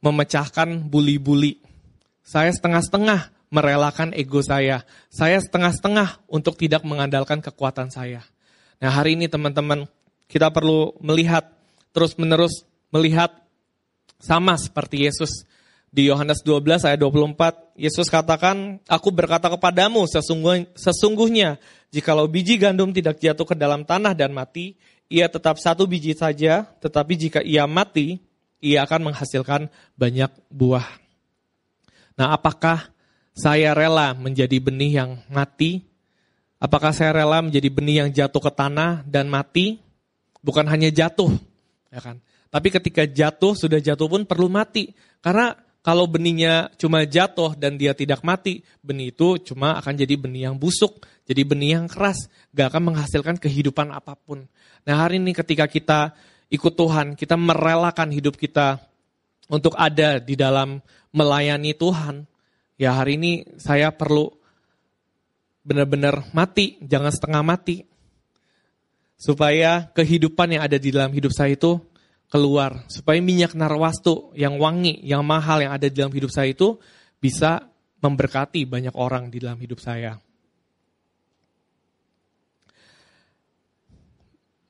memecahkan 0.00 0.88
buli-buli. 0.88 1.60
Saya 2.24 2.48
setengah-setengah 2.50 3.52
merelakan 3.52 4.16
ego 4.16 4.40
saya. 4.40 4.88
Saya 5.12 5.36
setengah-setengah 5.38 6.24
untuk 6.32 6.56
tidak 6.56 6.82
mengandalkan 6.88 7.44
kekuatan 7.44 7.92
saya. 7.92 8.24
Nah 8.80 8.90
hari 8.90 9.14
ini 9.14 9.28
teman-teman, 9.28 9.84
kita 10.26 10.48
perlu 10.48 10.96
melihat, 11.04 11.52
terus-menerus 11.92 12.64
melihat 12.88 13.36
sama 14.16 14.56
seperti 14.56 15.06
Yesus. 15.06 15.44
Di 15.92 16.08
Yohanes 16.08 16.40
12 16.40 16.88
ayat 16.88 16.96
24, 17.04 17.76
Yesus 17.76 18.08
katakan, 18.08 18.80
Aku 18.88 19.12
berkata 19.12 19.52
kepadamu 19.52 20.08
sesungguhnya, 20.08 20.72
sesungguhnya 20.72 21.60
jikalau 21.92 22.24
biji 22.24 22.56
gandum 22.56 22.96
tidak 22.96 23.20
jatuh 23.20 23.44
ke 23.44 23.52
dalam 23.52 23.84
tanah 23.84 24.16
dan 24.16 24.32
mati, 24.32 24.80
ia 25.12 25.28
tetap 25.28 25.60
satu 25.60 25.84
biji 25.84 26.16
saja, 26.16 26.64
tetapi 26.80 27.12
jika 27.20 27.40
ia 27.44 27.68
mati, 27.68 28.16
ia 28.64 28.88
akan 28.88 29.12
menghasilkan 29.12 29.68
banyak 29.92 30.32
buah. 30.48 30.88
Nah 32.16 32.32
apakah 32.32 32.88
saya 33.36 33.76
rela 33.76 34.16
menjadi 34.16 34.56
benih 34.64 34.92
yang 34.96 35.10
mati? 35.28 35.84
Apakah 36.56 36.96
saya 36.96 37.20
rela 37.20 37.44
menjadi 37.44 37.68
benih 37.68 37.96
yang 38.00 38.10
jatuh 38.16 38.40
ke 38.40 38.52
tanah 38.54 39.04
dan 39.04 39.28
mati? 39.28 39.76
Bukan 40.40 40.64
hanya 40.72 40.88
jatuh, 40.88 41.36
ya 41.92 42.00
kan? 42.00 42.16
Tapi 42.52 42.68
ketika 42.68 43.04
jatuh, 43.08 43.52
sudah 43.52 43.80
jatuh 43.80 44.08
pun 44.08 44.22
perlu 44.28 44.48
mati. 44.52 44.92
Karena 45.24 45.56
kalau 45.82 46.06
benihnya 46.06 46.70
cuma 46.78 47.02
jatuh 47.02 47.58
dan 47.58 47.74
dia 47.74 47.90
tidak 47.90 48.22
mati, 48.22 48.62
benih 48.86 49.10
itu 49.10 49.42
cuma 49.50 49.74
akan 49.82 49.98
jadi 49.98 50.14
benih 50.14 50.46
yang 50.46 50.56
busuk, 50.56 51.02
jadi 51.26 51.42
benih 51.42 51.82
yang 51.82 51.86
keras, 51.90 52.30
gak 52.54 52.70
akan 52.70 52.94
menghasilkan 52.94 53.34
kehidupan 53.42 53.90
apa 53.90 54.14
pun. 54.14 54.46
Nah 54.86 54.94
hari 55.02 55.18
ini 55.18 55.34
ketika 55.34 55.66
kita 55.66 56.14
ikut 56.54 56.78
Tuhan, 56.78 57.18
kita 57.18 57.34
merelakan 57.34 58.14
hidup 58.14 58.38
kita 58.38 58.78
untuk 59.50 59.74
ada 59.74 60.22
di 60.22 60.38
dalam 60.38 60.78
melayani 61.10 61.74
Tuhan, 61.74 62.30
ya 62.78 62.94
hari 62.94 63.18
ini 63.18 63.32
saya 63.58 63.90
perlu 63.90 64.30
benar-benar 65.66 66.30
mati, 66.30 66.78
jangan 66.78 67.10
setengah 67.10 67.42
mati. 67.42 67.76
Supaya 69.18 69.86
kehidupan 69.94 70.58
yang 70.58 70.62
ada 70.66 70.78
di 70.78 70.90
dalam 70.90 71.14
hidup 71.14 71.30
saya 71.30 71.54
itu 71.54 71.78
keluar. 72.32 72.88
Supaya 72.88 73.20
minyak 73.20 73.52
narwastu 73.52 74.32
yang 74.32 74.56
wangi, 74.56 75.04
yang 75.04 75.20
mahal 75.20 75.60
yang 75.60 75.76
ada 75.76 75.84
di 75.84 75.92
dalam 75.92 76.16
hidup 76.16 76.32
saya 76.32 76.48
itu 76.48 76.80
bisa 77.20 77.68
memberkati 78.00 78.64
banyak 78.64 78.96
orang 78.96 79.28
di 79.28 79.36
dalam 79.36 79.60
hidup 79.60 79.76
saya. 79.76 80.16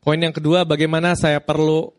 Poin 0.02 0.18
yang 0.18 0.34
kedua, 0.34 0.66
bagaimana 0.66 1.14
saya 1.14 1.38
perlu 1.38 1.94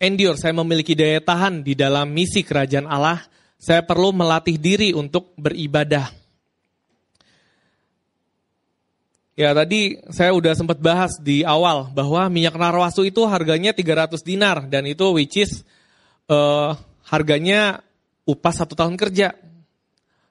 endure, 0.00 0.40
saya 0.40 0.56
memiliki 0.56 0.96
daya 0.96 1.20
tahan 1.20 1.60
di 1.60 1.76
dalam 1.76 2.08
misi 2.08 2.40
kerajaan 2.40 2.88
Allah. 2.88 3.20
Saya 3.60 3.84
perlu 3.84 4.10
melatih 4.10 4.56
diri 4.56 4.90
untuk 4.96 5.36
beribadah. 5.36 6.21
Ya 9.32 9.56
tadi 9.56 9.96
saya 10.12 10.36
udah 10.36 10.52
sempat 10.52 10.76
bahas 10.76 11.16
di 11.16 11.40
awal 11.40 11.88
bahwa 11.96 12.28
minyak 12.28 12.52
narwastu 12.52 13.08
itu 13.08 13.24
harganya 13.24 13.72
300 13.72 14.20
dinar 14.20 14.68
dan 14.68 14.84
itu 14.84 15.08
which 15.16 15.40
is 15.40 15.64
uh, 16.28 16.76
harganya 17.08 17.80
upah 18.28 18.52
satu 18.52 18.76
tahun 18.76 19.00
kerja. 19.00 19.32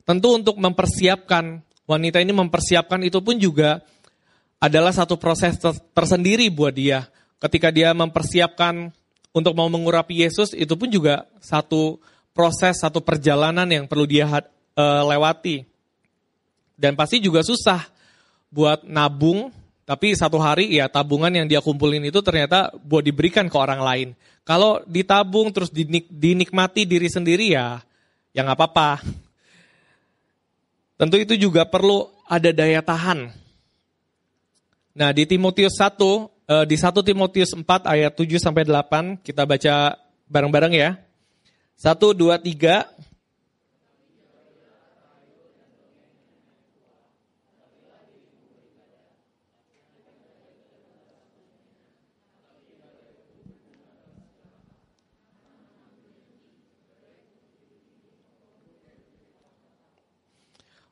Tentu 0.05 0.37
untuk 0.37 0.61
mempersiapkan 0.61 1.65
wanita 1.89 2.21
ini 2.21 2.29
mempersiapkan 2.29 3.01
itu 3.01 3.17
pun 3.25 3.41
juga 3.41 3.81
adalah 4.61 4.93
satu 4.93 5.17
proses 5.17 5.57
tersendiri 5.97 6.53
buat 6.53 6.77
dia. 6.77 7.09
Ketika 7.41 7.73
dia 7.73 7.97
mempersiapkan 7.97 8.93
untuk 9.33 9.57
mau 9.57 9.65
mengurapi 9.65 10.21
Yesus 10.21 10.53
itu 10.53 10.77
pun 10.77 10.93
juga 10.93 11.25
satu 11.41 11.97
proses, 12.37 12.77
satu 12.77 13.01
perjalanan 13.01 13.65
yang 13.65 13.89
perlu 13.89 14.05
dia 14.05 14.29
uh, 14.29 15.03
lewati. 15.09 15.65
Dan 16.77 16.93
pasti 16.93 17.17
juga 17.17 17.41
susah 17.41 17.81
buat 18.51 18.83
nabung, 18.83 19.49
tapi 19.87 20.13
satu 20.13 20.37
hari 20.37 20.75
ya 20.75 20.91
tabungan 20.91 21.31
yang 21.31 21.47
dia 21.47 21.63
kumpulin 21.63 22.03
itu 22.03 22.19
ternyata 22.19 22.69
buat 22.83 23.01
diberikan 23.01 23.47
ke 23.47 23.57
orang 23.57 23.81
lain. 23.81 24.09
Kalau 24.43 24.83
ditabung 24.85 25.49
terus 25.55 25.71
dinik, 25.71 26.11
dinikmati 26.11 26.83
diri 26.83 27.07
sendiri 27.07 27.55
ya, 27.55 27.79
ya 28.35 28.43
nggak 28.43 28.59
apa-apa. 28.59 28.89
Tentu 30.99 31.17
itu 31.17 31.33
juga 31.33 31.65
perlu 31.65 32.05
ada 32.29 32.51
daya 32.53 32.83
tahan. 32.85 33.31
Nah 34.91 35.09
di 35.15 35.23
Timotius 35.25 35.79
1, 35.79 36.29
eh, 36.45 36.65
di 36.67 36.75
1 36.75 37.01
Timotius 37.01 37.51
4 37.55 37.65
ayat 37.87 38.11
7 38.13 38.37
sampai 38.37 38.67
8 38.67 39.23
kita 39.23 39.47
baca 39.47 39.95
bareng-bareng 40.27 40.73
ya. 40.75 40.99
1, 41.79 42.13
2, 42.13 42.37
3. 42.37 42.85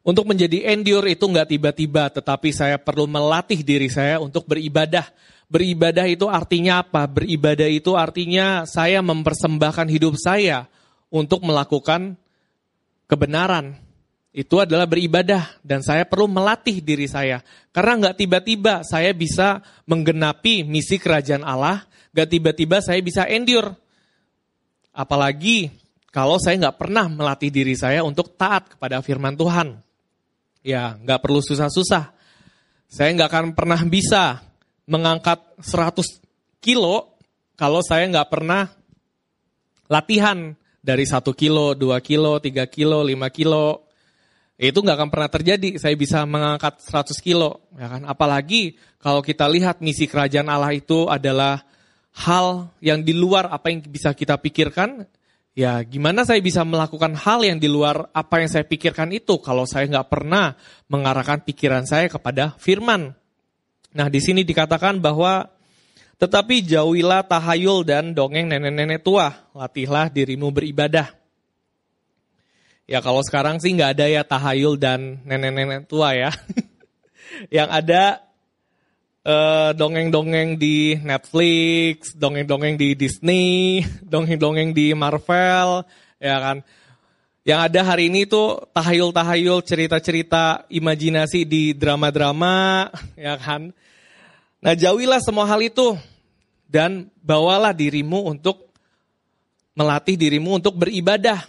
Untuk 0.09 0.25
menjadi 0.25 0.73
endure 0.73 1.13
itu 1.13 1.21
nggak 1.21 1.53
tiba-tiba, 1.53 2.09
tetapi 2.09 2.49
saya 2.49 2.81
perlu 2.81 3.05
melatih 3.05 3.61
diri 3.61 3.93
saya 3.93 4.17
untuk 4.17 4.49
beribadah. 4.49 5.05
Beribadah 5.45 6.09
itu 6.09 6.25
artinya 6.25 6.81
apa? 6.81 7.05
Beribadah 7.05 7.69
itu 7.69 7.93
artinya 7.93 8.65
saya 8.65 9.05
mempersembahkan 9.05 9.85
hidup 9.85 10.17
saya 10.17 10.65
untuk 11.13 11.45
melakukan 11.45 12.17
kebenaran. 13.05 13.77
Itu 14.33 14.57
adalah 14.57 14.89
beribadah 14.89 15.61
dan 15.61 15.85
saya 15.85 16.09
perlu 16.09 16.25
melatih 16.25 16.81
diri 16.81 17.05
saya. 17.05 17.45
Karena 17.69 18.09
nggak 18.09 18.17
tiba-tiba 18.17 18.81
saya 18.81 19.13
bisa 19.13 19.61
menggenapi 19.85 20.65
misi 20.65 20.97
kerajaan 20.97 21.45
Allah, 21.45 21.85
nggak 22.17 22.29
tiba-tiba 22.33 22.81
saya 22.81 22.97
bisa 23.05 23.29
endure. 23.29 23.77
Apalagi 24.89 25.69
kalau 26.09 26.41
saya 26.41 26.57
nggak 26.65 26.81
pernah 26.81 27.05
melatih 27.05 27.53
diri 27.53 27.77
saya 27.77 28.01
untuk 28.01 28.33
taat 28.33 28.73
kepada 28.73 29.05
firman 29.05 29.37
Tuhan. 29.37 29.88
Ya, 30.59 30.99
nggak 30.99 31.23
perlu 31.23 31.39
susah-susah. 31.39 32.11
Saya 32.89 33.09
nggak 33.15 33.29
akan 33.29 33.45
pernah 33.55 33.79
bisa 33.85 34.43
mengangkat 34.89 35.39
100 35.61 36.01
kilo 36.59 37.15
kalau 37.53 37.79
saya 37.85 38.09
nggak 38.09 38.29
pernah 38.31 38.67
latihan 39.87 40.55
dari 40.79 41.05
1 41.05 41.21
kilo, 41.35 41.77
2 41.77 41.99
kilo, 42.01 42.39
3 42.39 42.65
kilo, 42.67 43.03
5 43.03 43.29
kilo. 43.29 43.87
Itu 44.59 44.83
nggak 44.83 44.97
akan 44.99 45.09
pernah 45.11 45.29
terjadi, 45.31 45.79
saya 45.79 45.95
bisa 45.95 46.27
mengangkat 46.27 46.83
100 46.83 47.15
kilo. 47.23 47.63
Ya 47.79 47.87
kan? 47.87 48.03
Apalagi 48.03 48.75
kalau 48.99 49.23
kita 49.23 49.47
lihat 49.47 49.79
misi 49.79 50.03
kerajaan 50.03 50.51
Allah 50.51 50.75
itu 50.75 51.07
adalah 51.07 51.63
hal 52.11 52.67
yang 52.83 52.99
di 52.99 53.15
luar 53.15 53.47
apa 53.47 53.71
yang 53.71 53.79
bisa 53.87 54.11
kita 54.11 54.35
pikirkan, 54.35 55.07
Ya, 55.57 55.81
gimana 55.83 56.23
saya 56.23 56.39
bisa 56.39 56.61
melakukan 56.63 57.17
hal 57.17 57.41
yang 57.43 57.57
di 57.57 57.67
luar 57.67 58.07
apa 58.13 58.39
yang 58.39 58.47
saya 58.47 58.63
pikirkan 58.63 59.11
itu 59.11 59.41
kalau 59.41 59.65
saya 59.65 59.89
nggak 59.89 60.07
pernah 60.07 60.55
mengarahkan 60.87 61.43
pikiran 61.43 61.83
saya 61.83 62.07
kepada 62.07 62.55
firman. 62.61 63.17
Nah, 63.91 64.07
di 64.07 64.21
sini 64.21 64.45
dikatakan 64.45 65.01
bahwa 65.01 65.49
tetapi 66.19 66.67
jauhilah 66.67 67.25
tahayul 67.25 67.87
dan 67.87 68.11
dongeng 68.11 68.51
nenek-nenek 68.51 69.01
tua, 69.01 69.49
latihlah 69.55 70.11
dirimu 70.11 70.51
beribadah. 70.51 71.15
Ya 72.89 72.99
kalau 72.99 73.23
sekarang 73.23 73.61
sih 73.61 73.71
nggak 73.73 73.91
ada 73.95 74.05
ya 74.09 74.21
tahayul 74.27 74.75
dan 74.75 75.23
nenek-nenek 75.23 75.87
tua 75.87 76.13
ya. 76.13 76.31
yang 77.55 77.71
ada 77.71 78.28
Eh, 79.29 79.71
dongeng-dongeng 79.77 80.57
di 80.57 80.97
Netflix, 80.97 82.17
dongeng-dongeng 82.17 82.81
di 82.81 82.97
Disney, 82.97 83.77
dongeng-dongeng 84.13 84.73
di 84.73 84.89
Marvel, 84.97 85.85
ya 86.17 86.37
kan. 86.41 86.57
Yang 87.45 87.59
ada 87.69 87.81
hari 87.93 88.09
ini 88.09 88.25
tuh 88.25 88.57
tahayul-tahayul, 88.73 89.61
cerita-cerita, 89.61 90.65
imajinasi 90.73 91.45
di 91.45 91.77
drama-drama, 91.77 92.89
ya 93.29 93.37
kan. 93.37 93.69
Nah 94.65 94.73
jauhilah 94.73 95.21
semua 95.21 95.45
hal 95.45 95.61
itu 95.61 95.93
dan 96.65 97.13
bawalah 97.21 97.69
dirimu 97.69 98.33
untuk 98.33 98.65
melatih 99.77 100.17
dirimu 100.17 100.57
untuk 100.57 100.73
beribadah. 100.73 101.45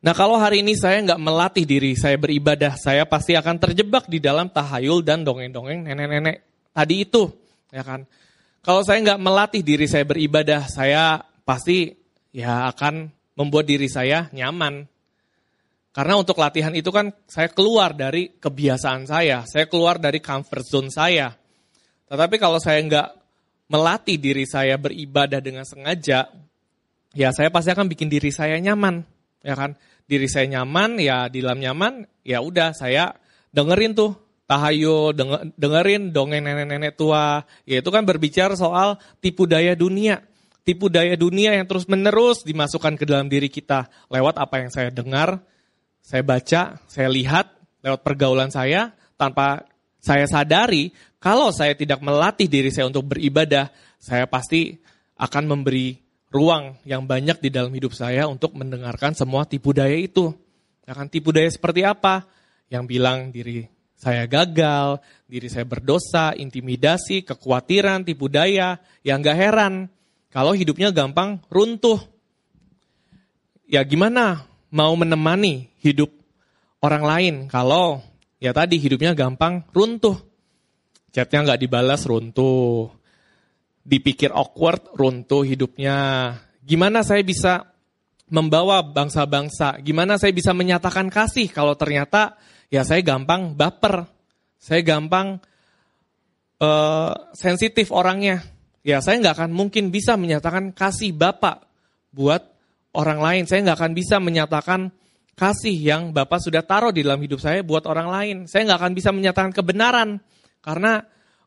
Nah 0.00 0.16
kalau 0.16 0.40
hari 0.40 0.64
ini 0.64 0.72
saya 0.72 1.04
nggak 1.04 1.20
melatih 1.20 1.68
diri 1.68 1.92
saya 2.00 2.16
beribadah, 2.16 2.80
saya 2.80 3.04
pasti 3.04 3.36
akan 3.36 3.60
terjebak 3.60 4.08
di 4.08 4.24
dalam 4.24 4.48
tahayul 4.48 5.04
dan 5.04 5.20
dongeng-dongeng 5.20 5.84
nenek-nenek 5.84 6.51
tadi 6.72 7.04
itu, 7.04 7.28
ya 7.70 7.84
kan? 7.84 8.08
Kalau 8.62 8.82
saya 8.82 8.98
nggak 9.02 9.20
melatih 9.22 9.62
diri 9.62 9.86
saya 9.86 10.06
beribadah, 10.06 10.66
saya 10.66 11.20
pasti 11.44 11.92
ya 12.32 12.70
akan 12.72 13.10
membuat 13.36 13.68
diri 13.68 13.86
saya 13.86 14.30
nyaman. 14.32 14.86
Karena 15.92 16.16
untuk 16.16 16.40
latihan 16.40 16.72
itu 16.72 16.88
kan 16.88 17.12
saya 17.28 17.52
keluar 17.52 17.92
dari 17.92 18.32
kebiasaan 18.40 19.04
saya, 19.04 19.44
saya 19.44 19.68
keluar 19.68 20.00
dari 20.00 20.24
comfort 20.24 20.64
zone 20.64 20.88
saya. 20.88 21.36
Tetapi 22.08 22.40
kalau 22.40 22.56
saya 22.56 22.80
nggak 22.80 23.08
melatih 23.68 24.16
diri 24.16 24.48
saya 24.48 24.80
beribadah 24.80 25.44
dengan 25.44 25.68
sengaja, 25.68 26.32
ya 27.12 27.28
saya 27.32 27.52
pasti 27.52 27.72
akan 27.76 27.92
bikin 27.92 28.08
diri 28.08 28.32
saya 28.32 28.56
nyaman, 28.56 29.04
ya 29.44 29.52
kan? 29.52 29.76
Diri 30.08 30.28
saya 30.28 30.48
nyaman, 30.48 30.96
ya 30.96 31.28
di 31.28 31.44
dalam 31.44 31.60
nyaman, 31.60 32.04
ya 32.24 32.40
udah 32.40 32.72
saya 32.72 33.12
dengerin 33.52 33.92
tuh 33.92 34.16
tahayul, 34.52 35.16
dengerin 35.56 36.12
dongeng 36.12 36.44
nenek-nenek 36.44 36.92
tua. 37.00 37.40
Ya 37.64 37.80
itu 37.80 37.88
kan 37.88 38.04
berbicara 38.04 38.52
soal 38.52 39.00
tipu 39.24 39.48
daya 39.48 39.72
dunia. 39.72 40.20
Tipu 40.62 40.92
daya 40.92 41.16
dunia 41.16 41.56
yang 41.56 41.66
terus 41.66 41.88
menerus 41.88 42.44
dimasukkan 42.44 42.94
ke 43.00 43.08
dalam 43.08 43.26
diri 43.26 43.48
kita 43.48 43.88
lewat 44.12 44.38
apa 44.38 44.62
yang 44.62 44.70
saya 44.70 44.92
dengar, 44.92 45.42
saya 46.04 46.22
baca, 46.22 46.78
saya 46.86 47.08
lihat 47.10 47.50
lewat 47.82 48.06
pergaulan 48.06 48.52
saya 48.52 48.94
tanpa 49.18 49.66
saya 49.98 50.22
sadari 50.30 50.94
kalau 51.18 51.50
saya 51.50 51.74
tidak 51.74 51.98
melatih 51.98 52.46
diri 52.46 52.70
saya 52.70 52.86
untuk 52.90 53.10
beribadah, 53.10 53.74
saya 53.98 54.26
pasti 54.30 54.78
akan 55.18 55.50
memberi 55.50 55.98
ruang 56.30 56.78
yang 56.86 57.06
banyak 57.06 57.42
di 57.42 57.50
dalam 57.50 57.74
hidup 57.74 57.94
saya 57.94 58.30
untuk 58.30 58.54
mendengarkan 58.54 59.14
semua 59.18 59.46
tipu 59.46 59.74
daya 59.74 59.98
itu. 59.98 60.30
Akan 60.86 61.10
tipu 61.10 61.30
daya 61.34 61.50
seperti 61.50 61.82
apa? 61.86 62.26
Yang 62.70 62.84
bilang 62.86 63.30
diri 63.34 63.81
saya 64.02 64.26
gagal, 64.26 64.98
diri 65.30 65.46
saya 65.46 65.62
berdosa, 65.62 66.34
intimidasi, 66.34 67.22
kekhawatiran, 67.22 68.02
tipu 68.02 68.26
daya, 68.26 68.82
yang 69.06 69.22
gak 69.22 69.38
heran. 69.38 69.86
Kalau 70.26 70.58
hidupnya 70.58 70.90
gampang 70.90 71.38
runtuh. 71.46 72.02
Ya 73.70 73.86
gimana 73.86 74.42
mau 74.74 74.90
menemani 74.98 75.70
hidup 75.78 76.10
orang 76.82 77.04
lain 77.06 77.34
kalau 77.46 78.02
ya 78.42 78.50
tadi 78.50 78.82
hidupnya 78.82 79.14
gampang 79.14 79.62
runtuh. 79.70 80.18
Chatnya 81.14 81.44
nggak 81.46 81.60
dibalas 81.62 82.02
runtuh. 82.08 82.90
Dipikir 83.86 84.34
awkward 84.34 84.92
runtuh 84.98 85.46
hidupnya. 85.46 85.96
Gimana 86.64 87.06
saya 87.06 87.22
bisa 87.22 87.70
membawa 88.32 88.80
bangsa-bangsa? 88.80 89.78
Gimana 89.84 90.16
saya 90.16 90.32
bisa 90.32 90.56
menyatakan 90.56 91.12
kasih 91.12 91.52
kalau 91.52 91.76
ternyata 91.76 92.40
ya 92.72 92.82
saya 92.88 93.04
gampang 93.04 93.52
baper. 93.52 94.08
Saya 94.56 94.80
gampang 94.80 95.36
uh, 96.62 97.12
sensitif 97.36 97.92
orangnya. 97.92 98.40
Ya 98.80 99.04
saya 99.04 99.20
nggak 99.20 99.36
akan 99.36 99.50
mungkin 99.52 99.92
bisa 99.92 100.16
menyatakan 100.16 100.72
kasih 100.72 101.12
Bapak 101.12 101.68
buat 102.10 102.40
orang 102.96 103.20
lain. 103.20 103.42
Saya 103.44 103.62
nggak 103.68 103.78
akan 103.78 103.92
bisa 103.92 104.16
menyatakan 104.18 104.88
kasih 105.36 105.76
yang 105.76 106.02
Bapak 106.16 106.40
sudah 106.40 106.64
taruh 106.64 106.90
di 106.90 107.04
dalam 107.04 107.20
hidup 107.20 107.38
saya 107.38 107.60
buat 107.60 107.84
orang 107.84 108.08
lain. 108.08 108.36
Saya 108.48 108.64
nggak 108.66 108.78
akan 108.80 108.92
bisa 108.96 109.10
menyatakan 109.12 109.52
kebenaran. 109.52 110.18
Karena 110.62 111.02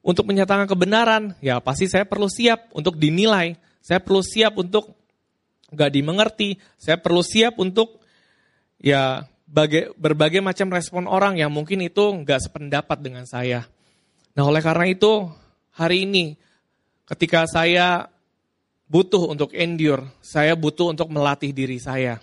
untuk 0.06 0.30
menyatakan 0.30 0.70
kebenaran, 0.70 1.34
ya 1.42 1.58
pasti 1.64 1.90
saya 1.90 2.06
perlu 2.06 2.30
siap 2.30 2.70
untuk 2.78 3.00
dinilai. 3.00 3.58
Saya 3.82 4.04
perlu 4.04 4.22
siap 4.22 4.60
untuk 4.60 4.94
nggak 5.72 5.92
dimengerti. 5.92 6.60
Saya 6.78 7.02
perlu 7.02 7.24
siap 7.26 7.58
untuk 7.58 8.04
ya 8.80 9.24
bagai, 9.46 9.94
berbagai 9.96 10.42
macam 10.42 10.74
respon 10.74 11.06
orang 11.06 11.38
yang 11.38 11.54
mungkin 11.54 11.82
itu 11.86 12.02
nggak 12.02 12.50
sependapat 12.50 12.98
dengan 13.02 13.26
saya. 13.30 13.66
Nah 14.36 14.44
oleh 14.44 14.60
karena 14.60 14.90
itu 14.90 15.30
hari 15.74 16.04
ini 16.04 16.36
ketika 17.08 17.46
saya 17.46 18.10
butuh 18.90 19.32
untuk 19.32 19.54
endure, 19.54 20.06
saya 20.22 20.54
butuh 20.54 20.94
untuk 20.94 21.10
melatih 21.10 21.54
diri 21.54 21.78
saya. 21.78 22.22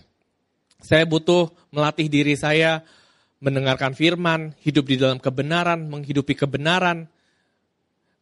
Saya 0.82 1.06
butuh 1.06 1.50
melatih 1.70 2.10
diri 2.10 2.34
saya 2.34 2.82
mendengarkan 3.42 3.94
firman, 3.94 4.54
hidup 4.62 4.86
di 4.86 4.98
dalam 4.98 5.18
kebenaran, 5.18 5.90
menghidupi 5.90 6.34
kebenaran. 6.38 7.10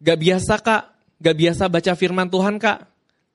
Gak 0.01 0.17
biasa 0.17 0.55
kak, 0.61 0.83
gak 1.21 1.37
biasa 1.37 1.69
baca 1.69 1.93
firman 1.93 2.29
Tuhan 2.33 2.57
kak. 2.57 2.89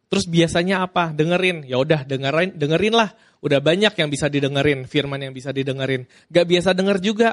Terus 0.10 0.26
biasanya 0.30 0.86
apa? 0.86 1.12
Dengerin. 1.12 1.66
Ya 1.66 1.82
udah 1.82 2.06
dengerin, 2.06 2.56
dengerin 2.56 2.96
lah. 2.96 3.10
Udah 3.42 3.62
banyak 3.62 3.94
yang 3.94 4.10
bisa 4.10 4.26
didengerin, 4.30 4.90
firman 4.90 5.22
yang 5.22 5.34
bisa 5.34 5.54
didengerin. 5.54 6.10
Gak 6.30 6.46
biasa 6.50 6.74
denger 6.74 6.98
juga. 7.02 7.30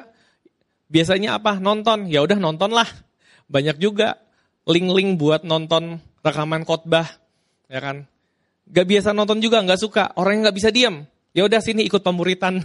Biasanya 0.92 1.40
apa? 1.40 1.56
Nonton. 1.56 2.08
Ya 2.08 2.20
udah 2.20 2.37
nonton 2.37 2.72
lah. 2.72 2.88
Banyak 3.48 3.80
juga 3.80 4.20
link-link 4.68 5.18
buat 5.18 5.42
nonton 5.42 5.98
rekaman 6.22 6.62
khotbah 6.62 7.08
ya 7.72 7.80
kan? 7.80 7.96
Gak 8.68 8.87
biasa 8.88 9.12
nonton 9.12 9.40
juga, 9.40 9.64
gak 9.64 9.80
suka. 9.80 10.12
Orang 10.16 10.40
yang 10.40 10.52
gak 10.52 10.58
bisa 10.61 10.70
diam. 10.72 11.04
Ya 11.32 11.48
udah 11.48 11.61
sini 11.64 11.88
ikut 11.88 12.04
pemuritan. 12.04 12.61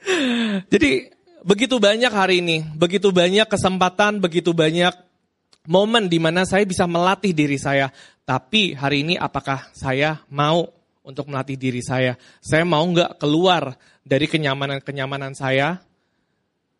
Jadi 0.72 1.12
begitu 1.44 1.76
banyak 1.76 2.12
hari 2.12 2.40
ini, 2.40 2.64
begitu 2.72 3.12
banyak 3.12 3.44
kesempatan, 3.48 4.20
begitu 4.20 4.56
banyak 4.56 4.92
momen 5.68 6.08
di 6.08 6.16
mana 6.16 6.48
saya 6.48 6.64
bisa 6.64 6.88
melatih 6.88 7.36
diri 7.36 7.60
saya. 7.60 7.92
Tapi 8.24 8.76
hari 8.78 9.02
ini 9.02 9.14
apakah 9.18 9.70
saya 9.74 10.22
mau 10.30 10.68
untuk 11.02 11.26
melatih 11.28 11.58
diri 11.58 11.82
saya? 11.82 12.14
Saya 12.38 12.62
mau 12.62 12.84
nggak 12.86 13.18
keluar 13.18 13.74
dari 14.06 14.30
kenyamanan-kenyamanan 14.30 15.34
saya 15.34 15.82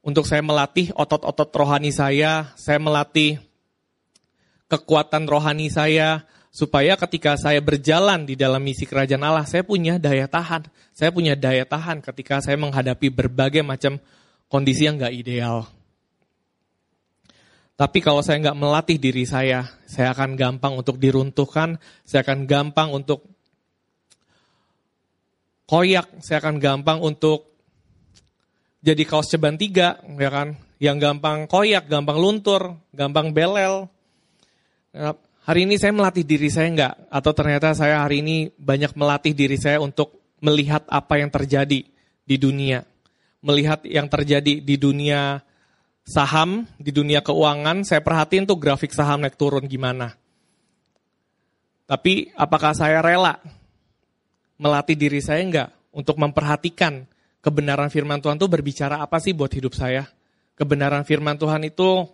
untuk 0.00 0.24
saya 0.24 0.40
melatih 0.40 0.96
otot-otot 0.96 1.52
rohani 1.52 1.92
saya, 1.92 2.56
saya 2.56 2.80
melatih 2.80 3.36
kekuatan 4.70 5.28
rohani 5.28 5.68
saya, 5.68 6.24
supaya 6.48 6.96
ketika 6.96 7.36
saya 7.36 7.60
berjalan 7.60 8.24
di 8.24 8.34
dalam 8.34 8.64
misi 8.64 8.88
kerajaan 8.88 9.20
Allah, 9.20 9.44
saya 9.44 9.60
punya 9.60 10.00
daya 10.00 10.24
tahan. 10.24 10.66
Saya 10.96 11.12
punya 11.12 11.36
daya 11.36 11.68
tahan 11.68 12.00
ketika 12.00 12.40
saya 12.40 12.56
menghadapi 12.56 13.12
berbagai 13.12 13.60
macam 13.60 14.00
kondisi 14.48 14.88
yang 14.88 14.98
gak 14.98 15.14
ideal. 15.14 15.68
Tapi 17.80 18.04
kalau 18.04 18.20
saya 18.20 18.36
nggak 18.44 18.60
melatih 18.60 19.00
diri 19.00 19.24
saya, 19.24 19.64
saya 19.88 20.12
akan 20.12 20.36
gampang 20.36 20.76
untuk 20.76 21.00
diruntuhkan, 21.00 21.80
saya 22.04 22.20
akan 22.20 22.44
gampang 22.44 22.92
untuk 22.92 23.24
koyak, 25.64 26.20
saya 26.20 26.44
akan 26.44 26.60
gampang 26.60 27.00
untuk 27.00 27.56
jadi 28.84 29.00
kaos 29.08 29.32
ceban 29.32 29.56
tiga, 29.56 29.96
ya 29.96 30.28
kan? 30.28 30.60
Yang 30.76 30.96
gampang 31.08 31.48
koyak, 31.48 31.88
gampang 31.88 32.20
luntur, 32.20 32.76
gampang 32.92 33.32
belel. 33.32 33.88
Hari 35.48 35.64
ini 35.64 35.80
saya 35.80 35.96
melatih 35.96 36.28
diri 36.28 36.52
saya 36.52 36.68
enggak? 36.68 36.94
Atau 37.08 37.32
ternyata 37.32 37.72
saya 37.72 38.04
hari 38.04 38.20
ini 38.20 38.52
banyak 38.60 38.92
melatih 38.92 39.32
diri 39.32 39.56
saya 39.56 39.80
untuk 39.80 40.36
melihat 40.44 40.84
apa 40.84 41.16
yang 41.16 41.32
terjadi 41.32 41.80
di 42.28 42.36
dunia. 42.36 42.84
Melihat 43.40 43.88
yang 43.88 44.04
terjadi 44.04 44.60
di 44.60 44.76
dunia 44.76 45.40
saham, 46.04 46.66
di 46.76 46.90
dunia 46.90 47.20
keuangan, 47.22 47.86
saya 47.86 48.02
perhatiin 48.02 48.48
tuh 48.48 48.58
grafik 48.58 48.90
saham 48.90 49.22
naik 49.22 49.38
turun 49.38 49.64
gimana. 49.64 50.16
Tapi 51.90 52.30
apakah 52.38 52.70
saya 52.70 53.02
rela 53.02 53.42
melatih 54.60 54.94
diri 54.94 55.18
saya 55.18 55.42
enggak 55.42 55.68
untuk 55.90 56.20
memperhatikan 56.22 57.02
kebenaran 57.42 57.90
firman 57.90 58.22
Tuhan 58.22 58.38
itu 58.38 58.46
berbicara 58.46 59.02
apa 59.02 59.18
sih 59.18 59.34
buat 59.34 59.50
hidup 59.50 59.74
saya? 59.74 60.06
Kebenaran 60.54 61.02
firman 61.02 61.34
Tuhan 61.40 61.66
itu 61.66 62.06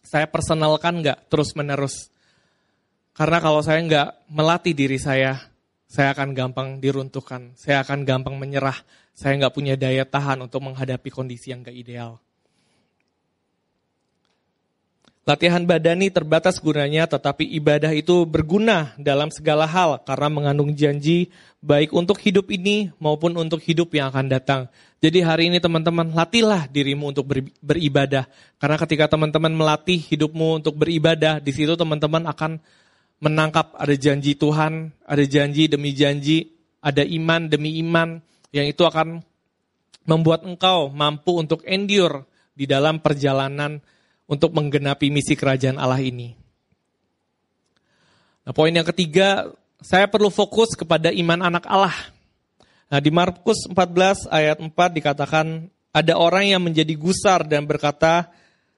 saya 0.00 0.24
personalkan 0.24 1.04
enggak 1.04 1.28
terus 1.28 1.52
menerus? 1.52 2.08
Karena 3.12 3.42
kalau 3.42 3.60
saya 3.60 3.84
nggak 3.84 4.32
melatih 4.32 4.72
diri 4.72 4.96
saya, 4.96 5.36
saya 5.84 6.14
akan 6.16 6.32
gampang 6.32 6.80
diruntuhkan, 6.80 7.52
saya 7.58 7.84
akan 7.84 8.06
gampang 8.06 8.38
menyerah, 8.38 8.78
saya 9.12 9.36
nggak 9.36 9.52
punya 9.52 9.74
daya 9.76 10.06
tahan 10.06 10.40
untuk 10.40 10.64
menghadapi 10.64 11.10
kondisi 11.12 11.52
yang 11.52 11.60
nggak 11.60 11.76
ideal. 11.76 12.22
Latihan 15.28 15.60
badani 15.68 16.08
terbatas 16.08 16.56
gunanya, 16.64 17.04
tetapi 17.04 17.44
ibadah 17.60 17.92
itu 17.92 18.24
berguna 18.24 18.96
dalam 18.96 19.28
segala 19.28 19.68
hal 19.68 20.00
karena 20.08 20.32
mengandung 20.32 20.72
janji 20.72 21.28
baik 21.60 21.92
untuk 21.92 22.16
hidup 22.24 22.48
ini 22.48 22.88
maupun 22.96 23.36
untuk 23.36 23.60
hidup 23.60 23.92
yang 23.92 24.08
akan 24.08 24.32
datang. 24.32 24.60
Jadi 25.04 25.20
hari 25.20 25.52
ini 25.52 25.60
teman-teman 25.60 26.16
latihlah 26.16 26.72
dirimu 26.72 27.12
untuk 27.12 27.28
beribadah. 27.60 28.24
Karena 28.56 28.76
ketika 28.80 29.12
teman-teman 29.12 29.52
melatih 29.52 30.00
hidupmu 30.00 30.64
untuk 30.64 30.80
beribadah, 30.80 31.36
di 31.36 31.52
situ 31.52 31.76
teman-teman 31.76 32.24
akan 32.24 32.56
menangkap 33.20 33.76
ada 33.76 33.92
janji 33.92 34.32
Tuhan, 34.40 34.88
ada 35.04 35.24
janji 35.28 35.68
demi 35.68 35.92
janji, 35.92 36.48
ada 36.80 37.04
iman 37.04 37.44
demi 37.44 37.76
iman 37.84 38.24
yang 38.56 38.64
itu 38.64 38.88
akan 38.88 39.20
membuat 40.08 40.48
engkau 40.48 40.88
mampu 40.88 41.36
untuk 41.36 41.60
endure 41.68 42.24
di 42.56 42.64
dalam 42.64 43.04
perjalanan 43.04 43.84
untuk 44.30 44.54
menggenapi 44.54 45.10
misi 45.10 45.34
kerajaan 45.34 45.74
Allah 45.74 45.98
ini. 45.98 46.38
Nah, 48.46 48.54
poin 48.54 48.70
yang 48.70 48.86
ketiga, 48.86 49.50
saya 49.82 50.06
perlu 50.06 50.30
fokus 50.30 50.78
kepada 50.78 51.10
iman 51.10 51.50
anak 51.50 51.66
Allah. 51.66 51.98
Nah, 52.86 53.02
di 53.02 53.10
Markus 53.10 53.66
14 53.66 54.30
ayat 54.30 54.62
4 54.62 54.70
dikatakan 54.70 55.66
ada 55.90 56.14
orang 56.14 56.46
yang 56.46 56.62
menjadi 56.62 56.94
gusar 56.94 57.42
dan 57.42 57.66
berkata, 57.66 58.30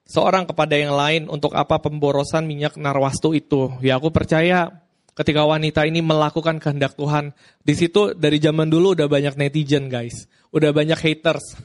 seorang 0.09 0.49
kepada 0.49 0.75
yang 0.75 0.97
lain 0.97 1.23
untuk 1.31 1.55
apa 1.55 1.79
pemborosan 1.79 2.49
minyak 2.49 2.75
narwastu 2.81 3.37
itu. 3.37 3.73
Ya 3.85 4.01
aku 4.01 4.11
percaya 4.11 4.83
ketika 5.13 5.45
wanita 5.45 5.85
ini 5.85 6.01
melakukan 6.01 6.59
kehendak 6.59 6.97
Tuhan, 6.97 7.37
di 7.63 7.75
situ 7.77 8.17
dari 8.17 8.41
zaman 8.41 8.73
dulu 8.73 8.97
udah 8.97 9.07
banyak 9.07 9.37
netizen 9.37 9.93
guys, 9.93 10.27
udah 10.51 10.73
banyak 10.73 10.99
haters. 10.99 11.61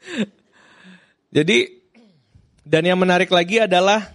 Jadi 1.36 1.79
dan 2.70 2.86
yang 2.86 3.02
menarik 3.02 3.26
lagi 3.34 3.66
adalah 3.66 4.14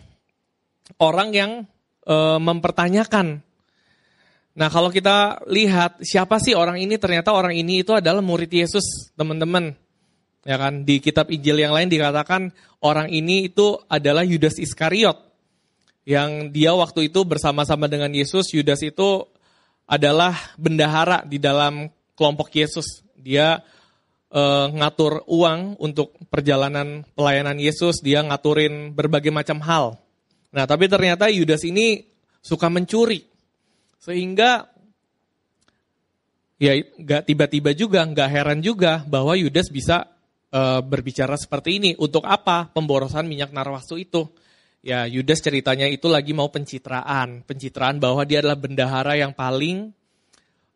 orang 1.04 1.36
yang 1.36 1.52
e, 2.08 2.16
mempertanyakan. 2.40 3.44
Nah 4.56 4.72
kalau 4.72 4.88
kita 4.88 5.44
lihat 5.52 6.00
siapa 6.00 6.40
sih 6.40 6.56
orang 6.56 6.80
ini 6.80 6.96
ternyata 6.96 7.36
orang 7.36 7.52
ini 7.52 7.84
itu 7.84 7.92
adalah 7.92 8.24
murid 8.24 8.48
Yesus 8.48 9.12
teman-teman. 9.20 9.76
Ya 10.48 10.56
kan 10.56 10.88
di 10.88 11.04
kitab 11.04 11.28
Injil 11.36 11.60
yang 11.60 11.76
lain 11.76 11.92
dikatakan 11.92 12.56
orang 12.80 13.12
ini 13.12 13.52
itu 13.52 13.76
adalah 13.92 14.24
Yudas 14.24 14.56
Iskariot 14.56 15.20
yang 16.08 16.56
dia 16.56 16.72
waktu 16.72 17.12
itu 17.12 17.28
bersama-sama 17.28 17.92
dengan 17.92 18.16
Yesus. 18.16 18.56
Yudas 18.56 18.80
itu 18.88 19.28
adalah 19.84 20.32
bendahara 20.56 21.28
di 21.28 21.44
dalam 21.44 21.92
kelompok 22.16 22.56
Yesus. 22.56 23.04
Dia 23.20 23.60
e, 24.30 24.44
ngatur 24.74 25.26
uang 25.30 25.78
untuk 25.82 26.18
perjalanan 26.30 27.04
pelayanan 27.14 27.58
Yesus. 27.58 28.02
Dia 28.02 28.22
ngaturin 28.26 28.94
berbagai 28.94 29.34
macam 29.34 29.62
hal. 29.62 30.00
Nah 30.56 30.66
tapi 30.66 30.88
ternyata 30.88 31.28
Yudas 31.28 31.66
ini 31.68 32.06
suka 32.40 32.70
mencuri. 32.70 33.26
Sehingga 33.98 34.70
ya 36.62 36.78
nggak 36.78 37.24
tiba-tiba 37.26 37.74
juga, 37.74 38.06
nggak 38.06 38.30
heran 38.30 38.60
juga 38.62 39.02
bahwa 39.10 39.34
Yudas 39.34 39.74
bisa 39.74 40.06
e, 40.54 40.62
berbicara 40.86 41.36
seperti 41.36 41.82
ini. 41.82 41.92
Untuk 41.98 42.24
apa 42.24 42.70
pemborosan 42.70 43.26
minyak 43.26 43.50
narwastu 43.52 43.98
itu? 43.98 44.30
Ya 44.86 45.10
Yudas 45.10 45.42
ceritanya 45.42 45.90
itu 45.90 46.06
lagi 46.06 46.38
mau 46.38 46.54
pencitraan. 46.54 47.42
Pencitraan 47.42 47.98
bahwa 47.98 48.22
dia 48.22 48.46
adalah 48.46 48.62
bendahara 48.62 49.18
yang 49.18 49.34
paling 49.34 49.90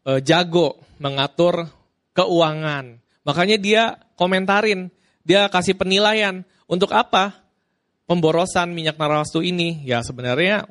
e, 0.01 0.11
jago 0.25 0.81
mengatur 0.97 1.69
keuangan. 2.17 2.97
Makanya 3.27 3.57
dia 3.59 3.83
komentarin, 4.15 4.91
dia 5.23 5.47
kasih 5.51 5.75
penilaian. 5.75 6.43
Untuk 6.69 6.93
apa 6.93 7.39
pemborosan 8.05 8.71
minyak 8.71 8.95
narwastu 8.95 9.41
ini? 9.41 9.81
Ya 9.83 10.05
sebenarnya 10.05 10.69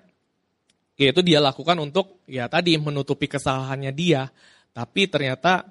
yaitu 0.98 1.22
dia 1.22 1.38
lakukan 1.38 1.78
untuk 1.78 2.18
ya 2.26 2.50
tadi 2.50 2.74
menutupi 2.74 3.30
kesalahannya 3.30 3.94
dia. 3.94 4.34
Tapi 4.74 5.06
ternyata 5.06 5.70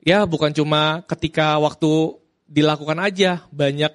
ya 0.00 0.24
bukan 0.24 0.56
cuma 0.56 1.04
ketika 1.04 1.60
waktu 1.60 2.16
dilakukan 2.48 2.96
aja 2.96 3.44
banyak 3.52 3.92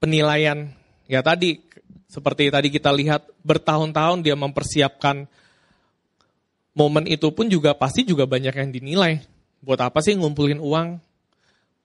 penilaian. 0.00 0.72
Ya 1.04 1.20
tadi 1.20 1.60
seperti 2.08 2.48
tadi 2.48 2.72
kita 2.72 2.90
lihat 2.90 3.28
bertahun-tahun 3.44 4.24
dia 4.24 4.34
mempersiapkan 4.34 5.28
momen 6.72 7.04
itu 7.04 7.28
pun 7.30 7.46
juga 7.46 7.76
pasti 7.76 8.08
juga 8.08 8.24
banyak 8.24 8.56
yang 8.56 8.70
dinilai. 8.72 9.20
Buat 9.60 9.80
apa 9.84 10.00
sih 10.00 10.16
ngumpulin 10.16 10.60
uang? 10.60 10.96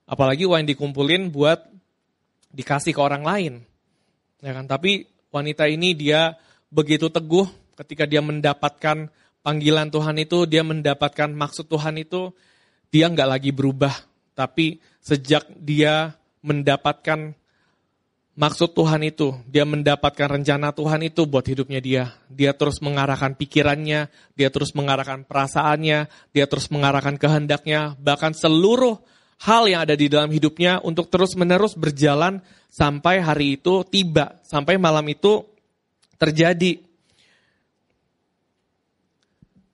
Apalagi 0.08 0.48
uang 0.48 0.64
yang 0.64 0.70
dikumpulin 0.70 1.28
buat 1.28 1.60
dikasih 2.54 2.96
ke 2.96 3.00
orang 3.00 3.22
lain. 3.26 3.52
Ya 4.40 4.56
kan? 4.56 4.64
Tapi 4.64 5.04
wanita 5.28 5.68
ini 5.68 5.92
dia 5.92 6.36
begitu 6.72 7.12
teguh 7.12 7.44
ketika 7.76 8.08
dia 8.08 8.24
mendapatkan 8.24 9.12
panggilan 9.44 9.92
Tuhan 9.92 10.16
itu, 10.16 10.48
dia 10.48 10.64
mendapatkan 10.64 11.28
maksud 11.30 11.68
Tuhan 11.68 12.00
itu, 12.00 12.32
dia 12.88 13.12
nggak 13.12 13.28
lagi 13.28 13.50
berubah. 13.52 13.92
Tapi 14.32 14.80
sejak 15.04 15.46
dia 15.60 16.16
mendapatkan 16.40 17.36
maksud 18.36 18.76
Tuhan 18.76 19.02
itu, 19.02 19.34
dia 19.48 19.66
mendapatkan 19.66 20.28
rencana 20.38 20.70
Tuhan 20.70 21.02
itu 21.02 21.26
buat 21.26 21.42
hidupnya 21.42 21.80
dia. 21.82 22.04
Dia 22.30 22.52
terus 22.52 22.78
mengarahkan 22.84 23.34
pikirannya, 23.34 24.12
dia 24.36 24.48
terus 24.52 24.76
mengarahkan 24.76 25.24
perasaannya, 25.26 26.06
dia 26.30 26.46
terus 26.46 26.68
mengarahkan 26.68 27.16
kehendaknya, 27.18 27.96
bahkan 27.98 28.36
seluruh 28.36 29.00
hal 29.42 29.66
yang 29.66 29.82
ada 29.82 29.96
di 29.96 30.06
dalam 30.06 30.30
hidupnya 30.30 30.80
untuk 30.84 31.08
terus-menerus 31.10 31.76
berjalan 31.76 32.44
sampai 32.70 33.24
hari 33.24 33.58
itu 33.58 33.82
tiba, 33.88 34.38
sampai 34.44 34.78
malam 34.78 35.04
itu 35.08 35.42
terjadi. 36.20 36.80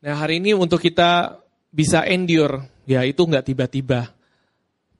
Nah 0.02 0.18
hari 0.18 0.42
ini 0.42 0.56
untuk 0.56 0.82
kita 0.82 1.38
bisa 1.70 2.02
endure, 2.06 2.72
Ya 2.82 3.06
itu 3.06 3.22
nggak 3.22 3.46
tiba-tiba. 3.46 4.10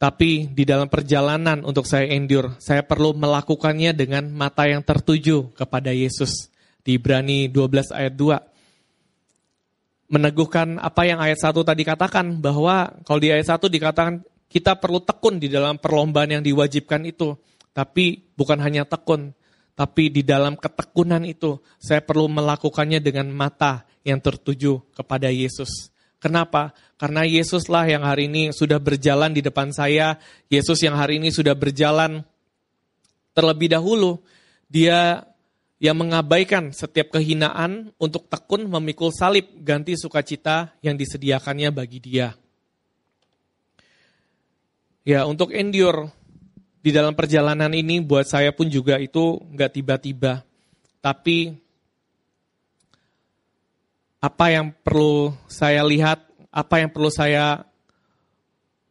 Tapi 0.03 0.50
di 0.50 0.66
dalam 0.66 0.90
perjalanan 0.90 1.62
untuk 1.62 1.86
saya 1.86 2.11
endure, 2.11 2.59
saya 2.59 2.82
perlu 2.82 3.14
melakukannya 3.14 3.94
dengan 3.94 4.34
mata 4.34 4.66
yang 4.66 4.82
tertuju 4.82 5.55
kepada 5.55 5.94
Yesus. 5.94 6.50
Di 6.82 6.98
Ibrani 6.98 7.46
12 7.46 7.94
ayat 7.94 8.11
2. 8.18 10.11
Meneguhkan 10.11 10.82
apa 10.82 11.07
yang 11.07 11.22
ayat 11.22 11.38
1 11.38 11.55
tadi 11.62 11.86
katakan, 11.86 12.42
bahwa 12.42 12.90
kalau 13.07 13.22
di 13.22 13.30
ayat 13.30 13.55
1 13.55 13.70
dikatakan 13.70 14.26
kita 14.50 14.74
perlu 14.74 14.98
tekun 15.07 15.38
di 15.38 15.46
dalam 15.46 15.78
perlombaan 15.78 16.34
yang 16.34 16.42
diwajibkan 16.42 17.07
itu. 17.07 17.38
Tapi 17.70 18.34
bukan 18.34 18.59
hanya 18.59 18.82
tekun, 18.82 19.30
tapi 19.78 20.11
di 20.11 20.26
dalam 20.26 20.59
ketekunan 20.59 21.22
itu 21.22 21.62
saya 21.78 22.03
perlu 22.03 22.26
melakukannya 22.26 22.98
dengan 22.98 23.30
mata 23.30 23.86
yang 24.03 24.18
tertuju 24.18 24.82
kepada 24.98 25.30
Yesus. 25.30 25.91
Kenapa? 26.22 26.70
Karena 26.94 27.26
Yesuslah 27.26 27.82
yang 27.90 28.06
hari 28.06 28.30
ini 28.30 28.54
sudah 28.54 28.78
berjalan 28.78 29.34
di 29.34 29.42
depan 29.42 29.74
saya. 29.74 30.22
Yesus 30.46 30.78
yang 30.86 30.94
hari 30.94 31.18
ini 31.18 31.34
sudah 31.34 31.58
berjalan 31.58 32.22
terlebih 33.34 33.74
dahulu. 33.74 34.22
Dia 34.70 35.26
yang 35.82 35.98
mengabaikan 35.98 36.70
setiap 36.70 37.18
kehinaan 37.18 37.90
untuk 37.98 38.30
tekun 38.30 38.70
memikul 38.70 39.10
salib 39.10 39.50
ganti 39.66 39.98
sukacita 39.98 40.70
yang 40.78 40.94
disediakannya 40.94 41.74
bagi 41.74 41.98
dia. 41.98 42.38
Ya, 45.02 45.26
untuk 45.26 45.50
endure 45.50 46.06
di 46.78 46.94
dalam 46.94 47.18
perjalanan 47.18 47.74
ini 47.74 47.98
buat 47.98 48.30
saya 48.30 48.54
pun 48.54 48.70
juga 48.70 49.02
itu 49.02 49.42
nggak 49.42 49.70
tiba-tiba. 49.74 50.46
Tapi 51.02 51.50
apa 54.22 54.54
yang 54.54 54.70
perlu 54.70 55.34
saya 55.50 55.82
lihat, 55.82 56.22
apa 56.54 56.78
yang 56.78 56.94
perlu 56.94 57.10
saya 57.10 57.66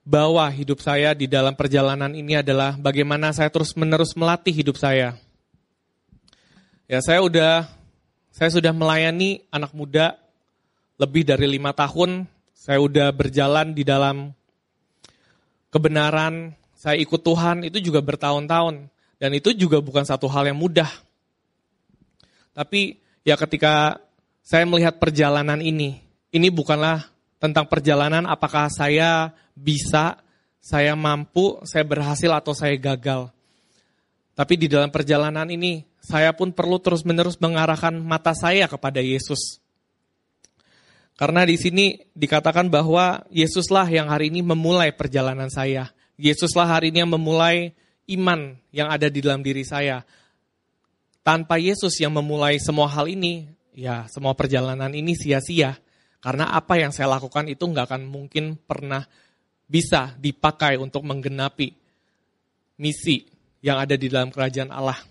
bawa 0.04 0.52
hidup 0.52 0.84
saya 0.84 1.16
di 1.16 1.24
dalam 1.24 1.56
perjalanan 1.56 2.12
ini 2.12 2.44
adalah 2.44 2.76
bagaimana 2.76 3.32
saya 3.32 3.48
terus 3.48 3.72
menerus 3.80 4.12
melatih 4.20 4.52
hidup 4.52 4.76
saya. 4.76 5.16
Ya 6.92 7.00
saya 7.00 7.24
udah, 7.24 7.64
saya 8.36 8.52
sudah 8.52 8.76
melayani 8.76 9.48
anak 9.48 9.72
muda 9.72 10.20
lebih 11.00 11.24
dari 11.24 11.48
lima 11.48 11.72
tahun. 11.72 12.28
Saya 12.52 12.84
udah 12.84 13.08
berjalan 13.16 13.72
di 13.72 13.88
dalam 13.88 14.36
kebenaran, 15.72 16.52
saya 16.76 17.00
ikut 17.00 17.24
Tuhan 17.24 17.64
itu 17.64 17.80
juga 17.80 18.04
bertahun-tahun. 18.04 18.92
Dan 19.16 19.32
itu 19.32 19.56
juga 19.56 19.80
bukan 19.80 20.04
satu 20.04 20.28
hal 20.28 20.52
yang 20.52 20.60
mudah. 20.60 20.92
Tapi 22.52 23.00
ya 23.24 23.40
ketika 23.40 23.96
saya 24.42 24.66
melihat 24.66 24.98
perjalanan 24.98 25.62
ini. 25.62 26.02
Ini 26.34 26.50
bukanlah 26.50 27.08
tentang 27.42 27.66
perjalanan 27.66 28.26
apakah 28.30 28.70
saya 28.70 29.34
bisa, 29.58 30.22
saya 30.62 30.94
mampu, 30.94 31.58
saya 31.66 31.86
berhasil 31.86 32.30
atau 32.30 32.54
saya 32.54 32.78
gagal. 32.78 33.34
Tapi 34.38 34.54
di 34.58 34.68
dalam 34.70 34.90
perjalanan 34.90 35.50
ini, 35.50 35.86
saya 36.02 36.34
pun 36.34 36.50
perlu 36.50 36.82
terus-menerus 36.82 37.38
mengarahkan 37.38 37.94
mata 38.02 38.34
saya 38.34 38.66
kepada 38.66 39.04
Yesus. 39.04 39.62
Karena 41.14 41.46
di 41.46 41.54
sini 41.54 42.02
dikatakan 42.18 42.66
bahwa 42.66 43.22
Yesuslah 43.30 43.86
yang 43.94 44.10
hari 44.10 44.34
ini 44.34 44.42
memulai 44.42 44.90
perjalanan 44.90 45.54
saya. 45.54 45.94
Yesuslah 46.18 46.66
hari 46.66 46.90
ini 46.90 47.06
yang 47.06 47.14
memulai 47.14 47.78
iman 48.10 48.58
yang 48.74 48.90
ada 48.90 49.06
di 49.06 49.22
dalam 49.22 49.46
diri 49.46 49.62
saya. 49.62 50.02
Tanpa 51.22 51.62
Yesus 51.62 51.94
yang 52.02 52.18
memulai 52.18 52.58
semua 52.58 52.90
hal 52.90 53.06
ini, 53.06 53.46
ya 53.82 54.06
semua 54.06 54.38
perjalanan 54.38 54.94
ini 54.94 55.18
sia-sia. 55.18 55.74
Karena 56.22 56.54
apa 56.54 56.78
yang 56.78 56.94
saya 56.94 57.18
lakukan 57.18 57.50
itu 57.50 57.66
nggak 57.66 57.90
akan 57.90 58.06
mungkin 58.06 58.54
pernah 58.54 59.02
bisa 59.66 60.14
dipakai 60.22 60.78
untuk 60.78 61.02
menggenapi 61.02 61.74
misi 62.78 63.26
yang 63.66 63.82
ada 63.82 63.98
di 63.98 64.06
dalam 64.06 64.30
kerajaan 64.30 64.70
Allah. 64.70 65.02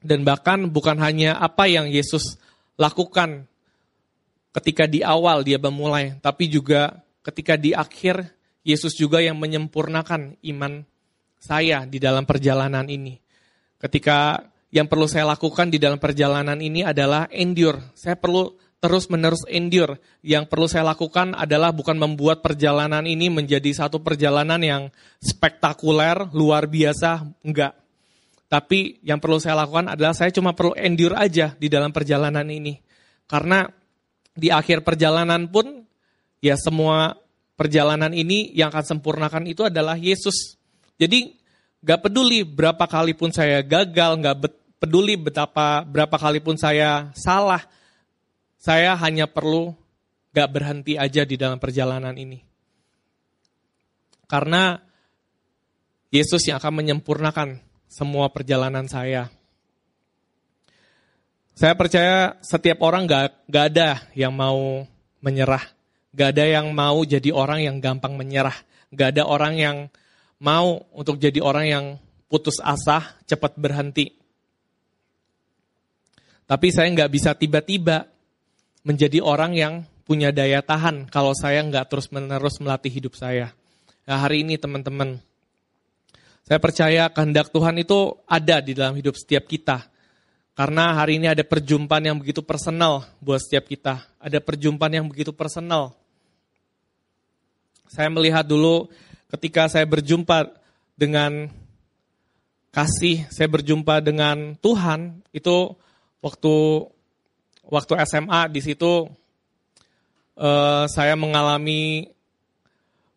Dan 0.00 0.24
bahkan 0.24 0.72
bukan 0.72 0.96
hanya 1.04 1.36
apa 1.36 1.68
yang 1.68 1.84
Yesus 1.92 2.40
lakukan 2.80 3.44
ketika 4.56 4.88
di 4.88 5.04
awal 5.04 5.44
dia 5.44 5.60
memulai, 5.60 6.16
tapi 6.24 6.48
juga 6.48 6.96
ketika 7.20 7.60
di 7.60 7.76
akhir 7.76 8.24
Yesus 8.64 8.96
juga 8.96 9.20
yang 9.20 9.36
menyempurnakan 9.36 10.40
iman 10.40 10.86
saya 11.36 11.84
di 11.84 11.98
dalam 11.98 12.24
perjalanan 12.24 12.86
ini. 12.86 13.18
Ketika 13.76 14.38
yang 14.72 14.88
perlu 14.88 15.04
saya 15.04 15.28
lakukan 15.28 15.68
di 15.68 15.76
dalam 15.76 16.00
perjalanan 16.00 16.56
ini 16.56 16.80
adalah 16.80 17.28
endure. 17.28 17.92
Saya 17.92 18.16
perlu 18.16 18.56
terus-menerus 18.80 19.44
endure. 19.46 20.00
Yang 20.24 20.48
perlu 20.48 20.66
saya 20.66 20.88
lakukan 20.88 21.36
adalah 21.36 21.76
bukan 21.76 22.00
membuat 22.00 22.40
perjalanan 22.40 23.04
ini 23.04 23.28
menjadi 23.28 23.68
satu 23.68 24.00
perjalanan 24.00 24.58
yang 24.58 24.82
spektakuler, 25.20 26.32
luar 26.32 26.66
biasa, 26.66 27.20
enggak. 27.44 27.76
Tapi 28.48 29.04
yang 29.04 29.20
perlu 29.20 29.36
saya 29.36 29.60
lakukan 29.60 29.92
adalah 29.92 30.16
saya 30.16 30.32
cuma 30.32 30.56
perlu 30.56 30.72
endure 30.72 31.20
aja 31.20 31.52
di 31.52 31.68
dalam 31.68 31.92
perjalanan 31.92 32.48
ini. 32.48 32.80
Karena 33.28 33.68
di 34.32 34.48
akhir 34.48 34.80
perjalanan 34.80 35.52
pun 35.52 35.84
ya 36.40 36.56
semua 36.56 37.12
perjalanan 37.54 38.10
ini 38.16 38.56
yang 38.56 38.72
akan 38.72 38.96
sempurnakan 38.96 39.44
itu 39.46 39.68
adalah 39.68 40.00
Yesus. 40.00 40.56
Jadi 40.96 41.32
gak 41.80 42.08
peduli 42.08 42.42
berapa 42.42 42.84
kali 42.88 43.12
pun 43.14 43.30
saya 43.30 43.60
gagal, 43.60 44.16
gak 44.20 44.36
peduli 44.82 45.14
betapa 45.14 45.86
berapa 45.86 46.18
kali 46.18 46.42
pun 46.42 46.58
saya 46.58 47.14
salah, 47.14 47.62
saya 48.58 48.98
hanya 48.98 49.30
perlu 49.30 49.70
gak 50.34 50.50
berhenti 50.50 50.98
aja 50.98 51.22
di 51.22 51.38
dalam 51.38 51.62
perjalanan 51.62 52.18
ini. 52.18 52.42
Karena 54.26 54.74
Yesus 56.10 56.42
yang 56.50 56.58
akan 56.58 56.82
menyempurnakan 56.82 57.62
semua 57.86 58.26
perjalanan 58.34 58.90
saya. 58.90 59.30
Saya 61.52 61.76
percaya 61.76 62.40
setiap 62.40 62.80
orang 62.82 63.06
gak, 63.06 63.44
gak 63.46 63.64
ada 63.70 64.02
yang 64.16 64.34
mau 64.34 64.88
menyerah. 65.22 65.62
Gak 66.12 66.36
ada 66.36 66.44
yang 66.48 66.72
mau 66.72 67.04
jadi 67.04 67.30
orang 67.30 67.60
yang 67.62 67.76
gampang 67.78 68.16
menyerah. 68.16 68.56
Gak 68.92 69.16
ada 69.16 69.28
orang 69.28 69.54
yang 69.60 69.76
mau 70.40 70.84
untuk 70.96 71.20
jadi 71.20 71.38
orang 71.44 71.66
yang 71.68 71.84
putus 72.26 72.56
asa, 72.64 73.20
cepat 73.28 73.56
berhenti. 73.60 74.21
Tapi 76.52 76.68
saya 76.68 76.92
nggak 76.92 77.08
bisa 77.08 77.32
tiba-tiba 77.32 78.04
menjadi 78.84 79.24
orang 79.24 79.56
yang 79.56 79.74
punya 80.04 80.28
daya 80.28 80.60
tahan 80.60 81.08
kalau 81.08 81.32
saya 81.32 81.64
nggak 81.64 81.88
terus-menerus 81.88 82.60
melatih 82.60 82.92
hidup 82.92 83.16
saya. 83.16 83.56
Nah, 84.04 84.20
hari 84.20 84.44
ini 84.44 84.60
teman-teman, 84.60 85.16
saya 86.44 86.60
percaya 86.60 87.08
kehendak 87.08 87.48
Tuhan 87.48 87.80
itu 87.80 88.20
ada 88.28 88.60
di 88.60 88.76
dalam 88.76 88.92
hidup 88.92 89.16
setiap 89.16 89.48
kita. 89.48 89.88
Karena 90.52 90.92
hari 90.92 91.16
ini 91.16 91.32
ada 91.32 91.40
perjumpaan 91.40 92.04
yang 92.04 92.20
begitu 92.20 92.44
personal 92.44 93.08
buat 93.24 93.40
setiap 93.40 93.72
kita. 93.72 94.04
Ada 94.20 94.36
perjumpaan 94.44 94.92
yang 94.92 95.08
begitu 95.08 95.32
personal. 95.32 95.96
Saya 97.88 98.12
melihat 98.12 98.44
dulu 98.44 98.92
ketika 99.32 99.72
saya 99.72 99.88
berjumpa 99.88 100.52
dengan 101.00 101.48
kasih, 102.68 103.24
saya 103.32 103.48
berjumpa 103.48 104.04
dengan 104.04 104.52
Tuhan, 104.60 105.24
itu 105.32 105.72
waktu 106.22 106.54
waktu 107.66 107.92
SMA 108.06 108.40
di 108.48 108.60
situ 108.62 109.10
uh, 110.38 110.84
saya 110.86 111.18
mengalami 111.18 112.08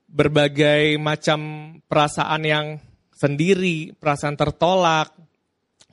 berbagai 0.10 0.96
macam 0.96 1.72
perasaan 1.86 2.42
yang 2.44 2.68
sendiri, 3.16 3.96
perasaan 3.96 4.36
tertolak, 4.36 5.12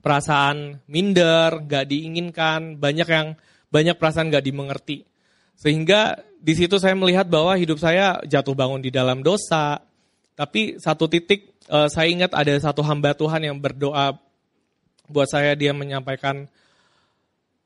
perasaan 0.03 0.83
minder, 0.91 1.63
gak 1.67 1.91
diinginkan, 1.91 2.79
banyak 2.79 3.09
yang 3.09 3.35
banyak 3.71 3.97
perasaan 3.99 4.31
gak 4.31 4.47
dimengerti. 4.47 5.07
Sehingga 5.59 6.19
di 6.43 6.55
situ 6.59 6.79
saya 6.79 6.99
melihat 6.99 7.31
bahwa 7.31 7.55
hidup 7.55 7.79
saya 7.79 8.19
jatuh 8.27 8.55
bangun 8.55 8.83
di 8.83 8.91
dalam 8.91 9.23
dosa. 9.23 9.79
Tapi 10.35 10.79
satu 10.83 11.07
titik 11.07 11.55
uh, 11.71 11.87
saya 11.87 12.11
ingat 12.11 12.35
ada 12.35 12.51
satu 12.59 12.83
hamba 12.83 13.15
Tuhan 13.15 13.47
yang 13.47 13.57
berdoa 13.63 14.19
buat 15.07 15.29
saya 15.31 15.55
dia 15.55 15.71
menyampaikan 15.71 16.51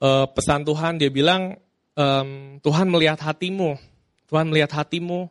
uh, 0.01 0.27
pesan 0.31 0.65
Tuhan. 0.67 1.01
Dia 1.01 1.11
bilang 1.13 1.57
um, 1.97 2.59
Tuhan 2.61 2.87
melihat 2.89 3.21
hatimu, 3.21 3.77
Tuhan 4.29 4.49
melihat 4.49 4.73
hatimu 4.83 5.29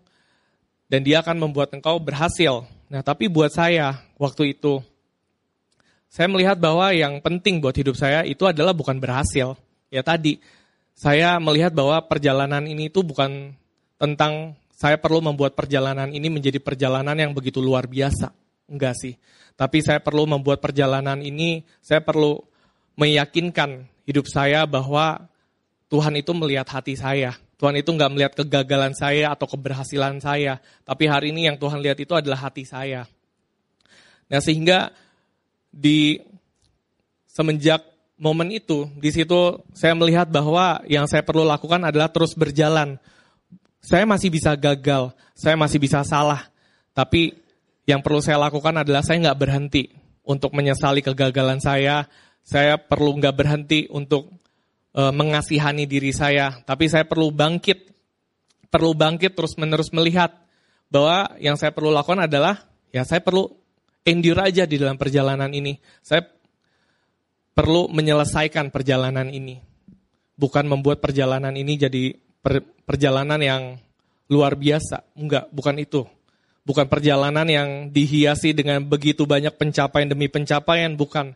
dan 0.89 1.01
dia 1.01 1.21
akan 1.21 1.49
membuat 1.49 1.73
engkau 1.73 1.97
berhasil. 1.97 2.65
Nah, 2.85 3.01
tapi 3.01 3.25
buat 3.27 3.49
saya 3.49 3.97
waktu 4.21 4.57
itu 4.57 4.81
saya 6.15 6.31
melihat 6.31 6.55
bahwa 6.55 6.95
yang 6.95 7.19
penting 7.19 7.59
buat 7.59 7.75
hidup 7.75 7.99
saya 7.99 8.23
itu 8.23 8.47
adalah 8.47 8.71
bukan 8.71 8.95
berhasil. 9.01 9.59
Ya 9.91 9.99
tadi 9.99 10.39
saya 10.95 11.35
melihat 11.43 11.75
bahwa 11.75 11.99
perjalanan 12.07 12.63
ini 12.63 12.87
itu 12.87 13.03
bukan 13.03 13.51
tentang 13.99 14.55
saya 14.71 14.95
perlu 14.95 15.19
membuat 15.19 15.59
perjalanan 15.59 16.11
ini 16.11 16.31
menjadi 16.31 16.59
perjalanan 16.63 17.19
yang 17.19 17.35
begitu 17.35 17.59
luar 17.59 17.83
biasa. 17.87 18.31
Enggak 18.71 18.95
sih. 18.95 19.19
Tapi 19.55 19.79
saya 19.83 19.99
perlu 20.03 20.27
membuat 20.27 20.59
perjalanan 20.59 21.19
ini, 21.19 21.63
saya 21.79 22.03
perlu 22.03 22.43
meyakinkan 22.95 23.87
hidup 24.07 24.25
saya 24.27 24.63
bahwa 24.63 25.27
Tuhan 25.91 26.15
itu 26.17 26.31
melihat 26.33 26.67
hati 26.67 26.97
saya. 26.97 27.37
Tuhan 27.55 27.79
itu 27.79 27.87
nggak 27.87 28.11
melihat 28.11 28.33
kegagalan 28.35 28.91
saya 28.91 29.31
atau 29.31 29.47
keberhasilan 29.47 30.19
saya, 30.19 30.59
tapi 30.83 31.07
hari 31.07 31.31
ini 31.31 31.47
yang 31.47 31.55
Tuhan 31.55 31.79
lihat 31.79 31.95
itu 32.03 32.11
adalah 32.11 32.51
hati 32.51 32.67
saya. 32.67 33.07
Nah 34.27 34.43
sehingga 34.43 34.91
di 35.71 36.19
semenjak 37.31 37.79
momen 38.19 38.51
itu, 38.51 38.91
di 38.99 39.07
situ 39.11 39.63
saya 39.71 39.95
melihat 39.95 40.27
bahwa 40.27 40.83
yang 40.87 41.07
saya 41.07 41.23
perlu 41.23 41.47
lakukan 41.47 41.79
adalah 41.79 42.11
terus 42.11 42.35
berjalan. 42.35 42.99
Saya 43.79 44.03
masih 44.03 44.33
bisa 44.33 44.51
gagal, 44.57 45.15
saya 45.31 45.55
masih 45.55 45.79
bisa 45.79 46.03
salah, 46.03 46.51
tapi 46.91 47.39
yang 47.85 48.01
perlu 48.01 48.19
saya 48.19 48.41
lakukan 48.41 48.81
adalah 48.81 49.05
saya 49.05 49.21
nggak 49.29 49.39
berhenti 49.39 49.93
untuk 50.25 50.51
menyesali 50.57 51.05
kegagalan 51.05 51.61
saya. 51.61 52.09
Saya 52.45 52.77
perlu 52.77 53.17
nggak 53.17 53.33
berhenti 53.33 53.89
untuk 53.89 54.29
e, 54.93 55.01
mengasihani 55.01 55.89
diri 55.89 56.13
saya, 56.13 56.61
tapi 56.61 56.85
saya 56.85 57.09
perlu 57.09 57.33
bangkit, 57.33 57.89
perlu 58.69 58.93
bangkit 58.93 59.33
terus 59.33 59.57
menerus 59.57 59.89
melihat 59.89 60.29
bahwa 60.93 61.33
yang 61.41 61.57
saya 61.57 61.73
perlu 61.73 61.89
lakukan 61.89 62.29
adalah 62.29 62.69
ya 62.93 63.01
saya 63.01 63.25
perlu 63.25 63.49
endure 64.05 64.45
aja 64.45 64.69
di 64.69 64.77
dalam 64.77 64.93
perjalanan 64.93 65.49
ini. 65.49 65.73
Saya 66.05 66.21
perlu 67.57 67.89
menyelesaikan 67.89 68.69
perjalanan 68.69 69.25
ini, 69.33 69.57
bukan 70.37 70.69
membuat 70.69 71.01
perjalanan 71.01 71.57
ini 71.57 71.81
jadi 71.81 72.13
per, 72.45 72.61
perjalanan 72.85 73.41
yang 73.41 73.63
luar 74.29 74.53
biasa. 74.53 75.17
Enggak, 75.17 75.49
bukan 75.49 75.81
itu. 75.81 76.05
Bukan 76.65 76.89
perjalanan 76.89 77.45
yang 77.45 77.69
dihiasi 77.93 78.53
dengan 78.53 78.81
begitu 78.85 79.25
banyak 79.25 79.53
pencapaian 79.57 80.09
demi 80.09 80.29
pencapaian, 80.29 80.93
bukan. 80.93 81.33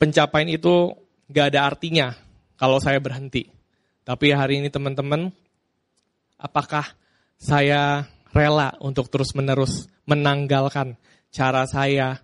Pencapaian 0.00 0.48
itu 0.48 0.96
gak 1.28 1.52
ada 1.52 1.68
artinya 1.68 2.16
kalau 2.56 2.80
saya 2.80 2.96
berhenti. 3.04 3.52
Tapi 4.00 4.32
hari 4.32 4.64
ini 4.64 4.72
teman-teman, 4.72 5.28
apakah 6.40 6.96
saya 7.36 8.08
rela 8.32 8.72
untuk 8.80 9.12
terus-menerus 9.12 9.92
menanggalkan 10.08 10.96
cara 11.28 11.68
saya? 11.68 12.16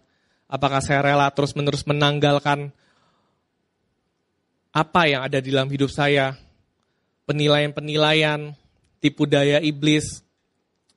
Apakah 0.48 0.80
saya 0.80 1.04
rela 1.04 1.28
terus-menerus 1.28 1.84
menanggalkan 1.84 2.72
apa 4.72 5.02
yang 5.04 5.20
ada 5.28 5.36
di 5.44 5.52
dalam 5.52 5.68
hidup 5.68 5.92
saya? 5.92 6.32
Penilaian-penilaian, 7.28 8.56
tipu 9.04 9.28
daya 9.28 9.60
iblis, 9.60 10.24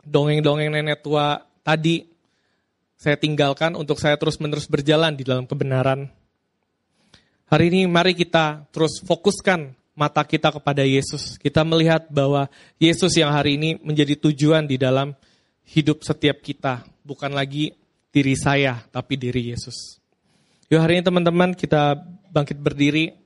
dongeng-dongeng 0.08 0.72
nenek 0.72 1.04
tua 1.04 1.44
tadi 1.60 2.08
saya 3.00 3.20
tinggalkan 3.20 3.76
untuk 3.76 4.00
saya 4.00 4.16
terus-menerus 4.16 4.68
berjalan 4.72 5.16
di 5.16 5.28
dalam 5.28 5.44
kebenaran. 5.44 6.19
Hari 7.50 7.74
ini 7.74 7.90
mari 7.90 8.14
kita 8.14 8.62
terus 8.70 9.02
fokuskan 9.02 9.74
mata 9.98 10.22
kita 10.22 10.54
kepada 10.54 10.86
Yesus. 10.86 11.34
Kita 11.42 11.66
melihat 11.66 12.06
bahwa 12.06 12.46
Yesus 12.78 13.10
yang 13.18 13.34
hari 13.34 13.58
ini 13.58 13.74
menjadi 13.82 14.14
tujuan 14.22 14.70
di 14.70 14.78
dalam 14.78 15.18
hidup 15.66 16.06
setiap 16.06 16.46
kita. 16.46 16.86
Bukan 17.02 17.34
lagi 17.34 17.74
diri 18.14 18.38
saya, 18.38 18.86
tapi 18.94 19.18
diri 19.18 19.50
Yesus. 19.50 19.98
Yuk 20.70 20.78
hari 20.78 21.02
ini 21.02 21.04
teman-teman 21.10 21.58
kita 21.58 21.98
bangkit 22.30 22.62
berdiri. 22.62 23.18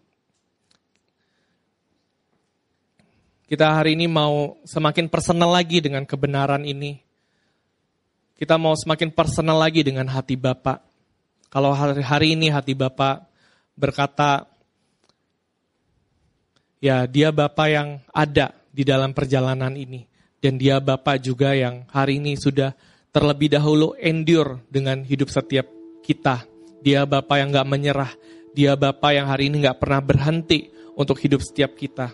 Kita 3.44 3.76
hari 3.76 4.00
ini 4.00 4.08
mau 4.08 4.56
semakin 4.64 5.12
personal 5.12 5.52
lagi 5.52 5.84
dengan 5.84 6.08
kebenaran 6.08 6.64
ini. 6.64 6.96
Kita 8.40 8.56
mau 8.56 8.72
semakin 8.72 9.12
personal 9.12 9.60
lagi 9.60 9.84
dengan 9.84 10.08
hati 10.08 10.40
Bapak. 10.40 10.80
Kalau 11.52 11.76
hari, 11.76 12.40
ini 12.40 12.48
hati 12.48 12.72
Bapak 12.72 13.33
berkata, 13.74 14.46
ya 16.84 17.08
dia 17.08 17.32
Bapak 17.32 17.68
yang 17.70 17.90
ada 18.12 18.54
di 18.74 18.84
dalam 18.84 19.14
perjalanan 19.14 19.74
ini. 19.78 20.06
Dan 20.44 20.60
dia 20.60 20.84
Bapak 20.84 21.24
juga 21.24 21.56
yang 21.56 21.88
hari 21.88 22.20
ini 22.20 22.36
sudah 22.36 22.76
terlebih 23.16 23.54
dahulu 23.56 23.96
endure 23.96 24.60
dengan 24.68 25.00
hidup 25.06 25.32
setiap 25.32 25.70
kita. 26.04 26.44
Dia 26.84 27.08
Bapak 27.08 27.40
yang 27.40 27.56
gak 27.56 27.70
menyerah. 27.70 28.12
Dia 28.52 28.76
Bapak 28.76 29.12
yang 29.16 29.32
hari 29.32 29.48
ini 29.48 29.64
gak 29.64 29.80
pernah 29.80 30.04
berhenti 30.04 30.68
untuk 31.00 31.16
hidup 31.24 31.40
setiap 31.40 31.80
kita. 31.80 32.12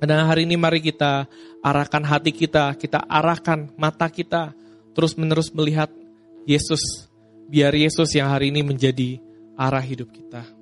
Dan 0.00 0.24
hari 0.24 0.48
ini 0.48 0.56
mari 0.56 0.80
kita 0.80 1.28
arahkan 1.60 2.00
hati 2.06 2.32
kita, 2.32 2.72
kita 2.78 3.04
arahkan 3.04 3.74
mata 3.76 4.08
kita, 4.08 4.56
terus 4.96 5.12
menerus 5.18 5.52
melihat 5.52 5.92
Yesus. 6.48 7.10
Biar 7.50 7.74
Yesus 7.74 8.14
yang 8.14 8.30
hari 8.30 8.54
ini 8.54 8.62
menjadi 8.62 9.18
arah 9.58 9.82
hidup 9.82 10.08
kita. 10.14 10.59